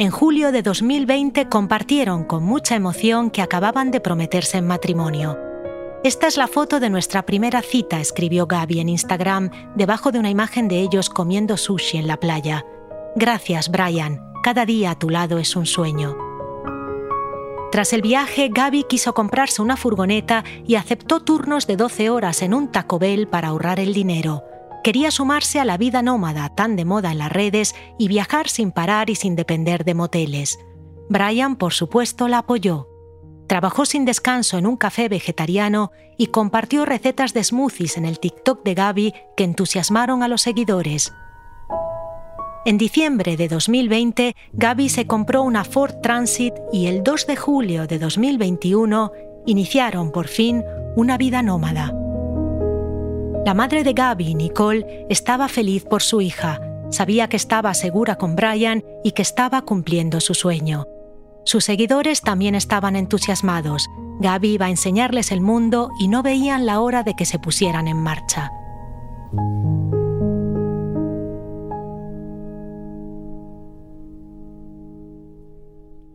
En 0.00 0.10
julio 0.10 0.50
de 0.50 0.62
2020 0.62 1.48
compartieron 1.48 2.24
con 2.24 2.42
mucha 2.42 2.74
emoción 2.74 3.30
que 3.30 3.40
acababan 3.40 3.92
de 3.92 4.00
prometerse 4.00 4.58
en 4.58 4.66
matrimonio. 4.66 5.38
Esta 6.02 6.26
es 6.26 6.36
la 6.36 6.48
foto 6.48 6.80
de 6.80 6.90
nuestra 6.90 7.24
primera 7.24 7.62
cita, 7.62 8.00
escribió 8.00 8.48
Gaby 8.48 8.80
en 8.80 8.88
Instagram, 8.88 9.50
debajo 9.76 10.10
de 10.10 10.18
una 10.18 10.30
imagen 10.30 10.66
de 10.66 10.80
ellos 10.80 11.08
comiendo 11.08 11.56
sushi 11.56 11.98
en 11.98 12.08
la 12.08 12.16
playa. 12.16 12.66
Gracias, 13.14 13.70
Brian. 13.70 14.20
Cada 14.42 14.66
día 14.66 14.90
a 14.90 14.98
tu 14.98 15.08
lado 15.08 15.38
es 15.38 15.54
un 15.54 15.66
sueño. 15.66 16.16
Tras 17.70 17.92
el 17.92 18.02
viaje, 18.02 18.50
Gaby 18.52 18.86
quiso 18.88 19.14
comprarse 19.14 19.62
una 19.62 19.76
furgoneta 19.76 20.42
y 20.66 20.74
aceptó 20.74 21.20
turnos 21.20 21.68
de 21.68 21.76
12 21.76 22.10
horas 22.10 22.42
en 22.42 22.54
un 22.54 22.72
Taco 22.72 22.98
Bell 22.98 23.28
para 23.28 23.50
ahorrar 23.50 23.78
el 23.78 23.94
dinero. 23.94 24.42
Quería 24.82 25.12
sumarse 25.12 25.60
a 25.60 25.64
la 25.64 25.76
vida 25.76 26.02
nómada 26.02 26.48
tan 26.48 26.74
de 26.74 26.84
moda 26.84 27.12
en 27.12 27.18
las 27.18 27.30
redes 27.30 27.74
y 27.98 28.08
viajar 28.08 28.48
sin 28.48 28.72
parar 28.72 29.10
y 29.10 29.14
sin 29.14 29.36
depender 29.36 29.84
de 29.84 29.94
moteles. 29.94 30.58
Brian, 31.08 31.56
por 31.56 31.72
supuesto, 31.72 32.26
la 32.26 32.38
apoyó. 32.38 32.88
Trabajó 33.46 33.84
sin 33.84 34.04
descanso 34.04 34.58
en 34.58 34.66
un 34.66 34.76
café 34.76 35.08
vegetariano 35.08 35.92
y 36.18 36.28
compartió 36.28 36.84
recetas 36.84 37.32
de 37.32 37.44
smoothies 37.44 37.96
en 37.96 38.06
el 38.06 38.18
TikTok 38.18 38.64
de 38.64 38.74
Gaby 38.74 39.14
que 39.36 39.44
entusiasmaron 39.44 40.22
a 40.24 40.28
los 40.28 40.42
seguidores. 40.42 41.12
En 42.64 42.78
diciembre 42.78 43.36
de 43.36 43.48
2020, 43.48 44.34
Gaby 44.52 44.88
se 44.88 45.06
compró 45.06 45.42
una 45.42 45.64
Ford 45.64 46.00
Transit 46.02 46.54
y 46.72 46.86
el 46.86 47.04
2 47.04 47.26
de 47.26 47.36
julio 47.36 47.86
de 47.86 47.98
2021 47.98 49.12
iniciaron 49.46 50.10
por 50.10 50.28
fin 50.28 50.64
una 50.96 51.18
vida 51.18 51.42
nómada. 51.42 51.92
La 53.44 53.54
madre 53.54 53.82
de 53.82 53.92
Gaby, 53.92 54.34
Nicole, 54.36 55.06
estaba 55.10 55.48
feliz 55.48 55.84
por 55.84 56.00
su 56.00 56.20
hija. 56.20 56.60
Sabía 56.90 57.28
que 57.28 57.36
estaba 57.36 57.74
segura 57.74 58.16
con 58.16 58.36
Brian 58.36 58.84
y 59.02 59.12
que 59.12 59.22
estaba 59.22 59.62
cumpliendo 59.62 60.20
su 60.20 60.34
sueño. 60.34 60.86
Sus 61.44 61.64
seguidores 61.64 62.22
también 62.22 62.54
estaban 62.54 62.94
entusiasmados. 62.94 63.88
Gaby 64.20 64.52
iba 64.52 64.66
a 64.66 64.70
enseñarles 64.70 65.32
el 65.32 65.40
mundo 65.40 65.90
y 65.98 66.06
no 66.06 66.22
veían 66.22 66.66
la 66.66 66.80
hora 66.80 67.02
de 67.02 67.14
que 67.14 67.24
se 67.24 67.40
pusieran 67.40 67.88
en 67.88 67.96
marcha. 67.96 68.52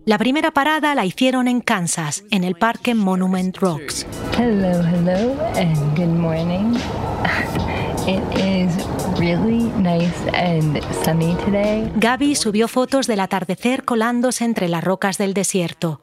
La 0.07 0.17
primera 0.17 0.51
parada 0.51 0.95
la 0.95 1.03
hicieron 1.03 1.49
en 1.49 1.59
Kansas, 1.59 2.23
en 2.31 2.45
el 2.45 2.55
parque 2.55 2.95
Monument 2.95 3.57
Rocks. 3.57 4.07
Hello, 4.37 4.81
hello, 4.81 5.35
and 5.57 5.97
good 5.97 6.17
morning. 6.17 6.77
It 8.07 8.23
is 8.39 8.71
really 9.19 9.65
nice 9.77 10.15
and 10.33 10.81
sunny 11.03 11.35
today. 11.43 11.91
Gaby 11.97 12.35
subió 12.35 12.69
fotos 12.69 13.05
del 13.07 13.19
atardecer 13.19 13.83
colándose 13.83 14.45
entre 14.45 14.69
las 14.69 14.81
rocas 14.81 15.17
del 15.17 15.33
desierto. 15.33 15.99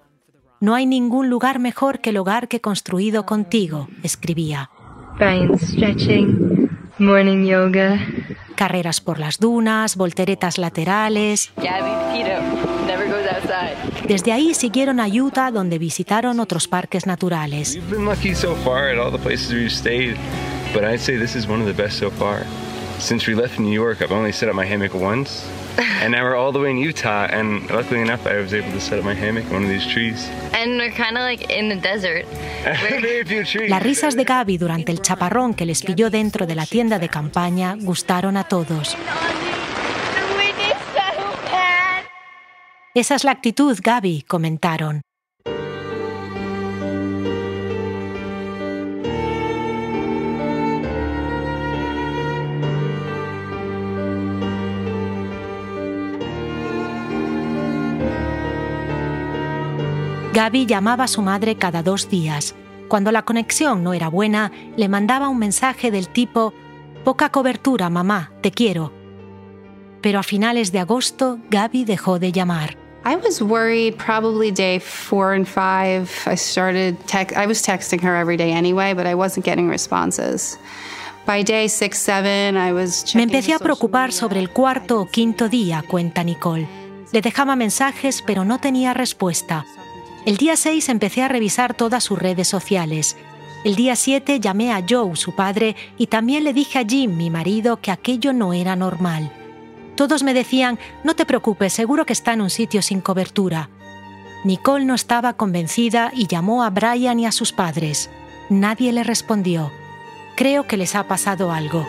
No 0.60 0.74
hay 0.74 0.84
ningún 0.84 1.30
lugar 1.30 1.58
mejor 1.58 2.00
que 2.00 2.10
el 2.10 2.18
hogar 2.18 2.48
que 2.48 2.58
he 2.58 2.60
construido 2.60 3.24
contigo, 3.24 3.88
escribía. 4.02 4.68
Brian 5.16 5.58
stretching, 5.58 6.68
morning 6.98 7.46
yoga. 7.46 7.98
Carreras 8.54 9.00
por 9.00 9.18
las 9.18 9.38
dunas, 9.38 9.96
volteretas 9.96 10.58
laterales. 10.58 11.52
Gabby's 11.56 12.12
keto, 12.12 12.86
never 12.86 13.08
goes 13.08 13.26
outside. 13.26 13.93
Desde 14.06 14.32
ahí 14.32 14.52
siguieron 14.52 15.00
a 15.00 15.08
Utah, 15.08 15.50
donde 15.50 15.78
visitaron 15.78 16.38
otros 16.38 16.68
parques 16.68 17.06
naturales. 17.06 17.74
We've 17.74 17.90
been 17.90 18.04
lucky 18.06 18.34
so 18.34 18.54
far 18.56 18.90
at 18.90 18.98
all 18.98 19.10
the 19.10 19.18
places 19.18 19.52
we've 19.52 19.72
stayed, 19.72 20.16
but 20.74 20.84
I'd 20.84 21.00
say 21.00 21.16
this 21.16 21.34
is 21.34 21.46
one 21.48 21.62
of 21.62 21.66
the 21.66 21.82
best 21.82 21.98
so 21.98 22.10
far. 22.10 22.44
Since 22.98 23.26
we 23.26 23.34
left 23.34 23.58
New 23.58 23.72
York, 23.72 24.02
I've 24.02 24.12
only 24.12 24.32
set 24.32 24.48
up 24.48 24.54
my 24.54 24.66
hammock 24.66 24.94
once, 24.94 25.48
and 25.78 26.12
now 26.12 26.22
we're 26.22 26.36
all 26.36 26.52
the 26.52 26.60
way 26.60 26.70
in 26.70 26.76
Utah. 26.76 27.26
And 27.30 27.68
luckily 27.70 28.02
enough, 28.02 28.26
I 28.26 28.36
was 28.40 28.52
able 28.52 28.70
to 28.72 28.80
set 28.80 28.98
up 28.98 29.04
my 29.04 29.14
hammock 29.14 29.44
in 29.46 29.52
one 29.54 29.64
of 29.64 29.70
these 29.70 29.86
trees. 29.86 30.28
And 30.52 30.76
we're 30.78 30.92
kind 30.92 31.16
of 31.16 31.22
like 31.22 31.50
in 31.50 31.68
the 31.70 31.76
desert. 31.76 32.26
Very 32.64 33.24
few 33.24 33.44
trees. 33.44 33.70
Las 33.70 33.82
risas 33.82 34.16
de 34.16 34.24
Gaby 34.24 34.58
durante 34.58 34.92
el 34.92 35.00
chaparrón 35.00 35.54
que 35.54 35.64
les 35.64 35.82
pilló 35.82 36.10
dentro 36.10 36.46
de 36.46 36.54
la 36.54 36.66
tienda 36.66 36.98
de 36.98 37.08
campaña 37.08 37.74
gustaron 37.80 38.36
a 38.36 38.44
todos. 38.44 38.96
The 40.14 40.36
wind 40.36 40.60
is 40.60 40.78
so 40.92 41.50
bad. 41.50 42.04
Esa 42.96 43.16
es 43.16 43.24
la 43.24 43.32
actitud, 43.32 43.76
Gaby, 43.82 44.22
comentaron. 44.22 45.00
Gaby 60.32 60.66
llamaba 60.66 61.04
a 61.04 61.08
su 61.08 61.20
madre 61.20 61.56
cada 61.56 61.82
dos 61.82 62.08
días. 62.08 62.54
Cuando 62.86 63.10
la 63.10 63.24
conexión 63.24 63.82
no 63.82 63.92
era 63.92 64.06
buena, 64.06 64.52
le 64.76 64.88
mandaba 64.88 65.28
un 65.28 65.40
mensaje 65.40 65.90
del 65.90 66.08
tipo, 66.08 66.54
poca 67.02 67.30
cobertura, 67.30 67.90
mamá, 67.90 68.30
te 68.40 68.52
quiero. 68.52 68.92
Pero 70.00 70.20
a 70.20 70.22
finales 70.22 70.70
de 70.70 70.78
agosto, 70.78 71.40
Gaby 71.50 71.84
dejó 71.84 72.20
de 72.20 72.30
llamar. 72.30 72.83
I 73.06 73.16
was 73.16 73.42
worried 73.42 73.98
probably 73.98 74.50
day 74.50 74.78
four 74.78 75.34
and 75.34 75.46
five. 75.46 76.10
I 76.26 76.36
started 76.36 76.96
text. 77.06 77.36
I 77.36 77.46
was 77.46 77.62
texting 77.62 78.00
her 78.00 78.16
every 78.16 78.38
day 78.38 78.52
anyway, 78.52 78.94
but 78.94 79.06
I 79.06 79.14
wasn't 79.14 79.44
getting 79.44 79.68
responses. 79.68 80.58
By 81.26 81.42
day 81.42 81.68
six, 81.68 81.98
seven, 81.98 82.56
I 82.56 82.72
was 82.72 83.14
Me 83.14 83.22
empecé 83.24 83.52
a 83.52 83.58
preocupar 83.58 84.12
sobre 84.12 84.40
el 84.40 84.48
cuarto 84.48 85.00
o 85.00 85.06
quinto 85.06 85.50
día, 85.50 85.84
cuenta 85.86 86.24
Nicole. 86.24 86.66
Le 87.12 87.20
dejaba 87.20 87.56
mensajes, 87.56 88.22
pero 88.22 88.46
no 88.46 88.58
tenía 88.58 88.94
respuesta. 88.94 89.66
El 90.24 90.38
día 90.38 90.56
6 90.56 90.88
empecé 90.88 91.22
a 91.22 91.28
revisar 91.28 91.74
todas 91.74 92.02
sus 92.02 92.18
redes 92.18 92.48
sociales. 92.48 93.16
El 93.62 93.76
día 93.76 93.94
7 93.94 94.40
llamé 94.40 94.72
a 94.72 94.82
Joe, 94.88 95.14
su 95.16 95.34
padre, 95.36 95.76
y 95.98 96.06
también 96.06 96.44
le 96.44 96.54
dije 96.54 96.78
a 96.78 96.84
Jim, 96.84 97.14
mi 97.14 97.28
marido, 97.28 97.76
que 97.76 97.90
aquello 97.90 98.32
no 98.32 98.54
era 98.54 98.74
normal. 98.74 99.30
Todos 99.96 100.22
me 100.22 100.34
decían, 100.34 100.78
no 101.04 101.14
te 101.14 101.26
preocupes, 101.26 101.72
seguro 101.72 102.04
que 102.04 102.12
está 102.12 102.32
en 102.32 102.40
un 102.40 102.50
sitio 102.50 102.82
sin 102.82 103.00
cobertura. 103.00 103.70
Nicole 104.44 104.84
no 104.84 104.94
estaba 104.94 105.34
convencida 105.34 106.10
y 106.14 106.26
llamó 106.26 106.64
a 106.64 106.70
Brian 106.70 107.20
y 107.20 107.26
a 107.26 107.32
sus 107.32 107.52
padres. 107.52 108.10
Nadie 108.50 108.92
le 108.92 109.04
respondió. 109.04 109.70
Creo 110.36 110.66
que 110.66 110.76
les 110.76 110.94
ha 110.94 111.04
pasado 111.04 111.52
algo. 111.52 111.86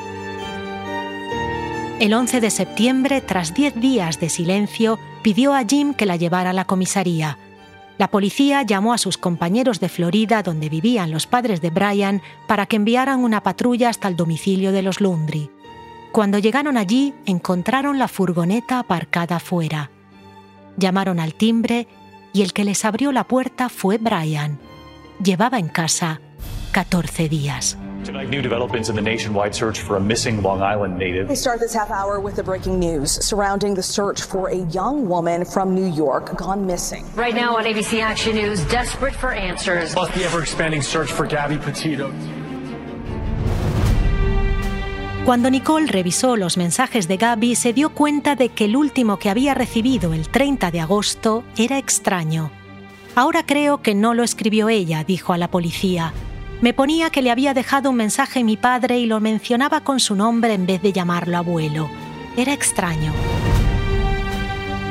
El 1.99 2.13
11 2.13 2.41
de 2.41 2.49
septiembre, 2.49 3.21
tras 3.21 3.53
10 3.53 3.79
días 3.79 4.19
de 4.19 4.29
silencio, 4.29 4.99
pidió 5.21 5.53
a 5.53 5.63
Jim 5.63 5.93
que 5.93 6.05
la 6.05 6.17
llevara 6.17 6.51
a 6.51 6.53
la 6.53 6.65
comisaría. 6.65 7.37
La 7.97 8.09
policía 8.09 8.61
llamó 8.63 8.93
a 8.93 8.97
sus 8.97 9.17
compañeros 9.17 9.79
de 9.79 9.89
Florida, 9.89 10.43
donde 10.43 10.69
vivían 10.69 11.11
los 11.11 11.25
padres 11.27 11.61
de 11.61 11.69
Brian, 11.69 12.21
para 12.47 12.65
que 12.65 12.75
enviaran 12.75 13.23
una 13.23 13.41
patrulla 13.41 13.89
hasta 13.89 14.09
el 14.09 14.17
domicilio 14.17 14.73
de 14.73 14.81
los 14.81 14.99
Lundry. 14.99 15.49
Cuando 16.15 16.39
llegaron 16.39 16.77
allí, 16.77 17.13
encontraron 17.25 17.99
la 17.99 18.07
furgoneta 18.07 18.79
aparcada 18.79 19.41
fuera. 19.41 19.91
Llamaron 20.77 21.19
al 21.19 21.33
timbre 21.33 21.89
y 22.31 22.41
el 22.41 22.53
que 22.53 22.63
les 22.63 22.85
abrió 22.85 23.11
la 23.11 23.25
puerta 23.25 23.67
fue 23.67 23.97
Brian. 23.97 24.57
Llevaba 25.21 25.59
en 25.59 25.67
casa 25.67 26.21
14 26.71 27.27
días. 27.27 27.77
Tonight, 28.05 28.29
new 28.29 28.41
developments 28.41 28.87
in 28.87 28.95
the 28.95 29.01
nationwide 29.01 29.53
search 29.53 29.81
for 29.81 29.97
a 29.97 29.99
missing 29.99 30.41
Long 30.41 30.61
Island 30.61 30.97
native. 30.97 31.27
We 31.27 31.35
start 31.35 31.59
this 31.59 31.75
half 31.75 31.91
hour 31.91 32.21
with 32.21 32.37
the 32.37 32.43
breaking 32.43 32.79
news 32.79 33.11
surrounding 33.21 33.75
the 33.75 33.83
search 33.83 34.21
for 34.21 34.47
a 34.47 34.65
young 34.71 35.09
woman 35.09 35.43
from 35.43 35.75
New 35.75 35.91
York 35.91 36.37
gone 36.37 36.65
missing. 36.65 37.03
Right 37.17 37.35
now 37.35 37.57
on 37.57 37.65
ABC 37.65 38.01
Action 38.01 38.37
News, 38.37 38.63
desperate 38.69 39.15
for 39.15 39.33
answers. 39.33 39.93
Plus 39.93 40.09
the 40.15 40.23
ever 40.23 40.41
expanding 40.41 40.81
search 40.81 41.11
for 41.11 41.25
Gabby 41.25 41.57
Petito. 41.57 42.09
Cuando 45.25 45.49
Nicole 45.49 45.87
revisó 45.87 46.35
los 46.35 46.55
mensajes 46.55 47.07
de 47.07 47.17
Gaby, 47.17 47.55
se 47.55 47.73
dio 47.73 47.89
cuenta 47.89 48.35
de 48.35 48.49
que 48.49 48.65
el 48.65 48.75
último 48.75 49.17
que 49.17 49.31
había 49.31 49.55
recibido 49.55 50.13
el 50.13 50.29
30 50.29 50.69
de 50.69 50.81
agosto 50.81 51.43
era 51.57 51.79
extraño. 51.79 52.51
Ahora 53.15 53.43
creo 53.43 53.81
que 53.81 53.95
no 53.95 54.13
lo 54.13 54.21
escribió 54.21 54.69
ella, 54.69 55.03
dijo 55.03 55.33
a 55.33 55.39
la 55.39 55.49
policía. 55.49 56.13
Me 56.61 56.75
ponía 56.75 57.09
que 57.09 57.23
le 57.23 57.31
había 57.31 57.55
dejado 57.55 57.89
un 57.89 57.95
mensaje 57.95 58.43
mi 58.43 58.55
padre 58.55 58.99
y 58.99 59.07
lo 59.07 59.19
mencionaba 59.19 59.81
con 59.81 59.99
su 59.99 60.15
nombre 60.15 60.53
en 60.53 60.67
vez 60.67 60.83
de 60.83 60.93
llamarlo 60.93 61.37
abuelo. 61.37 61.89
Era 62.37 62.53
extraño. 62.53 63.11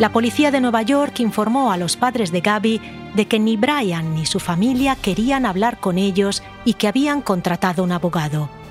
La 0.01 0.11
policía 0.11 0.51
de 0.51 0.61
Nueva 0.61 0.83
York 0.83 1.21
informó 1.21 1.71
a 1.71 1.77
los 1.77 1.97
padres 1.97 2.33
de 2.33 2.41
Gaby 2.41 2.81
de 3.15 3.29
que 3.29 3.39
ni 3.39 3.57
Brian 3.57 4.17
ni 4.17 4.27
su 4.27 4.41
familia 4.41 4.97
querían 4.97 5.47
hablar 5.47 5.79
con 5.79 5.97
ellos 5.97 6.43
y 6.65 6.75
que 6.75 6.89
habían 6.89 7.23
contratado 7.23 7.85
un 7.85 7.93
abogado. 7.93 8.64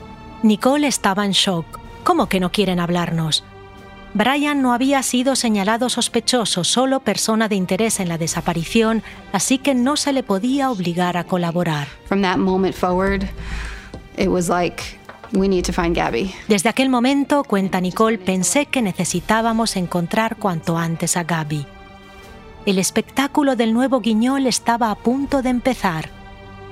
Nicole 0.43 0.88
estaba 0.88 1.25
en 1.25 1.32
shock. 1.32 1.65
¿Cómo 2.03 2.27
que 2.27 2.41
no 2.41 2.51
quieren 2.51 2.82
hablarnos? 2.82 3.45
Brian 4.13 4.62
no 4.62 4.73
había 4.73 5.01
sido 5.01 5.38
señalado 5.38 5.88
sospechoso, 5.88 6.65
solo 6.65 6.99
persona 6.99 7.47
de 7.47 7.56
interés 7.56 8.01
en 8.01 8.10
la 8.10 8.17
desaparición, 8.17 9.03
así 9.32 9.58
que 9.58 9.73
no 9.73 9.95
se 9.95 10.12
le 10.12 10.21
podía 10.21 10.69
obligar 10.69 11.15
a 11.15 11.23
colaborar. 11.23 11.88
Desde 16.49 16.67
aquel 16.67 16.89
momento, 16.89 17.45
cuenta 17.45 17.79
Nicole, 17.79 18.17
pensé 18.17 18.65
que 18.65 18.82
necesitábamos 18.82 19.77
encontrar 19.77 20.36
cuanto 20.36 20.77
antes 20.77 21.15
a 21.15 21.23
Gabby. 21.23 21.65
El 22.65 22.79
espectáculo 22.79 23.56
del 23.56 23.73
nuevo 23.73 24.01
guiñol 24.01 24.45
estaba 24.45 24.91
a 24.91 24.95
punto 24.95 25.41
de 25.41 25.51
empezar. 25.51 26.10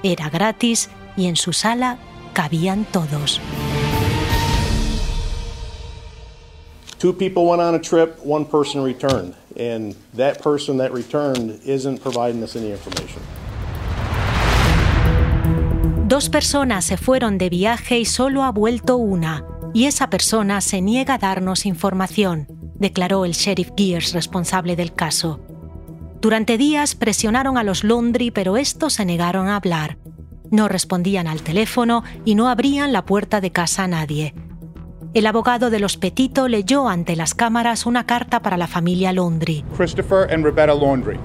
Era 0.03 0.29
gratis 0.29 0.89
y 1.15 1.27
en 1.27 1.38
su 1.38 1.53
sala 1.53 1.97
cabían 2.34 2.86
todos. 2.91 3.39
Two 7.00 7.13
people 7.13 7.48
went 7.48 7.62
on 7.62 7.74
a 7.74 7.80
trip, 7.80 8.20
one 8.24 8.46
person 8.46 8.84
returned, 8.84 9.34
and 9.58 9.96
that 10.13 10.41
person 10.41 10.78
that 10.78 10.91
returned 10.94 11.60
isn't 11.65 12.00
providing 12.00 12.44
us 12.44 12.56
any 12.56 12.72
information. 12.72 13.22
Dos 16.08 16.30
personas 16.30 16.86
se 16.86 16.98
fueron 16.98 17.38
de 17.38 17.50
viaje 17.50 17.98
y 17.98 18.06
solo 18.06 18.44
ha 18.44 18.52
vuelto 18.52 18.98
una, 18.98 19.46
y 19.74 19.86
esa 19.86 20.10
persona 20.10 20.62
se 20.62 20.82
niega 20.82 21.15
a 21.15 21.17
darnos 21.17 21.65
información, 21.65 22.48
declaró 22.76 23.26
el 23.26 23.32
sheriff 23.32 23.72
Gears 23.76 24.13
responsable 24.13 24.76
del 24.76 24.94
caso. 24.94 25.39
Durante 26.22 26.60
días 26.60 26.94
presionaron 26.94 27.58
a 27.58 27.63
los 27.63 27.84
Lundry, 27.84 28.30
pero 28.30 28.58
estos 28.58 28.94
se 28.94 29.06
negaron 29.06 29.48
a 29.48 29.56
hablar. 29.56 29.98
No 30.51 30.67
respondían 30.67 31.27
al 31.27 31.41
teléfono 31.41 32.03
y 32.25 32.35
no 32.35 32.49
abrían 32.49 32.91
la 32.91 33.05
puerta 33.05 33.39
de 33.39 33.51
casa 33.51 33.85
a 33.85 33.87
nadie. 33.87 34.35
El 35.13 35.25
abogado 35.25 35.69
de 35.69 35.79
los 35.79 35.95
Petito 35.95 36.49
leyó 36.49 36.89
ante 36.89 37.15
las 37.15 37.33
cámaras 37.33 37.85
una 37.85 38.05
carta 38.05 38.41
para 38.41 38.57
la 38.57 38.67
familia 38.67 39.13
Laundry. 39.13 39.63
Christopher 39.75 40.31
and 40.31 40.43
Rebecca 40.43 40.73
Laundry. 40.73 41.17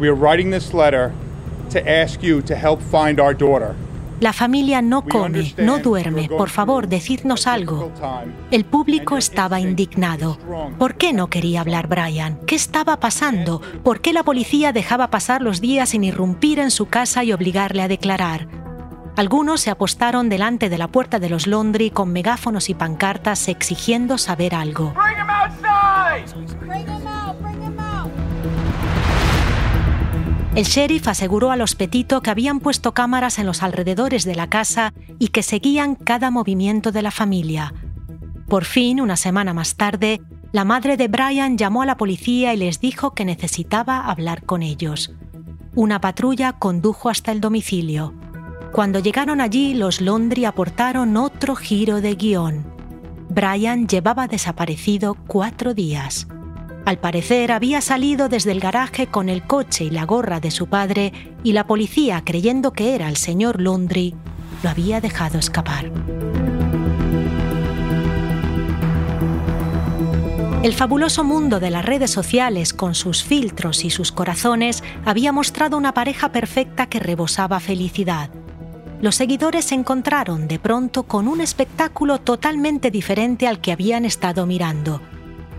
We 0.00 0.08
are 0.08 0.16
writing 0.16 0.52
this 0.52 0.72
letter 0.72 1.12
to 1.72 1.80
ask 1.80 2.22
you 2.22 2.40
to 2.42 2.54
help 2.54 2.80
find 2.80 3.20
our 3.20 3.36
daughter. 3.36 3.74
La 4.22 4.32
familia 4.32 4.82
no 4.82 5.02
come, 5.02 5.52
no 5.58 5.80
duerme. 5.80 6.28
Por 6.28 6.48
favor, 6.48 6.86
decidnos 6.86 7.48
algo. 7.48 7.90
El 8.52 8.64
público 8.64 9.16
estaba 9.16 9.58
indignado. 9.58 10.38
¿Por 10.78 10.94
qué 10.94 11.12
no 11.12 11.28
quería 11.28 11.60
hablar 11.60 11.88
Brian? 11.88 12.38
¿Qué 12.46 12.54
estaba 12.54 13.00
pasando? 13.00 13.60
¿Por 13.82 14.00
qué 14.00 14.12
la 14.12 14.22
policía 14.22 14.72
dejaba 14.72 15.10
pasar 15.10 15.42
los 15.42 15.60
días 15.60 15.88
sin 15.88 16.04
irrumpir 16.04 16.60
en 16.60 16.70
su 16.70 16.86
casa 16.86 17.24
y 17.24 17.32
obligarle 17.32 17.82
a 17.82 17.88
declarar? 17.88 18.46
Algunos 19.16 19.60
se 19.60 19.70
apostaron 19.72 20.28
delante 20.28 20.68
de 20.68 20.78
la 20.78 20.86
puerta 20.86 21.18
de 21.18 21.28
los 21.28 21.48
Londri 21.48 21.90
con 21.90 22.12
megáfonos 22.12 22.70
y 22.70 22.74
pancartas 22.74 23.48
exigiendo 23.48 24.18
saber 24.18 24.54
algo. 24.54 24.94
El 30.54 30.64
sheriff 30.64 31.08
aseguró 31.08 31.50
a 31.50 31.56
los 31.56 31.74
Petito 31.74 32.20
que 32.20 32.28
habían 32.28 32.60
puesto 32.60 32.92
cámaras 32.92 33.38
en 33.38 33.46
los 33.46 33.62
alrededores 33.62 34.24
de 34.24 34.34
la 34.34 34.48
casa 34.48 34.92
y 35.18 35.28
que 35.28 35.42
seguían 35.42 35.94
cada 35.94 36.30
movimiento 36.30 36.92
de 36.92 37.00
la 37.00 37.10
familia. 37.10 37.72
Por 38.48 38.66
fin, 38.66 39.00
una 39.00 39.16
semana 39.16 39.54
más 39.54 39.76
tarde, 39.76 40.20
la 40.52 40.66
madre 40.66 40.98
de 40.98 41.08
Brian 41.08 41.56
llamó 41.56 41.80
a 41.80 41.86
la 41.86 41.96
policía 41.96 42.52
y 42.52 42.58
les 42.58 42.80
dijo 42.80 43.14
que 43.14 43.24
necesitaba 43.24 44.00
hablar 44.00 44.44
con 44.44 44.62
ellos. 44.62 45.14
Una 45.74 46.02
patrulla 46.02 46.52
condujo 46.52 47.08
hasta 47.08 47.32
el 47.32 47.40
domicilio. 47.40 48.12
Cuando 48.72 48.98
llegaron 48.98 49.40
allí, 49.40 49.72
los 49.72 50.02
Londri 50.02 50.44
aportaron 50.44 51.16
otro 51.16 51.56
giro 51.56 52.02
de 52.02 52.14
guion. 52.14 52.66
Brian 53.30 53.88
llevaba 53.88 54.28
desaparecido 54.28 55.14
cuatro 55.26 55.72
días. 55.72 56.26
Al 56.84 56.98
parecer 56.98 57.52
había 57.52 57.80
salido 57.80 58.28
desde 58.28 58.50
el 58.50 58.60
garaje 58.60 59.06
con 59.06 59.28
el 59.28 59.42
coche 59.42 59.84
y 59.84 59.90
la 59.90 60.04
gorra 60.04 60.40
de 60.40 60.50
su 60.50 60.66
padre 60.66 61.12
y 61.44 61.52
la 61.52 61.66
policía, 61.66 62.22
creyendo 62.24 62.72
que 62.72 62.94
era 62.94 63.08
el 63.08 63.16
señor 63.16 63.60
Londri, 63.60 64.14
lo 64.62 64.70
había 64.70 65.00
dejado 65.00 65.38
escapar. 65.38 65.90
El 70.62 70.74
fabuloso 70.74 71.24
mundo 71.24 71.58
de 71.58 71.70
las 71.70 71.84
redes 71.84 72.10
sociales, 72.10 72.72
con 72.72 72.94
sus 72.94 73.24
filtros 73.24 73.84
y 73.84 73.90
sus 73.90 74.12
corazones, 74.12 74.82
había 75.04 75.32
mostrado 75.32 75.76
una 75.76 75.94
pareja 75.94 76.30
perfecta 76.30 76.86
que 76.86 77.00
rebosaba 77.00 77.58
felicidad 77.58 78.30
los 79.02 79.16
seguidores 79.16 79.64
se 79.64 79.74
encontraron 79.74 80.46
de 80.46 80.60
pronto 80.60 81.02
con 81.02 81.26
un 81.26 81.40
espectáculo 81.40 82.18
totalmente 82.18 82.92
diferente 82.92 83.48
al 83.48 83.60
que 83.60 83.72
habían 83.72 84.04
estado 84.04 84.46
mirando. 84.46 85.00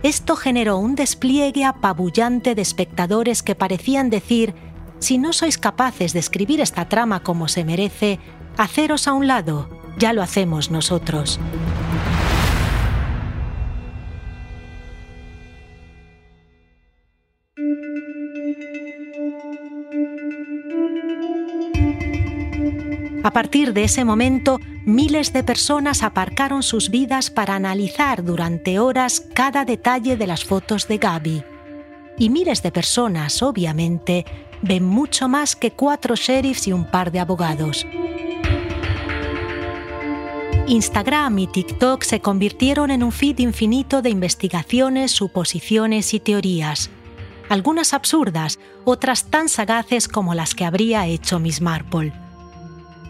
Esto 0.04 0.36
generó 0.36 0.80
un 0.80 0.96
despliegue 0.96 1.64
apabullante 1.64 2.56
de 2.56 2.62
espectadores 2.62 3.42
que 3.42 3.56
parecían 3.56 4.10
decir, 4.10 4.54
si 5.00 5.18
no 5.18 5.32
sois 5.32 5.58
capaces 5.58 6.12
de 6.12 6.20
escribir 6.20 6.60
esta 6.60 6.90
trama 6.90 7.24
como 7.24 7.48
se 7.48 7.64
merece, 7.64 8.20
haceros 8.58 9.08
a 9.08 9.14
un 9.14 9.28
lado, 9.28 9.70
ya 9.98 10.12
lo 10.12 10.22
hacemos 10.22 10.72
nosotros. 10.72 11.40
A 23.24 23.32
partir 23.32 23.72
de 23.72 23.86
ese 23.86 24.04
momento, 24.04 24.60
miles 24.86 25.34
de 25.34 25.44
personas 25.44 26.04
aparcaron 26.04 26.64
sus 26.64 26.90
vidas 26.90 27.30
para 27.30 27.56
analizar 27.56 28.24
durante 28.24 28.80
horas 28.80 29.24
cada 29.34 29.66
detalle 29.66 30.18
de 30.18 30.28
las 30.28 30.44
fotos 30.44 30.88
de 30.88 30.98
Gaby. 30.98 31.44
Y 32.18 32.30
miles 32.30 32.62
de 32.62 32.72
personas, 32.72 33.42
obviamente, 33.42 34.26
ven 34.62 34.84
mucho 34.84 35.28
más 35.28 35.56
que 35.56 35.72
cuatro 35.72 36.16
sheriffs 36.16 36.68
y 36.68 36.74
un 36.74 36.86
par 36.86 37.12
de 37.12 37.20
abogados. 37.20 37.86
Instagram 40.68 41.40
y 41.40 41.48
TikTok 41.48 42.04
se 42.04 42.22
convirtieron 42.22 42.90
en 42.90 43.04
un 43.04 43.12
feed 43.12 43.40
infinito 43.40 44.02
de 44.02 44.10
investigaciones, 44.10 45.12
suposiciones 45.12 46.14
y 46.14 46.20
teorías. 46.20 46.90
Algunas 47.50 47.94
absurdas, 47.94 48.60
otras 48.86 49.26
tan 49.26 49.50
sagaces 49.50 50.08
como 50.08 50.34
las 50.34 50.56
que 50.56 50.64
habría 50.64 51.06
hecho 51.08 51.40
Miss 51.40 51.60
Marple. 51.60 52.23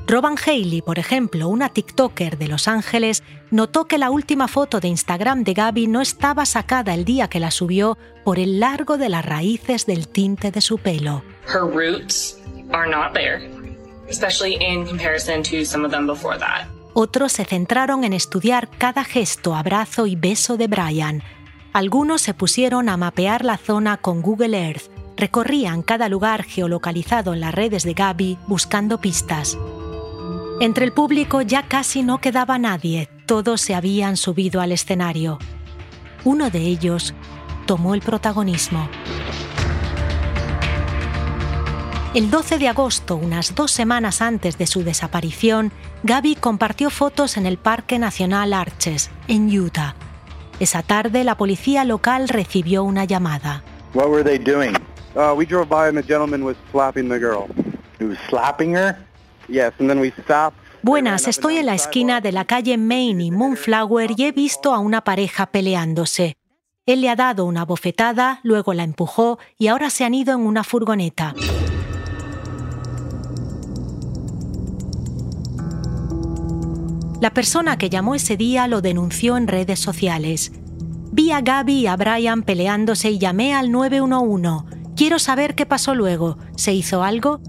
Robin 0.06 0.36
Haley, 0.38 0.82
por 0.82 0.99
ejemplo, 0.99 1.47
una 1.47 1.70
TikToker 1.70 2.38
de 2.38 2.47
Los 2.47 2.68
Ángeles, 2.68 3.24
notó 3.51 3.86
que 3.86 3.97
la 3.97 4.12
última 4.12 4.47
foto 4.47 4.80
de 4.80 4.89
Instagram 4.89 5.43
de 5.43 5.54
Gaby 5.54 5.88
no 5.88 6.01
estaba 6.01 6.45
sacada 6.45 6.93
el 6.93 7.06
día 7.06 7.30
que 7.30 7.39
la 7.39 7.51
subió 7.51 7.97
por 8.26 8.38
el 8.38 8.60
largo 8.60 8.97
de 8.97 9.10
las 9.10 9.26
raíces 9.26 9.86
del 9.86 10.08
tinte 10.08 10.51
de 10.51 10.62
su 10.62 10.78
pelo. 10.78 11.24
Her 11.47 11.62
roots 11.62 12.38
are 12.72 12.89
not 12.89 13.14
there, 13.14 13.49
especially 14.10 14.56
in 14.56 14.86
comparison 14.86 15.41
to 15.43 15.66
some 15.66 15.86
of 15.86 15.91
them 15.91 16.06
before 16.06 16.38
that. 16.38 16.68
Otros 16.93 17.32
se 17.32 17.45
centraron 17.45 18.04
en 18.04 18.14
estudiar 18.14 18.70
cada 18.70 19.04
gesto, 19.04 19.56
abrazo 19.56 20.06
y 20.06 20.16
beso 20.16 20.58
de 20.58 20.68
Brian. 20.68 21.24
Algunos 21.72 22.22
se 22.22 22.36
pusieron 22.36 22.88
a 22.88 22.97
mapear 22.97 23.43
la 23.43 23.58
zona 23.58 23.97
con 23.97 24.22
Google 24.22 24.56
Earth. 24.56 24.91
Recorrían 25.18 25.82
cada 25.82 26.08
lugar 26.10 26.43
geolocalizado 26.43 27.34
en 27.34 27.39
las 27.39 27.56
redes 27.56 27.84
de 27.84 27.93
Gaby 27.93 28.38
buscando 28.47 28.99
pistas. 28.99 29.58
Entre 30.64 30.86
el 30.86 30.93
público 30.93 31.41
ya 31.41 31.64
casi 31.64 32.03
no 32.03 32.20
quedaba 32.20 32.57
nadie, 32.57 33.09
todos 33.26 33.59
se 33.59 33.76
habían 33.76 34.16
subido 34.16 34.61
al 34.61 34.72
escenario. 34.72 35.38
Uno 36.24 36.49
de 36.49 36.59
ellos 36.59 37.14
tomó 37.66 37.93
el 37.95 37.99
protagonismo. 37.99 38.88
El 42.14 42.32
12 42.32 42.59
de 42.59 42.70
agosto, 42.70 43.18
unas 43.18 43.55
dos 43.55 43.72
semanas 43.72 44.22
antes 44.22 44.57
de 44.57 44.66
su 44.66 44.86
desaparición, 44.86 45.74
Gaby 46.03 46.36
compartió 46.36 46.89
fotos 46.89 47.36
en 47.36 47.45
el 47.45 47.57
Parque 47.57 47.99
Nacional 47.99 48.53
Arches, 48.53 49.11
en 49.28 49.53
Utah. 49.53 49.95
Esa 50.61 50.82
tarde, 50.82 51.26
la 51.26 51.36
policía 51.36 51.84
local 51.84 52.30
recibió 52.30 52.86
una 52.86 53.03
llamada. 53.03 53.66
What 53.93 54.07
were 54.07 54.24
they 54.24 54.38
doing? 54.38 54.78
Uh, 55.14 55.36
we 55.36 55.45
drove 55.45 55.68
by 55.68 55.89
and 55.89 55.97
the 55.97 56.07
gentleman 56.07 56.45
was 56.45 56.55
slapping 56.72 57.09
the 57.09 57.20
girl. 57.20 57.49
He 57.99 58.05
was 58.05 58.18
slapping 58.30 58.78
her? 58.78 58.95
Buenas, 60.82 61.28
estoy 61.28 61.58
en 61.58 61.68
la 61.68 61.76
esquina 61.76 62.20
de 62.20 62.32
la 62.32 62.46
calle 62.46 62.78
Main 62.78 63.22
y 63.22 63.32
Moonflower 63.32 64.12
y 64.18 64.26
he 64.26 64.32
visto 64.32 64.74
a 64.74 64.80
una 64.80 65.04
pareja 65.04 65.46
peleándose. 65.46 66.38
Él 66.86 67.00
le 67.00 67.10
ha 67.10 67.16
dado 67.16 67.46
una 67.46 67.64
bofetada, 67.64 68.41
luego 68.44 68.74
la 68.74 68.84
empujó 68.84 69.39
y 69.58 69.68
ahora 69.68 69.89
se 69.89 70.04
han 70.04 70.14
ido 70.14 70.34
en 70.34 70.41
una 70.41 70.66
furgoneta. 70.66 71.34
La 77.22 77.34
persona 77.34 77.78
que 77.78 77.89
llamó 77.89 78.16
ese 78.16 78.36
día 78.36 78.68
lo 78.68 78.82
denunció 78.82 79.38
en 79.38 79.48
redes 79.48 79.80
sociales. 79.80 80.52
Vi 81.14 81.32
a 81.32 81.39
Gaby 81.39 81.74
y 81.74 81.88
a 81.88 81.96
Brian 81.96 82.44
peleándose 82.44 83.12
y 83.12 83.20
llamé 83.20 83.54
al 83.54 83.72
911. 83.72 84.66
Quiero 84.98 85.20
saber 85.20 85.56
qué 85.56 85.66
pasó 85.66 85.96
luego. 85.96 86.38
¿Se 86.58 86.74
hizo 86.74 87.02
algo? 87.02 87.39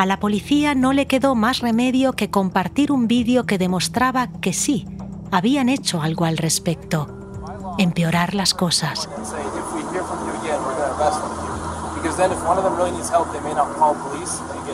A 0.00 0.06
la 0.06 0.18
policía 0.18 0.74
no 0.74 0.94
le 0.94 1.06
quedó 1.06 1.34
más 1.34 1.58
remedio 1.58 2.14
que 2.14 2.30
compartir 2.30 2.90
un 2.90 3.06
vídeo 3.06 3.44
que 3.44 3.58
demostraba 3.58 4.28
que 4.40 4.54
sí, 4.54 4.86
habían 5.30 5.68
hecho 5.68 6.00
algo 6.00 6.24
al 6.24 6.38
respecto. 6.38 7.06
Empeorar 7.76 8.34
las 8.34 8.54
cosas. 8.54 9.10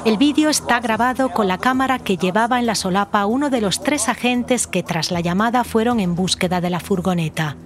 El 0.05 0.17
vídeo 0.17 0.49
está 0.49 0.79
grabado 0.79 1.31
con 1.31 1.49
la 1.49 1.59
cámara 1.59 1.99
que 1.99 2.19
llevaba 2.19 2.61
en 2.61 2.67
la 2.67 2.77
solapa 2.77 3.27
uno 3.27 3.51
de 3.51 3.61
los 3.61 3.83
tres 3.83 4.09
agentes 4.09 4.69
que 4.69 4.85
tras 4.85 5.11
la 5.11 5.19
llamada 5.19 5.65
fueron 5.65 5.99
en 5.99 6.15
búsqueda 6.15 6.61
de 6.61 6.71
la 6.71 6.79
furgoneta. 6.79 7.57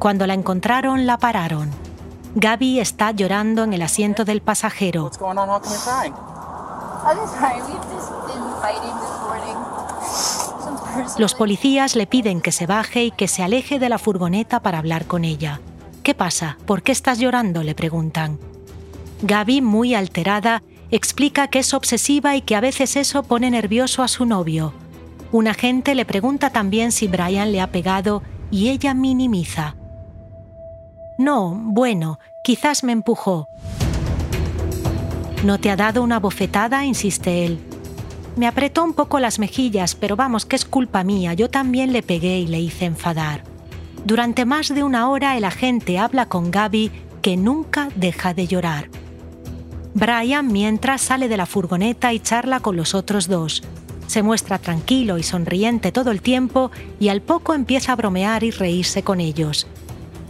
Cuando 0.00 0.26
la 0.26 0.34
encontraron, 0.34 1.06
la 1.06 1.18
pararon. 1.18 1.70
Gaby 2.34 2.80
está 2.80 3.12
llorando 3.12 3.62
en 3.62 3.74
el 3.74 3.82
asiento 3.82 4.24
del 4.24 4.42
pasajero. 4.42 5.12
Los 11.18 11.34
policías 11.34 11.96
le 11.96 12.06
piden 12.06 12.40
que 12.40 12.52
se 12.52 12.66
baje 12.66 13.04
y 13.04 13.10
que 13.10 13.28
se 13.28 13.42
aleje 13.42 13.78
de 13.78 13.88
la 13.88 13.98
furgoneta 13.98 14.60
para 14.60 14.78
hablar 14.78 15.06
con 15.06 15.24
ella. 15.24 15.60
¿Qué 16.02 16.14
pasa? 16.14 16.58
¿Por 16.66 16.82
qué 16.82 16.92
estás 16.92 17.18
llorando? 17.18 17.62
le 17.62 17.74
preguntan. 17.74 18.38
Gaby, 19.22 19.60
muy 19.60 19.94
alterada, 19.94 20.62
explica 20.90 21.48
que 21.48 21.58
es 21.60 21.74
obsesiva 21.74 22.36
y 22.36 22.42
que 22.42 22.56
a 22.56 22.60
veces 22.60 22.96
eso 22.96 23.22
pone 23.22 23.50
nervioso 23.50 24.02
a 24.02 24.08
su 24.08 24.24
novio. 24.24 24.72
Un 25.32 25.46
agente 25.46 25.94
le 25.94 26.04
pregunta 26.04 26.50
también 26.50 26.90
si 26.90 27.06
Brian 27.06 27.52
le 27.52 27.60
ha 27.60 27.70
pegado 27.70 28.22
y 28.50 28.70
ella 28.70 28.94
minimiza. 28.94 29.76
No, 31.18 31.54
bueno, 31.54 32.18
quizás 32.42 32.82
me 32.82 32.92
empujó. 32.92 33.48
¿No 35.44 35.58
te 35.58 35.70
ha 35.70 35.76
dado 35.76 36.02
una 36.02 36.20
bofetada? 36.20 36.84
insiste 36.84 37.46
él. 37.46 37.58
Me 38.36 38.46
apretó 38.46 38.84
un 38.84 38.92
poco 38.92 39.20
las 39.20 39.38
mejillas, 39.38 39.94
pero 39.94 40.14
vamos, 40.14 40.44
que 40.44 40.54
es 40.54 40.66
culpa 40.66 41.02
mía, 41.02 41.32
yo 41.32 41.48
también 41.48 41.92
le 41.92 42.02
pegué 42.02 42.38
y 42.40 42.46
le 42.46 42.60
hice 42.60 42.84
enfadar. 42.84 43.44
Durante 44.04 44.44
más 44.44 44.68
de 44.74 44.82
una 44.82 45.08
hora 45.08 45.36
el 45.38 45.44
agente 45.44 45.98
habla 45.98 46.26
con 46.26 46.50
Gaby, 46.50 46.90
que 47.22 47.36
nunca 47.36 47.88
deja 47.96 48.34
de 48.34 48.46
llorar. 48.46 48.90
Brian 49.94 50.48
mientras 50.48 51.00
sale 51.00 51.28
de 51.28 51.36
la 51.36 51.46
furgoneta 51.46 52.12
y 52.12 52.20
charla 52.20 52.60
con 52.60 52.76
los 52.76 52.94
otros 52.94 53.26
dos. 53.26 53.62
Se 54.06 54.22
muestra 54.22 54.58
tranquilo 54.58 55.18
y 55.18 55.22
sonriente 55.22 55.90
todo 55.90 56.10
el 56.10 56.20
tiempo 56.20 56.70
y 56.98 57.08
al 57.08 57.22
poco 57.22 57.54
empieza 57.54 57.92
a 57.92 57.96
bromear 57.96 58.44
y 58.44 58.50
reírse 58.50 59.02
con 59.02 59.20
ellos. 59.20 59.66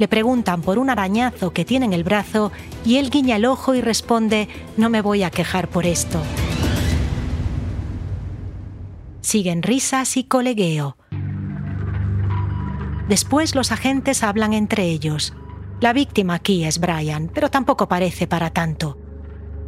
Le 0.00 0.08
preguntan 0.08 0.62
por 0.62 0.78
un 0.78 0.88
arañazo 0.88 1.52
que 1.52 1.66
tiene 1.66 1.84
en 1.84 1.92
el 1.92 2.04
brazo 2.04 2.52
y 2.86 2.96
él 2.96 3.10
guiña 3.10 3.36
el 3.36 3.44
ojo 3.44 3.74
y 3.74 3.82
responde, 3.82 4.48
no 4.78 4.88
me 4.88 5.02
voy 5.02 5.24
a 5.24 5.30
quejar 5.30 5.68
por 5.68 5.84
esto. 5.84 6.22
Siguen 9.20 9.62
risas 9.62 10.16
y 10.16 10.24
colegueo. 10.24 10.96
Después 13.10 13.54
los 13.54 13.72
agentes 13.72 14.22
hablan 14.22 14.54
entre 14.54 14.84
ellos. 14.84 15.34
La 15.82 15.92
víctima 15.92 16.36
aquí 16.36 16.64
es 16.64 16.80
Brian, 16.80 17.30
pero 17.34 17.50
tampoco 17.50 17.86
parece 17.86 18.26
para 18.26 18.48
tanto. 18.48 18.96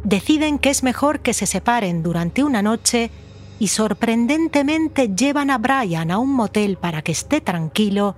Deciden 0.03 0.57
que 0.57 0.71
es 0.71 0.81
mejor 0.81 1.19
que 1.19 1.35
se 1.35 1.45
separen 1.45 2.01
durante 2.01 2.43
una 2.43 2.63
noche 2.63 3.11
y 3.59 3.67
sorprendentemente 3.67 5.09
llevan 5.09 5.51
a 5.51 5.59
Brian 5.59 6.09
a 6.09 6.17
un 6.17 6.33
motel 6.33 6.77
para 6.77 7.03
que 7.03 7.11
esté 7.11 7.39
tranquilo 7.39 8.15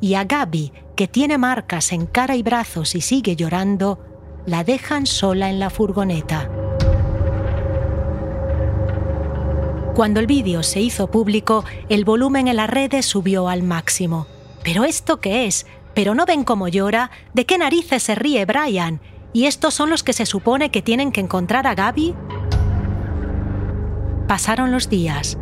y 0.00 0.14
a 0.14 0.24
Gaby, 0.24 0.72
que 0.98 1.06
tiene 1.06 1.38
marcas 1.38 1.92
en 1.92 2.06
cara 2.06 2.34
y 2.34 2.42
brazos 2.42 2.96
y 2.96 3.00
sigue 3.00 3.36
llorando, 3.36 4.00
la 4.46 4.64
dejan 4.64 5.06
sola 5.06 5.48
en 5.48 5.60
la 5.60 5.70
furgoneta. 5.70 6.50
Cuando 9.94 10.18
el 10.18 10.26
vídeo 10.26 10.64
se 10.64 10.80
hizo 10.80 11.08
público, 11.08 11.64
el 11.88 12.04
volumen 12.04 12.48
en 12.48 12.56
las 12.56 12.68
redes 12.68 13.06
subió 13.06 13.48
al 13.48 13.62
máximo. 13.62 14.26
¿Pero 14.64 14.82
esto 14.82 15.20
qué 15.20 15.46
es? 15.46 15.66
¿Pero 15.94 16.16
no 16.16 16.26
ven 16.26 16.42
cómo 16.42 16.66
llora? 16.66 17.12
¿De 17.32 17.46
qué 17.46 17.58
narices 17.58 18.02
se 18.02 18.16
ríe 18.16 18.44
Brian? 18.44 19.00
¿Y 19.32 19.44
estos 19.44 19.74
son 19.74 19.90
los 19.90 20.02
que 20.02 20.12
se 20.12 20.26
supone 20.26 20.72
que 20.72 20.82
tienen 20.82 21.12
que 21.12 21.20
encontrar 21.20 21.68
a 21.68 21.76
Gaby? 21.76 22.16
Pasaron 24.26 24.72
los 24.72 24.88
días. 24.90 25.38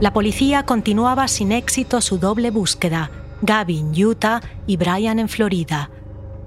La 0.00 0.12
policía 0.12 0.64
continuaba 0.64 1.26
sin 1.26 1.50
éxito 1.50 2.00
su 2.00 2.18
doble 2.18 2.52
búsqueda, 2.52 3.10
Gaby 3.42 3.80
en 3.80 4.04
Utah 4.04 4.40
y 4.64 4.76
Brian 4.76 5.18
en 5.18 5.28
Florida. 5.28 5.90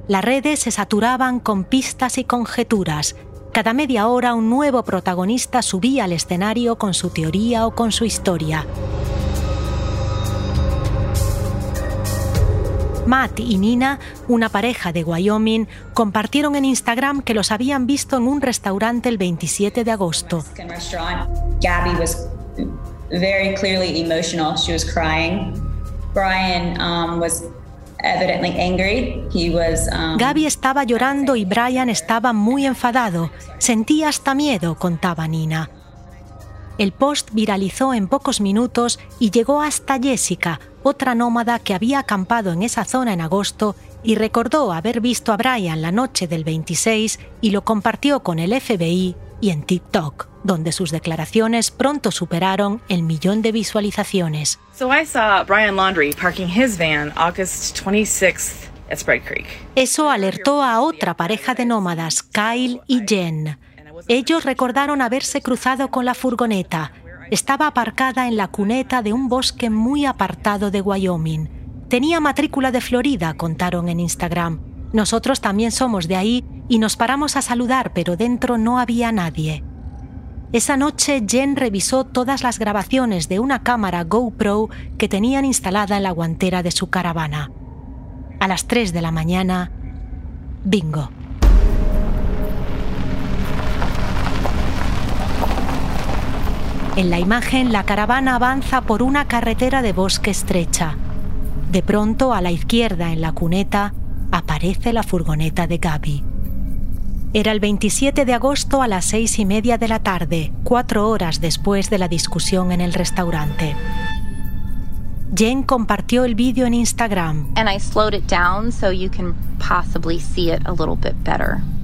Las 0.08 0.24
redes 0.24 0.62
se 0.62 0.72
saturaban 0.72 1.42
con 1.42 1.66
pistas 1.66 2.18
y 2.18 2.24
conjeturas. 2.24 3.18
Cada 3.52 3.74
media 3.74 4.08
hora 4.08 4.36
un 4.36 4.50
nuevo 4.50 4.84
protagonista 4.84 5.62
subía 5.62 6.06
al 6.06 6.14
escenario 6.14 6.78
con 6.78 6.94
su 6.94 7.10
teoría 7.10 7.68
o 7.68 7.76
con 7.76 7.92
su 7.92 8.06
historia. 8.06 8.66
Matt 13.06 13.42
y 13.42 13.58
Nina, 13.58 14.00
una 14.30 14.48
pareja 14.48 14.94
de 14.94 15.04
Wyoming, 15.04 15.68
compartieron 15.94 16.56
en 16.56 16.64
Instagram 16.64 17.22
que 17.22 17.34
los 17.34 17.52
habían 17.52 17.86
visto 17.86 18.16
en 18.16 18.28
un 18.30 18.40
restaurante 18.40 19.10
el 19.10 19.18
27 19.18 19.84
de 19.84 19.92
agosto. 19.92 20.46
Very 23.12 23.56
clearly 23.56 24.00
emotional. 24.02 24.56
She 24.56 24.74
was 24.74 24.84
crying. 24.84 25.54
Brian 26.14 26.80
um, 26.80 27.20
was 27.20 27.44
evidently 28.04 28.56
angry. 28.58 29.24
He 29.32 29.50
was, 29.50 29.88
um, 29.92 30.18
estaba 30.46 30.84
llorando 30.84 31.36
y 31.36 31.46
Brian 31.46 31.90
estaba 31.90 32.34
muy 32.34 32.66
enfadado. 32.66 33.32
Sentía 33.60 34.10
hasta 34.10 34.36
miedo, 34.36 34.76
contaba 34.76 35.28
Nina. 35.28 35.70
El 36.78 36.94
post 36.94 37.30
viralizó 37.34 37.94
en 37.94 38.08
pocos 38.08 38.42
minutos 38.42 39.00
y 39.20 39.30
llegó 39.30 39.62
hasta 39.62 40.00
Jessica, 40.00 40.60
otra 40.84 41.14
nómada 41.14 41.60
que 41.60 41.76
había 41.76 42.00
acampado 42.00 42.54
en 42.54 42.64
esa 42.64 42.86
zona 42.86 43.14
en 43.14 43.22
agosto 43.22 43.76
y 44.04 44.16
recordó 44.16 44.74
haber 44.74 45.00
visto 45.00 45.32
a 45.32 45.38
Brian 45.38 45.82
la 45.82 45.92
noche 45.92 46.28
del 46.28 46.44
26 46.44 47.20
y 47.42 47.52
lo 47.52 47.64
compartió 47.64 48.22
con 48.22 48.40
el 48.40 48.60
FBI 48.60 49.16
y 49.42 49.50
en 49.50 49.64
TikTok, 49.64 50.28
donde 50.44 50.72
sus 50.72 50.92
declaraciones 50.92 51.72
pronto 51.72 52.12
superaron 52.12 52.82
el 52.88 53.04
millón 53.04 53.42
de 53.42 53.52
visualizaciones. 53.52 54.60
Eso 59.76 60.10
alertó 60.10 60.64
a 60.64 60.80
otra 60.82 61.16
pareja 61.16 61.56
de 61.56 61.66
nómadas, 61.66 62.24
Kyle 62.24 62.82
y 62.88 63.02
Jen. 63.08 63.58
Ellos 64.08 64.46
recordaron 64.46 65.02
haberse 65.02 65.42
cruzado 65.42 65.90
con 65.90 66.06
la 66.06 66.14
furgoneta. 66.14 66.92
Estaba 67.30 67.68
aparcada 67.68 68.28
en 68.28 68.36
la 68.36 68.50
cuneta 68.50 69.02
de 69.02 69.14
un 69.14 69.30
bosque 69.30 69.70
muy 69.70 70.06
apartado 70.06 70.72
de 70.72 70.82
Wyoming. 70.82 71.88
Tenía 71.88 72.20
matrícula 72.20 72.72
de 72.72 72.82
Florida, 72.82 73.34
contaron 73.36 73.90
en 73.90 74.00
Instagram. 74.00 74.71
Nosotros 74.94 75.42
también 75.42 75.72
somos 75.72 76.08
de 76.08 76.16
ahí 76.16 76.46
y 76.68 76.80
nos 76.80 76.98
paramos 76.98 77.38
a 77.38 77.42
saludar, 77.42 77.94
pero 77.94 78.18
dentro 78.18 78.58
no 78.58 78.80
había 78.80 79.12
nadie. 79.12 79.64
Esa 80.54 80.76
noche 80.76 81.24
Jen 81.26 81.56
revisó 81.56 82.04
todas 82.04 82.44
las 82.44 82.60
grabaciones 82.60 83.30
de 83.30 83.40
una 83.40 83.64
cámara 83.64 84.04
GoPro 84.04 84.70
que 84.98 85.08
tenían 85.08 85.46
instalada 85.46 85.96
en 85.96 86.04
la 86.04 86.12
guantera 86.12 86.62
de 86.62 86.72
su 86.72 86.90
caravana. 86.90 87.52
A 88.42 88.50
las 88.50 88.66
3 88.66 88.92
de 88.92 89.02
la 89.02 89.12
mañana, 89.12 89.72
bingo. 90.66 91.10
En 96.98 97.10
la 97.10 97.20
imagen, 97.20 97.72
la 97.72 97.86
caravana 97.86 98.36
avanza 98.36 98.82
por 98.82 99.02
una 99.02 99.30
carretera 99.30 99.82
de 99.82 99.94
bosque 99.94 100.32
estrecha. 100.32 100.98
De 101.72 101.82
pronto, 101.82 102.34
a 102.34 102.42
la 102.42 102.52
izquierda, 102.52 103.14
en 103.14 103.22
la 103.22 103.32
cuneta, 103.32 103.94
aparece 104.32 104.94
la 104.94 105.04
furgoneta 105.04 105.68
de 105.68 105.78
Gaby. 105.78 106.24
Era 107.34 107.52
el 107.52 107.60
27 107.60 108.26
de 108.26 108.34
agosto 108.34 108.82
a 108.82 108.88
las 108.88 109.06
seis 109.06 109.40
y 109.40 109.46
media 109.46 109.78
de 109.78 109.88
la 109.88 110.00
tarde, 110.00 110.52
cuatro 110.64 111.08
horas 111.08 111.40
después 111.40 111.90
de 111.90 111.98
la 111.98 112.08
discusión 112.08 112.72
en 112.72 112.82
el 112.82 112.94
restaurante. 112.94 113.76
Jen 115.34 115.64
compartió 115.64 116.26
el 116.26 116.36
vídeo 116.36 116.66
en 116.66 116.74
Instagram. 116.74 117.54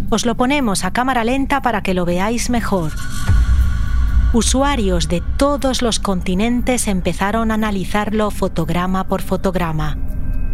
Os 0.10 0.26
lo 0.26 0.36
ponemos 0.36 0.84
a 0.84 0.92
cámara 0.92 1.24
lenta 1.24 1.62
para 1.62 1.82
que 1.82 1.94
lo 1.94 2.04
veáis 2.04 2.50
mejor. 2.50 2.92
Usuarios 4.34 5.08
de 5.08 5.24
todos 5.38 5.82
los 5.82 6.00
continentes 6.00 6.90
empezaron 6.90 7.52
a 7.52 7.54
analizarlo 7.54 8.32
fotograma 8.32 9.06
por 9.06 9.22
fotograma 9.22 9.98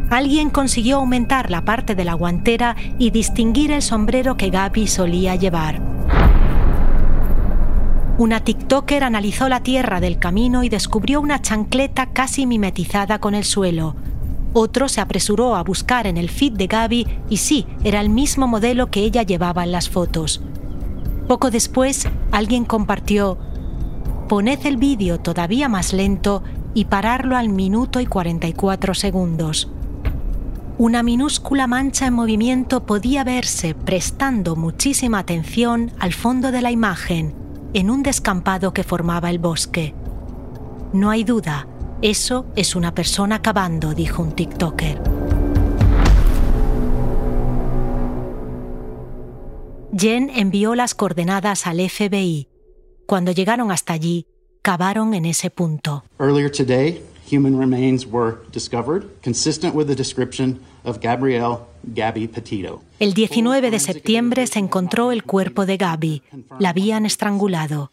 alguien 0.09 0.49
consiguió 0.49 0.97
aumentar 0.97 1.49
la 1.49 1.65
parte 1.65 1.95
de 1.95 2.05
la 2.05 2.13
guantera 2.13 2.75
y 2.97 3.11
distinguir 3.11 3.71
el 3.71 3.81
sombrero 3.81 4.37
que 4.37 4.49
Gaby 4.49 4.87
solía 4.87 5.35
llevar. 5.35 5.81
Una 8.17 8.41
TikToker 8.41 9.03
analizó 9.03 9.49
la 9.49 9.63
tierra 9.63 9.99
del 9.99 10.19
camino 10.19 10.63
y 10.63 10.69
descubrió 10.69 11.19
una 11.19 11.41
chancleta 11.41 12.11
casi 12.11 12.45
mimetizada 12.45 13.19
con 13.19 13.33
el 13.33 13.43
suelo. 13.43 13.95
Otro 14.53 14.87
se 14.87 15.01
apresuró 15.01 15.55
a 15.55 15.63
buscar 15.63 16.05
en 16.05 16.17
el 16.17 16.29
feed 16.29 16.53
de 16.53 16.67
Gaby 16.67 17.07
y 17.29 17.37
sí, 17.37 17.65
era 17.83 18.01
el 18.01 18.09
mismo 18.09 18.47
modelo 18.47 18.91
que 18.91 18.99
ella 18.99 19.23
llevaba 19.23 19.63
en 19.63 19.71
las 19.71 19.89
fotos. 19.89 20.41
Poco 21.27 21.49
después, 21.49 22.07
alguien 22.31 22.65
compartió, 22.65 23.39
poned 24.29 24.59
el 24.65 24.77
vídeo 24.77 25.19
todavía 25.19 25.67
más 25.67 25.91
lento 25.91 26.43
y 26.75 26.85
pararlo 26.85 27.35
al 27.35 27.49
minuto 27.49 27.99
y 27.99 28.05
44 28.05 28.93
segundos 28.93 29.69
una 30.77 31.03
minúscula 31.03 31.67
mancha 31.67 32.07
en 32.07 32.13
movimiento 32.13 32.85
podía 32.85 33.23
verse 33.23 33.75
prestando 33.75 34.55
muchísima 34.55 35.19
atención 35.19 35.91
al 35.99 36.13
fondo 36.13 36.51
de 36.51 36.61
la 36.61 36.71
imagen, 36.71 37.35
en 37.73 37.89
un 37.89 38.03
descampado 38.03 38.73
que 38.73 38.83
formaba 38.83 39.29
el 39.29 39.39
bosque. 39.39 39.93
No 40.93 41.09
hay 41.11 41.23
duda, 41.23 41.67
eso 42.01 42.45
es 42.55 42.75
una 42.75 42.93
persona 42.93 43.41
cavando, 43.41 43.93
dijo 43.93 44.23
un 44.23 44.31
TikToker. 44.33 45.01
Jen 49.95 50.31
envió 50.33 50.73
las 50.73 50.95
coordenadas 50.95 51.67
al 51.67 51.79
FBI. 51.87 52.47
Cuando 53.05 53.31
llegaron 53.31 53.71
hasta 53.71 53.93
allí, 53.93 54.25
cavaron 54.63 55.13
en 55.13 55.25
ese 55.25 55.51
punto. 55.51 56.03
Human 57.33 57.57
remains 57.57 58.05
were 58.05 58.37
discovered, 58.51 59.05
consistent 59.23 59.73
with 59.73 59.87
the 59.87 59.95
description 59.95 60.59
of 60.83 60.99
Gabrielle 60.99 61.65
Gabby 61.83 62.27
Petito. 62.27 62.81
El 62.99 63.13
19 63.13 63.71
de 63.71 63.79
septiembre 63.79 64.47
se 64.47 64.59
encontró 64.59 65.11
el 65.11 65.23
cuerpo 65.23 65.65
de 65.65 65.77
Gabby. 65.77 66.21
La 66.59 66.69
habían 66.69 67.05
estrangulado. 67.05 67.91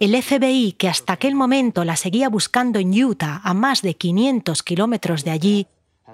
El 0.00 0.20
FBI, 0.20 0.72
que 0.72 0.88
hasta 0.88 1.12
aquel 1.12 1.34
momento 1.34 1.84
la 1.84 1.96
seguía 1.96 2.28
buscando 2.28 2.78
en 2.78 2.92
Utah, 2.92 3.40
a 3.44 3.54
más 3.54 3.80
de 3.82 3.94
500 3.94 4.62
kilómetros 4.62 5.24
de 5.24 5.30
allí, 5.30 5.66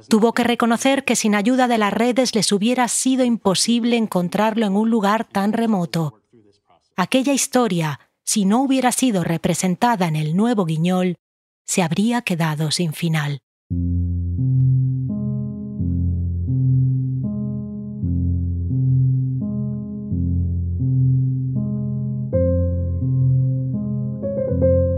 tuvo 0.09 0.35
que 0.35 0.45
reconocer 0.45 1.05
que 1.05 1.17
sin 1.17 1.35
ayuda 1.35 1.67
de 1.67 1.79
las 1.79 1.93
redes 1.93 2.35
les 2.35 2.53
hubiera 2.53 2.89
sido 2.89 3.25
imposible 3.25 3.97
encontrarlo 3.97 4.67
en 4.67 4.77
un 4.77 4.91
lugar 4.91 5.25
tan 5.25 5.53
remoto. 5.53 6.21
Aquella 6.97 7.33
historia, 7.33 8.01
si 8.23 8.45
no 8.45 8.63
hubiera 8.63 8.93
sido 8.93 9.25
representada 9.25 10.07
en 10.07 10.17
el 10.17 10.37
nuevo 10.37 10.65
Guiñol, 10.65 11.17
se 11.73 11.83
habría 11.83 12.21
quedado 12.21 12.71
sin 12.71 12.93
final. 12.93 13.39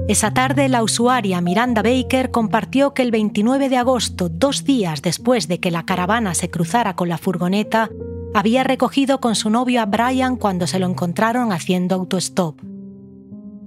Esa 0.08 0.34
tarde 0.34 0.68
la 0.68 0.82
usuaria 0.82 1.40
Miranda 1.40 1.80
Baker 1.80 2.32
compartió 2.32 2.92
que 2.92 3.02
el 3.02 3.12
29 3.12 3.68
de 3.68 3.76
agosto, 3.76 4.28
dos 4.28 4.64
días 4.64 5.00
después 5.00 5.46
de 5.46 5.60
que 5.60 5.70
la 5.70 5.86
caravana 5.86 6.34
se 6.34 6.50
cruzara 6.50 6.96
con 6.96 7.08
la 7.08 7.18
furgoneta, 7.18 7.88
había 8.34 8.64
recogido 8.64 9.20
con 9.20 9.36
su 9.36 9.48
novio 9.48 9.80
a 9.80 9.86
Brian 9.86 10.34
cuando 10.34 10.66
se 10.66 10.80
lo 10.80 10.88
encontraron 10.88 11.52
haciendo 11.52 11.94
autostop. 11.94 12.73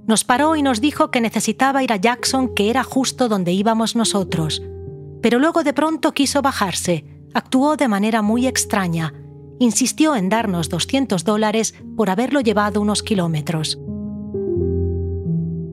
Nos 0.08 0.24
paró 0.24 0.56
y 0.56 0.62
nos 0.64 0.80
dijo 0.80 1.12
que 1.12 1.20
necesitaba 1.20 1.84
ir 1.84 1.92
a 1.92 1.98
Jackson, 1.98 2.56
que 2.56 2.70
era 2.70 2.84
justo 2.84 3.28
donde 3.28 3.52
íbamos 3.52 3.98
nosotros. 3.98 4.64
Pero 5.22 5.38
luego 5.38 5.64
de 5.64 5.74
pronto 5.74 6.14
quiso 6.14 6.42
bajarse. 6.42 7.06
Actuó 7.34 7.76
de 7.76 7.90
manera 7.90 8.22
muy 8.22 8.48
extraña. 8.48 9.14
Insistió 9.60 10.16
en 10.16 10.30
darnos 10.30 10.70
200 10.70 11.26
dólares 11.26 11.76
por 11.98 12.10
haberlo 12.10 12.40
llevado 12.40 12.80
unos 12.80 13.04
kilómetros. 13.04 13.78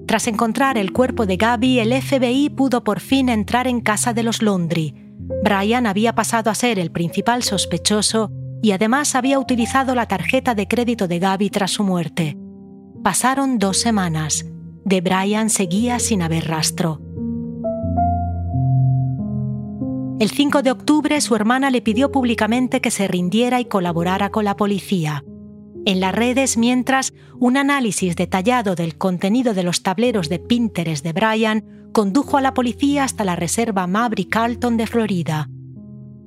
Tras 0.07 0.26
encontrar 0.26 0.78
el 0.78 0.93
cuerpo 0.93 1.26
de 1.26 1.37
Gaby, 1.37 1.78
el 1.78 2.03
FBI 2.03 2.51
pudo 2.51 2.82
por 2.82 2.99
fin 2.99 3.28
entrar 3.28 3.68
en 3.68 3.80
casa 3.80 4.12
de 4.14 4.24
los 4.24 4.43
Laundry. 4.43 4.95
Brian 5.45 5.87
había 5.87 6.14
pasado 6.14 6.51
a 6.51 6.55
ser 6.55 6.80
el 6.80 6.91
principal 6.91 7.45
sospechoso 7.45 8.30
y 8.62 8.72
además 8.72 9.14
había 9.14 9.39
utilizado 9.39 9.95
la 9.95 10.07
tarjeta 10.07 10.55
de 10.55 10.66
crédito 10.66 11.07
de 11.07 11.20
Gaby 11.20 11.51
tras 11.51 11.70
su 11.70 11.85
muerte. 11.85 12.37
Pasaron 13.05 13.59
dos 13.59 13.77
semanas. 13.77 14.47
De 14.87 15.03
Brian 15.03 15.51
seguía 15.51 15.99
sin 15.99 16.23
haber 16.23 16.49
rastro. 16.49 17.03
El 20.19 20.31
5 20.31 20.63
de 20.63 20.71
octubre 20.71 21.21
su 21.21 21.37
hermana 21.37 21.69
le 21.69 21.83
pidió 21.83 22.11
públicamente 22.11 22.81
que 22.81 22.91
se 22.91 23.07
rindiera 23.07 23.61
y 23.61 23.67
colaborara 23.67 24.31
con 24.31 24.47
la 24.47 24.57
policía. 24.57 25.23
En 25.85 26.01
las 26.01 26.15
redes, 26.15 26.57
mientras, 26.57 27.13
un 27.39 27.59
análisis 27.59 28.17
detallado 28.17 28.75
del 28.75 28.97
contenido 28.97 29.53
de 29.53 29.65
los 29.65 29.83
tableros 29.83 30.31
de 30.31 30.39
Pinterest 30.39 31.05
de 31.05 31.13
Brian 31.13 31.91
condujo 31.93 32.39
a 32.39 32.41
la 32.41 32.55
policía 32.55 33.05
hasta 33.05 33.27
la 33.27 33.37
reserva 33.37 33.87
Maverick 33.87 34.31
Carlton 34.31 34.79
de 34.79 34.87
Florida. 34.87 35.51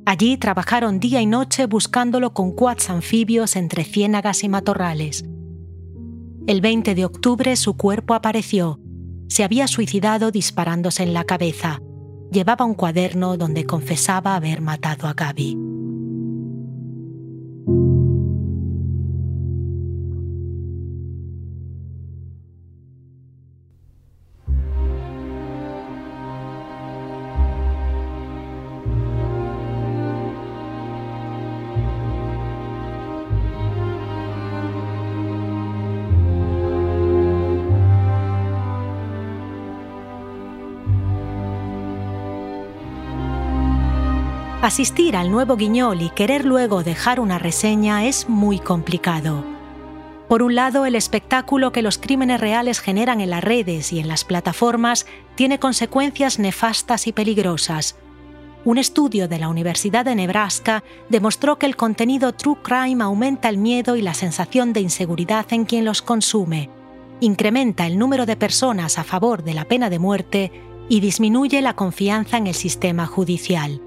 Allí 0.05 0.37
trabajaron 0.37 0.99
día 0.99 1.21
y 1.21 1.25
noche 1.25 1.65
buscándolo 1.65 2.35
con 2.35 2.51
quads 2.51 2.91
anfibios 2.91 3.55
entre 3.55 3.83
ciénagas 3.83 4.43
y 4.43 4.49
matorrales. 4.49 5.25
El 6.47 6.61
20 6.61 6.95
de 6.95 7.03
octubre 7.03 7.57
su 7.57 7.75
cuerpo 7.75 8.13
apareció. 8.13 8.79
Se 9.27 9.43
había 9.43 9.67
suicidado 9.67 10.31
disparándose 10.31 11.03
en 11.03 11.13
la 11.13 11.25
cabeza. 11.25 11.81
Llevaba 12.31 12.63
un 12.63 12.73
cuaderno 12.73 13.35
donde 13.35 13.65
confesaba 13.65 14.33
haber 14.33 14.61
matado 14.61 15.09
a 15.09 15.13
Gaby. 15.13 15.57
Asistir 44.67 45.15
al 45.15 45.31
nuevo 45.31 45.55
Guiñol 45.55 46.01
y 46.01 46.09
querer 46.09 46.43
luego 46.43 46.83
dejar 46.83 47.21
una 47.21 47.39
reseña 47.39 48.05
es 48.05 48.27
muy 48.27 48.59
complicado. 48.59 49.45
Por 50.27 50.43
un 50.43 50.55
lado, 50.55 50.85
el 50.85 50.95
espectáculo 50.95 51.71
que 51.71 51.81
los 51.81 51.97
crímenes 51.97 52.41
reales 52.41 52.81
generan 52.81 53.21
en 53.21 53.29
las 53.29 53.45
redes 53.45 53.93
y 53.93 54.01
en 54.01 54.09
las 54.09 54.25
plataformas 54.25 55.05
tiene 55.35 55.57
consecuencias 55.57 56.37
nefastas 56.37 57.07
y 57.07 57.13
peligrosas. 57.13 57.95
un 58.65 58.77
estudio 58.77 59.29
de 59.29 59.39
la 59.39 59.47
Universidad 59.47 60.03
de 60.03 60.15
Nebraska 60.15 60.83
demostró 61.07 61.57
que 61.57 61.65
el 61.65 61.77
contenido 61.77 62.33
True 62.33 62.57
Crime 62.61 63.01
aumenta 63.05 63.47
el 63.47 63.57
miedo 63.57 63.95
y 63.95 64.01
la 64.01 64.13
sensación 64.13 64.73
de 64.73 64.81
inseguridad 64.81 65.45
en 65.51 65.63
quien 65.63 65.85
los 65.85 66.01
consume, 66.01 66.69
incrementa 67.21 67.87
el 67.87 67.97
número 67.97 68.25
de 68.25 68.35
personas 68.35 68.99
a 68.99 69.05
favor 69.05 69.45
de 69.45 69.53
la 69.53 69.63
pena 69.63 69.89
de 69.89 69.99
muerte 69.99 70.51
y 70.89 70.99
disminuye 70.99 71.61
la 71.61 71.73
confianza 71.73 72.35
en 72.35 72.47
el 72.47 72.53
sistema 72.53 73.05
judicial. 73.05 73.79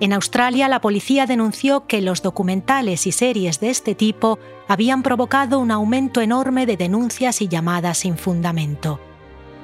En 0.00 0.14
Australia, 0.14 0.66
la 0.68 0.80
policía 0.80 1.26
denunció 1.26 1.86
que 1.86 2.00
los 2.00 2.22
documentales 2.22 3.06
y 3.06 3.12
series 3.12 3.60
de 3.60 3.68
este 3.68 3.94
tipo 3.94 4.38
habían 4.66 5.02
provocado 5.02 5.58
un 5.58 5.70
aumento 5.70 6.22
enorme 6.22 6.64
de 6.64 6.78
denuncias 6.78 7.42
y 7.42 7.48
llamadas 7.48 7.98
sin 7.98 8.16
fundamento. 8.16 8.98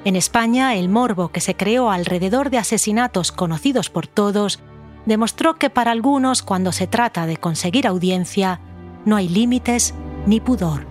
En 0.05 0.15
España, 0.15 0.75
el 0.75 0.89
morbo 0.89 1.29
que 1.29 1.41
se 1.41 1.55
creó 1.55 1.89
alrededor 1.89 2.51
de 2.51 2.59
asesinatos 2.59 3.31
conocidos 3.31 3.89
por 3.89 4.05
todos 4.05 4.59
demostró 5.07 5.55
que 5.55 5.71
para 5.71 5.89
algunos, 5.89 6.43
cuando 6.43 6.71
se 6.71 6.85
trata 6.85 7.25
de 7.25 7.37
conseguir 7.37 7.87
audiencia, 7.87 8.61
no 9.05 9.15
hay 9.15 9.29
límites 9.29 9.95
ni 10.27 10.39
pudor. 10.39 10.85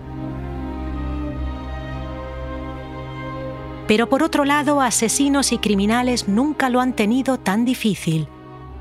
Pero 3.87 4.09
por 4.09 4.23
otro 4.23 4.43
lado, 4.43 4.81
asesinos 4.81 5.53
y 5.53 5.57
criminales 5.57 6.27
nunca 6.27 6.69
lo 6.69 6.81
han 6.81 6.91
tenido 6.93 7.39
tan 7.39 7.63
difícil. 7.63 8.27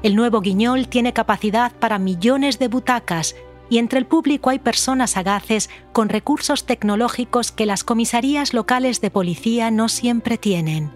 El 0.07 0.15
nuevo 0.15 0.41
Guiñol 0.41 0.87
tiene 0.87 1.13
capacidad 1.13 1.73
para 1.73 1.99
millones 1.99 2.61
de 2.61 2.69
butacas 2.69 3.35
y 3.69 3.79
entre 3.79 3.99
el 3.99 4.07
público 4.07 4.51
hay 4.51 4.61
personas 4.61 5.11
sagaces 5.11 5.69
con 5.93 6.09
recursos 6.09 6.65
tecnológicos 6.65 7.51
que 7.51 7.67
las 7.67 7.83
comisarías 7.83 8.55
locales 8.55 9.01
de 9.01 9.11
policía 9.11 9.73
no 9.73 9.89
siempre 9.89 10.39
tienen. 10.39 10.93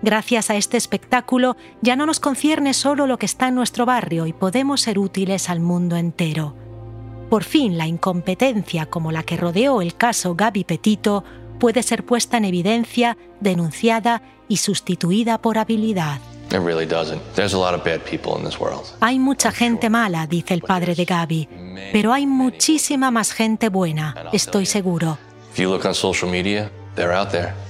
Gracias 0.00 0.48
a 0.50 0.54
este 0.54 0.76
espectáculo 0.76 1.56
ya 1.82 1.96
no 1.96 2.06
nos 2.06 2.20
concierne 2.20 2.72
solo 2.72 3.08
lo 3.08 3.18
que 3.18 3.26
está 3.26 3.48
en 3.48 3.56
nuestro 3.56 3.84
barrio 3.84 4.28
y 4.28 4.32
podemos 4.32 4.82
ser 4.82 5.00
útiles 5.00 5.50
al 5.50 5.58
mundo 5.58 5.96
entero. 5.96 6.54
Por 7.28 7.42
fin 7.42 7.76
la 7.76 7.88
incompetencia 7.88 8.86
como 8.86 9.10
la 9.10 9.24
que 9.24 9.36
rodeó 9.36 9.82
el 9.82 9.96
caso 9.96 10.36
Gaby 10.36 10.62
Petito 10.62 11.24
puede 11.58 11.82
ser 11.82 12.06
puesta 12.06 12.36
en 12.36 12.44
evidencia, 12.44 13.18
denunciada 13.40 14.22
y 14.46 14.58
sustituida 14.58 15.42
por 15.42 15.58
habilidad. 15.58 16.20
Hay 19.00 19.18
mucha 19.18 19.52
gente 19.52 19.90
mala, 19.90 20.26
dice 20.26 20.54
el 20.54 20.62
padre 20.62 20.94
de 20.94 21.04
Gaby, 21.04 21.48
pero 21.92 22.12
hay 22.12 22.26
muchísima 22.26 23.10
más 23.10 23.32
gente 23.32 23.68
buena, 23.68 24.30
estoy 24.32 24.66
seguro. 24.66 25.18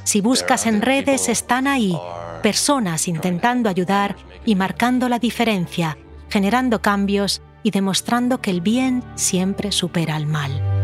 Si 0.04 0.20
buscas 0.20 0.66
en 0.66 0.82
redes, 0.82 1.28
están 1.28 1.66
ahí, 1.66 1.98
personas 2.42 3.08
intentando 3.08 3.68
ayudar 3.68 4.16
y 4.44 4.54
marcando 4.54 5.08
la 5.08 5.18
diferencia, 5.18 5.98
generando 6.28 6.80
cambios 6.80 7.42
y 7.62 7.70
demostrando 7.70 8.40
que 8.40 8.50
el 8.50 8.60
bien 8.60 9.02
siempre 9.16 9.72
supera 9.72 10.14
al 10.14 10.26
mal. 10.26 10.75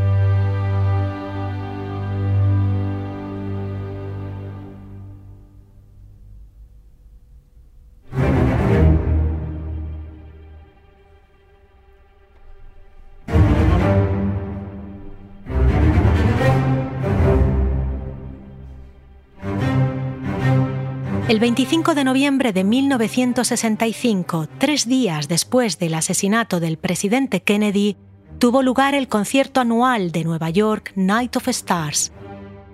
El 21.33 21.41
25 21.41 21.95
de 21.95 22.05
noviembre 22.05 22.53
de 22.53 22.63
1965, 22.63 24.49
tres 24.59 24.87
días 24.87 25.29
después 25.29 25.79
del 25.79 25.95
asesinato 25.95 26.61
del 26.61 26.77
presidente 26.77 27.41
Kennedy, 27.41 27.97
tuvo 28.39 28.63
lugar 28.63 28.95
el 28.95 29.09
concierto 29.09 29.63
anual 29.63 30.13
de 30.13 30.25
Nueva 30.25 30.51
York 30.51 30.93
Night 30.95 31.35
of 31.37 31.49
Stars. 31.49 32.13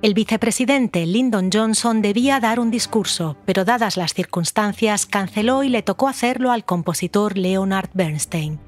El 0.02 0.12
vicepresidente 0.12 1.06
Lyndon 1.06 1.50
Johnson 1.52 2.02
debía 2.02 2.40
dar 2.40 2.59
un 2.59 2.72
discurso, 2.72 3.36
pero 3.44 3.64
dadas 3.64 3.96
las 3.96 4.12
circunstancias 4.12 5.06
canceló 5.06 5.62
y 5.62 5.68
le 5.68 5.84
tocó 5.84 6.09
hacerlo 6.09 6.50
al 6.50 6.64
compositor 6.64 7.38
Leonard 7.38 7.90
Bernstein. 7.94 8.59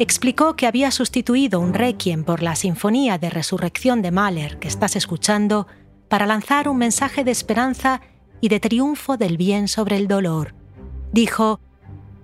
Explicó 0.00 0.56
que 0.56 0.66
había 0.66 0.90
sustituido 0.90 1.60
un 1.60 1.74
requiem 1.74 2.24
por 2.24 2.42
la 2.42 2.56
Sinfonía 2.56 3.18
de 3.18 3.30
Resurrección 3.30 4.02
de 4.02 4.10
Mahler 4.10 4.58
que 4.58 4.66
estás 4.66 4.96
escuchando 4.96 5.68
para 6.10 6.26
lanzar 6.26 6.68
un 6.68 6.76
mensaje 6.76 7.24
de 7.24 7.30
esperanza 7.30 8.02
y 8.42 8.48
de 8.48 8.60
triunfo 8.60 9.16
del 9.16 9.38
bien 9.38 9.68
sobre 9.68 9.96
el 9.96 10.08
dolor. 10.08 10.54
Dijo, 11.12 11.60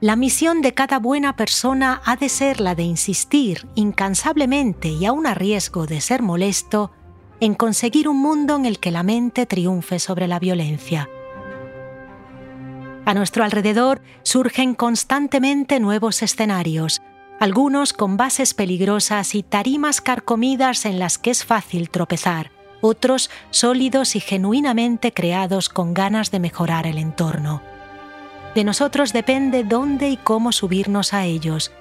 la 0.00 0.16
misión 0.16 0.60
de 0.60 0.74
cada 0.74 0.98
buena 0.98 1.36
persona 1.36 2.02
ha 2.04 2.16
de 2.16 2.28
ser 2.28 2.60
la 2.60 2.74
de 2.74 2.82
insistir 2.82 3.66
incansablemente 3.76 4.88
y 4.88 5.06
aun 5.06 5.26
a 5.26 5.34
riesgo 5.34 5.86
de 5.86 6.00
ser 6.00 6.20
molesto 6.20 6.90
en 7.40 7.54
conseguir 7.54 8.08
un 8.08 8.18
mundo 8.18 8.56
en 8.56 8.66
el 8.66 8.80
que 8.80 8.90
la 8.90 9.04
mente 9.04 9.46
triunfe 9.46 10.00
sobre 10.00 10.26
la 10.26 10.40
violencia. 10.40 11.08
A 13.04 13.14
nuestro 13.14 13.44
alrededor 13.44 14.02
surgen 14.24 14.74
constantemente 14.74 15.78
nuevos 15.78 16.22
escenarios, 16.22 17.00
algunos 17.38 17.92
con 17.92 18.16
bases 18.16 18.52
peligrosas 18.52 19.36
y 19.36 19.44
tarimas 19.44 20.00
carcomidas 20.00 20.86
en 20.86 20.98
las 20.98 21.18
que 21.18 21.30
es 21.30 21.44
fácil 21.44 21.88
tropezar 21.88 22.55
otros 22.80 23.30
sólidos 23.50 24.16
y 24.16 24.20
genuinamente 24.20 25.12
creados 25.12 25.68
con 25.68 25.94
ganas 25.94 26.30
de 26.30 26.40
mejorar 26.40 26.86
el 26.86 26.98
entorno. 26.98 27.62
De 28.54 28.64
nosotros 28.64 29.12
depende 29.12 29.64
dónde 29.64 30.08
y 30.08 30.16
cómo 30.16 30.52
subirnos 30.52 31.12
a 31.12 31.24
ellos. 31.24 31.72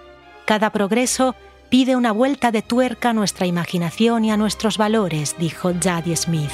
Cada 0.46 0.72
progreso 0.72 1.36
pide 1.70 1.96
una 1.96 2.12
vuelta 2.12 2.52
de 2.52 2.62
tuerca 2.62 3.12
a 3.12 3.14
nuestra 3.14 3.46
imaginación 3.48 4.26
y 4.26 4.32
a 4.32 4.38
nuestros 4.38 4.78
valores, 4.78 5.36
dijo 5.40 5.72
Jadie 5.82 6.16
Smith. 6.16 6.52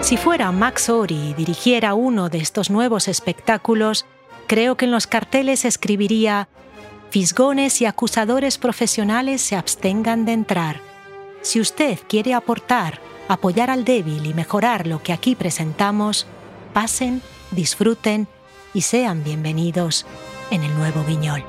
Si 0.00 0.16
fuera 0.16 0.50
Max 0.52 0.88
Ori 0.88 1.30
y 1.30 1.34
dirigiera 1.34 1.92
uno 1.92 2.30
de 2.30 2.38
estos 2.38 2.70
nuevos 2.70 3.08
espectáculos, 3.08 4.06
creo 4.46 4.76
que 4.76 4.86
en 4.86 4.90
los 4.90 5.06
carteles 5.06 5.66
escribiría 5.66 6.48
fisgones 7.10 7.80
y 7.80 7.86
acusadores 7.86 8.58
profesionales 8.58 9.40
se 9.40 9.56
abstengan 9.56 10.24
de 10.24 10.32
entrar. 10.32 10.80
Si 11.42 11.60
usted 11.60 11.98
quiere 12.08 12.34
aportar, 12.34 13.00
apoyar 13.28 13.70
al 13.70 13.84
débil 13.84 14.26
y 14.26 14.34
mejorar 14.34 14.86
lo 14.86 15.02
que 15.02 15.12
aquí 15.12 15.34
presentamos, 15.34 16.26
pasen, 16.72 17.22
disfruten 17.50 18.28
y 18.74 18.82
sean 18.82 19.24
bienvenidos 19.24 20.06
en 20.50 20.62
el 20.62 20.74
nuevo 20.76 21.04
Guiñol. 21.06 21.44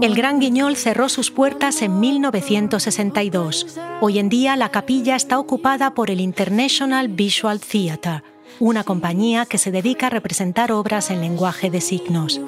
El 0.00 0.14
Gran 0.14 0.40
Guiñol 0.40 0.76
cerró 0.76 1.10
sus 1.10 1.30
puertas 1.30 1.82
en 1.82 2.00
1962. 2.00 3.78
Hoy 4.00 4.18
en 4.18 4.30
día 4.30 4.56
la 4.56 4.70
capilla 4.70 5.14
está 5.14 5.38
ocupada 5.38 5.92
por 5.92 6.10
el 6.10 6.20
International 6.20 7.08
Visual 7.08 7.60
Theatre, 7.60 8.22
una 8.60 8.82
compañía 8.82 9.44
que 9.44 9.58
se 9.58 9.70
dedica 9.70 10.06
a 10.06 10.10
representar 10.10 10.72
obras 10.72 11.10
en 11.10 11.20
lenguaje 11.20 11.70
de 11.70 11.82
signos. 11.82 12.40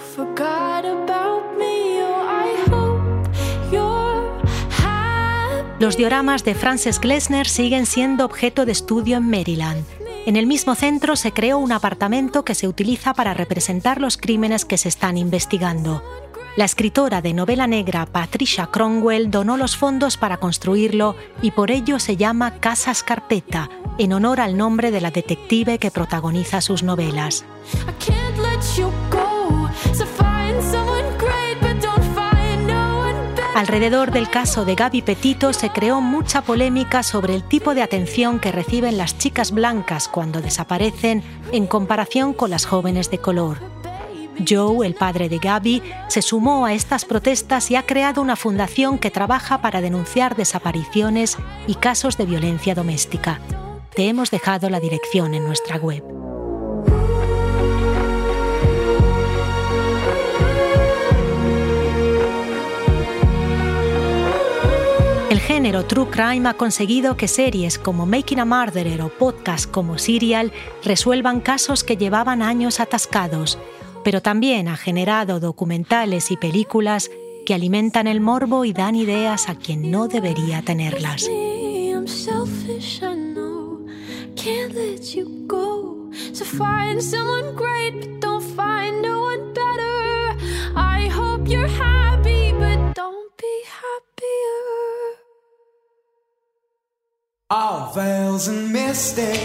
Los 5.79 5.97
dioramas 5.99 6.45
de 6.45 6.55
Frances 6.55 7.01
Glessner 7.01 7.47
siguen 7.47 7.85
siendo 7.85 8.25
objeto 8.25 8.64
de 8.64 8.73
estudio 8.73 9.18
en 9.18 9.29
Maryland. 9.29 9.85
En 10.25 10.37
el 10.37 10.47
mismo 10.47 10.75
centro 10.75 11.16
se 11.16 11.33
creó 11.33 11.59
un 11.59 11.73
apartamento 11.73 12.45
que 12.45 12.55
se 12.55 12.68
utiliza 12.68 13.12
para 13.12 13.35
representar 13.35 14.01
los 14.01 14.16
crímenes 14.16 14.64
que 14.64 14.79
se 14.79 14.89
están 14.89 15.18
investigando. 15.18 16.03
La 16.55 16.67
escritora 16.67 17.23
de 17.23 17.33
novela 17.33 17.67
negra 17.67 18.05
Patricia 18.05 18.67
Cromwell 18.67 19.31
donó 19.31 19.57
los 19.57 19.75
fondos 19.75 20.19
para 20.19 20.37
construirlo 20.37 21.17
y 21.41 21.53
por 21.53 21.71
ello 21.71 21.99
se 21.99 22.19
llama 22.19 22.61
Casa 22.61 22.91
Escarpeta, 22.91 23.71
en 23.97 24.13
honor 24.13 24.39
al 24.39 24.59
nombre 24.59 24.91
de 24.91 25.01
la 25.01 25.11
detective 25.11 25.79
que 25.79 25.91
protagoniza 25.91 26.61
sus 26.61 26.83
novelas. 26.83 27.47
Alrededor 33.55 34.11
del 34.11 34.29
caso 34.29 34.67
de 34.67 34.75
Gaby 34.75 35.01
Petito 35.01 35.55
se 35.55 35.71
creó 35.71 36.03
mucha 36.03 36.43
polémica 36.43 37.03
sobre 37.03 37.35
el 37.35 37.45
tipo 37.45 37.75
de 37.75 37.81
atención 37.81 38.41
que 38.41 38.53
reciben 38.53 38.99
las 38.99 39.17
chicas 39.17 39.53
blancas 39.53 40.07
cuando 40.07 40.43
desaparecen 40.43 41.23
en 41.51 41.67
comparación 41.67 42.35
con 42.35 42.51
las 42.51 42.67
jóvenes 42.67 43.11
de 43.11 43.19
color. 43.19 43.72
Joe, 44.49 44.87
el 44.87 44.95
padre 44.95 45.28
de 45.28 45.39
Gabby, 45.39 45.83
se 46.09 46.22
sumó 46.22 46.66
a 46.66 46.74
estas 46.74 47.05
protestas 47.05 47.70
y 47.70 47.76
ha 47.76 47.83
creado 47.83 48.22
una 48.22 48.37
fundación 48.37 48.99
que 48.99 49.11
trabaja 49.11 49.61
para 49.61 49.80
denunciar 49.80 50.37
desapariciones 50.37 51.37
y 51.66 51.74
casos 51.74 52.16
de 52.16 52.26
violencia 52.26 52.74
doméstica. 52.74 53.41
Te 53.95 54.09
hemos 54.09 54.30
dejado 54.30 54.70
la 54.70 54.80
dirección 54.80 55.35
en 55.35 55.45
nuestra 55.45 55.76
web. 55.76 56.03
El 65.33 65.41
género 65.41 65.87
True 65.87 66.11
Crime 66.11 66.47
ha 66.47 66.55
conseguido 66.55 67.16
que 67.16 67.26
series 67.26 67.78
como 67.78 68.05
Making 68.05 68.41
a 68.41 68.45
Murderer 68.45 69.01
o 69.01 69.09
podcasts 69.09 69.66
como 69.66 69.97
Serial 69.97 70.53
resuelvan 70.85 71.41
casos 71.41 71.85
que 71.85 71.97
llevaban 71.97 72.43
años 72.43 72.80
atascados, 72.80 73.59
pero 74.05 74.23
también 74.23 74.69
ha 74.69 74.77
generado 74.77 75.41
documentales 75.41 76.31
y 76.31 76.37
películas 76.37 77.11
que 77.45 77.55
alimentan 77.55 78.07
el 78.07 78.21
morbo 78.21 78.65
y 78.65 78.73
dan 78.73 78.95
ideas 78.95 79.49
a 79.49 79.55
quien 79.57 79.91
no 79.91 80.09
debería 80.09 80.63
tenerlas. 80.63 81.29
All 97.55 97.93
veils 97.95 98.49
and 98.49 98.73
misty, 98.73 99.39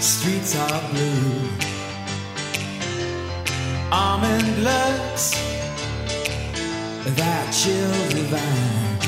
streets 0.00 0.56
are 0.56 0.80
blue. 0.90 1.07
That 7.18 7.50
chill 7.50 7.90
divine. 8.14 8.98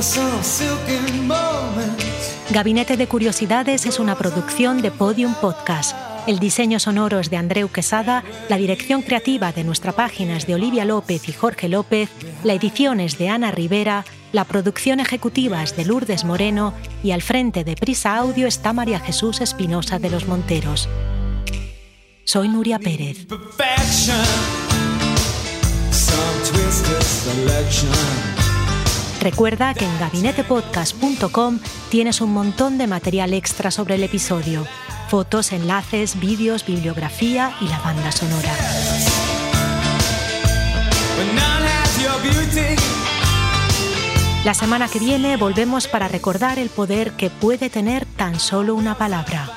Some 0.00 0.42
silken 0.42 1.26
moment. 1.26 2.00
Gabinete 2.50 2.96
de 2.96 3.06
Curiosidades 3.06 3.86
es 3.86 3.98
una 3.98 4.16
producción 4.16 4.82
de 4.82 4.90
Podium 4.90 5.34
Podcast. 5.34 5.96
El 6.26 6.38
diseño 6.38 6.78
sonoro 6.78 7.20
es 7.20 7.30
de 7.30 7.36
Andreu 7.36 7.68
Quesada, 7.68 8.22
la 8.48 8.56
dirección 8.56 9.02
creativa 9.02 9.52
de 9.52 9.64
nuestra 9.64 9.92
página 9.92 10.36
es 10.36 10.46
de 10.46 10.54
Olivia 10.54 10.84
López 10.84 11.28
y 11.28 11.32
Jorge 11.32 11.68
López, 11.68 12.10
la 12.44 12.54
edición 12.54 13.00
es 13.00 13.18
de 13.18 13.28
Ana 13.28 13.50
Rivera, 13.50 14.04
la 14.32 14.44
producción 14.44 15.00
ejecutiva 15.00 15.62
es 15.62 15.76
de 15.76 15.84
Lourdes 15.84 16.24
Moreno 16.24 16.74
y 17.02 17.10
al 17.10 17.22
frente 17.22 17.64
de 17.64 17.76
Prisa 17.76 18.16
Audio 18.16 18.46
está 18.46 18.72
María 18.72 19.00
Jesús 19.00 19.40
Espinosa 19.40 19.98
de 19.98 20.10
los 20.10 20.26
Monteros. 20.26 20.88
Soy 22.24 22.48
Nuria 22.48 22.78
Pérez. 22.78 23.26
Recuerda 29.20 29.74
que 29.74 29.84
en 29.84 29.98
gabinetepodcast.com 29.98 31.58
tienes 31.90 32.20
un 32.20 32.32
montón 32.32 32.78
de 32.78 32.86
material 32.86 33.32
extra 33.32 33.70
sobre 33.70 33.94
el 33.94 34.04
episodio 34.04 34.66
fotos, 35.08 35.52
enlaces, 35.52 36.18
vídeos, 36.18 36.66
bibliografía 36.66 37.54
y 37.60 37.68
la 37.68 37.78
banda 37.78 38.10
sonora. 38.10 38.52
La 44.44 44.54
semana 44.54 44.88
que 44.88 44.98
viene 44.98 45.36
volvemos 45.36 45.86
para 45.86 46.08
recordar 46.08 46.58
el 46.58 46.68
poder 46.68 47.12
que 47.12 47.30
puede 47.30 47.70
tener 47.70 48.04
tan 48.04 48.40
solo 48.40 48.74
una 48.74 48.96
palabra. 48.96 49.48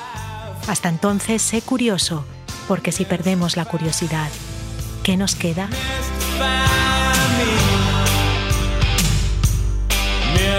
Hasta 0.68 0.90
entonces, 0.90 1.42
sé 1.42 1.62
curioso, 1.62 2.24
porque 2.68 2.92
si 2.92 3.04
perdemos 3.04 3.58
la 3.58 3.66
curiosidad, 3.66 4.30
¿qué 5.04 5.18
nos 5.18 5.36
queda? 5.36 5.70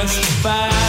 justified. 0.07 0.88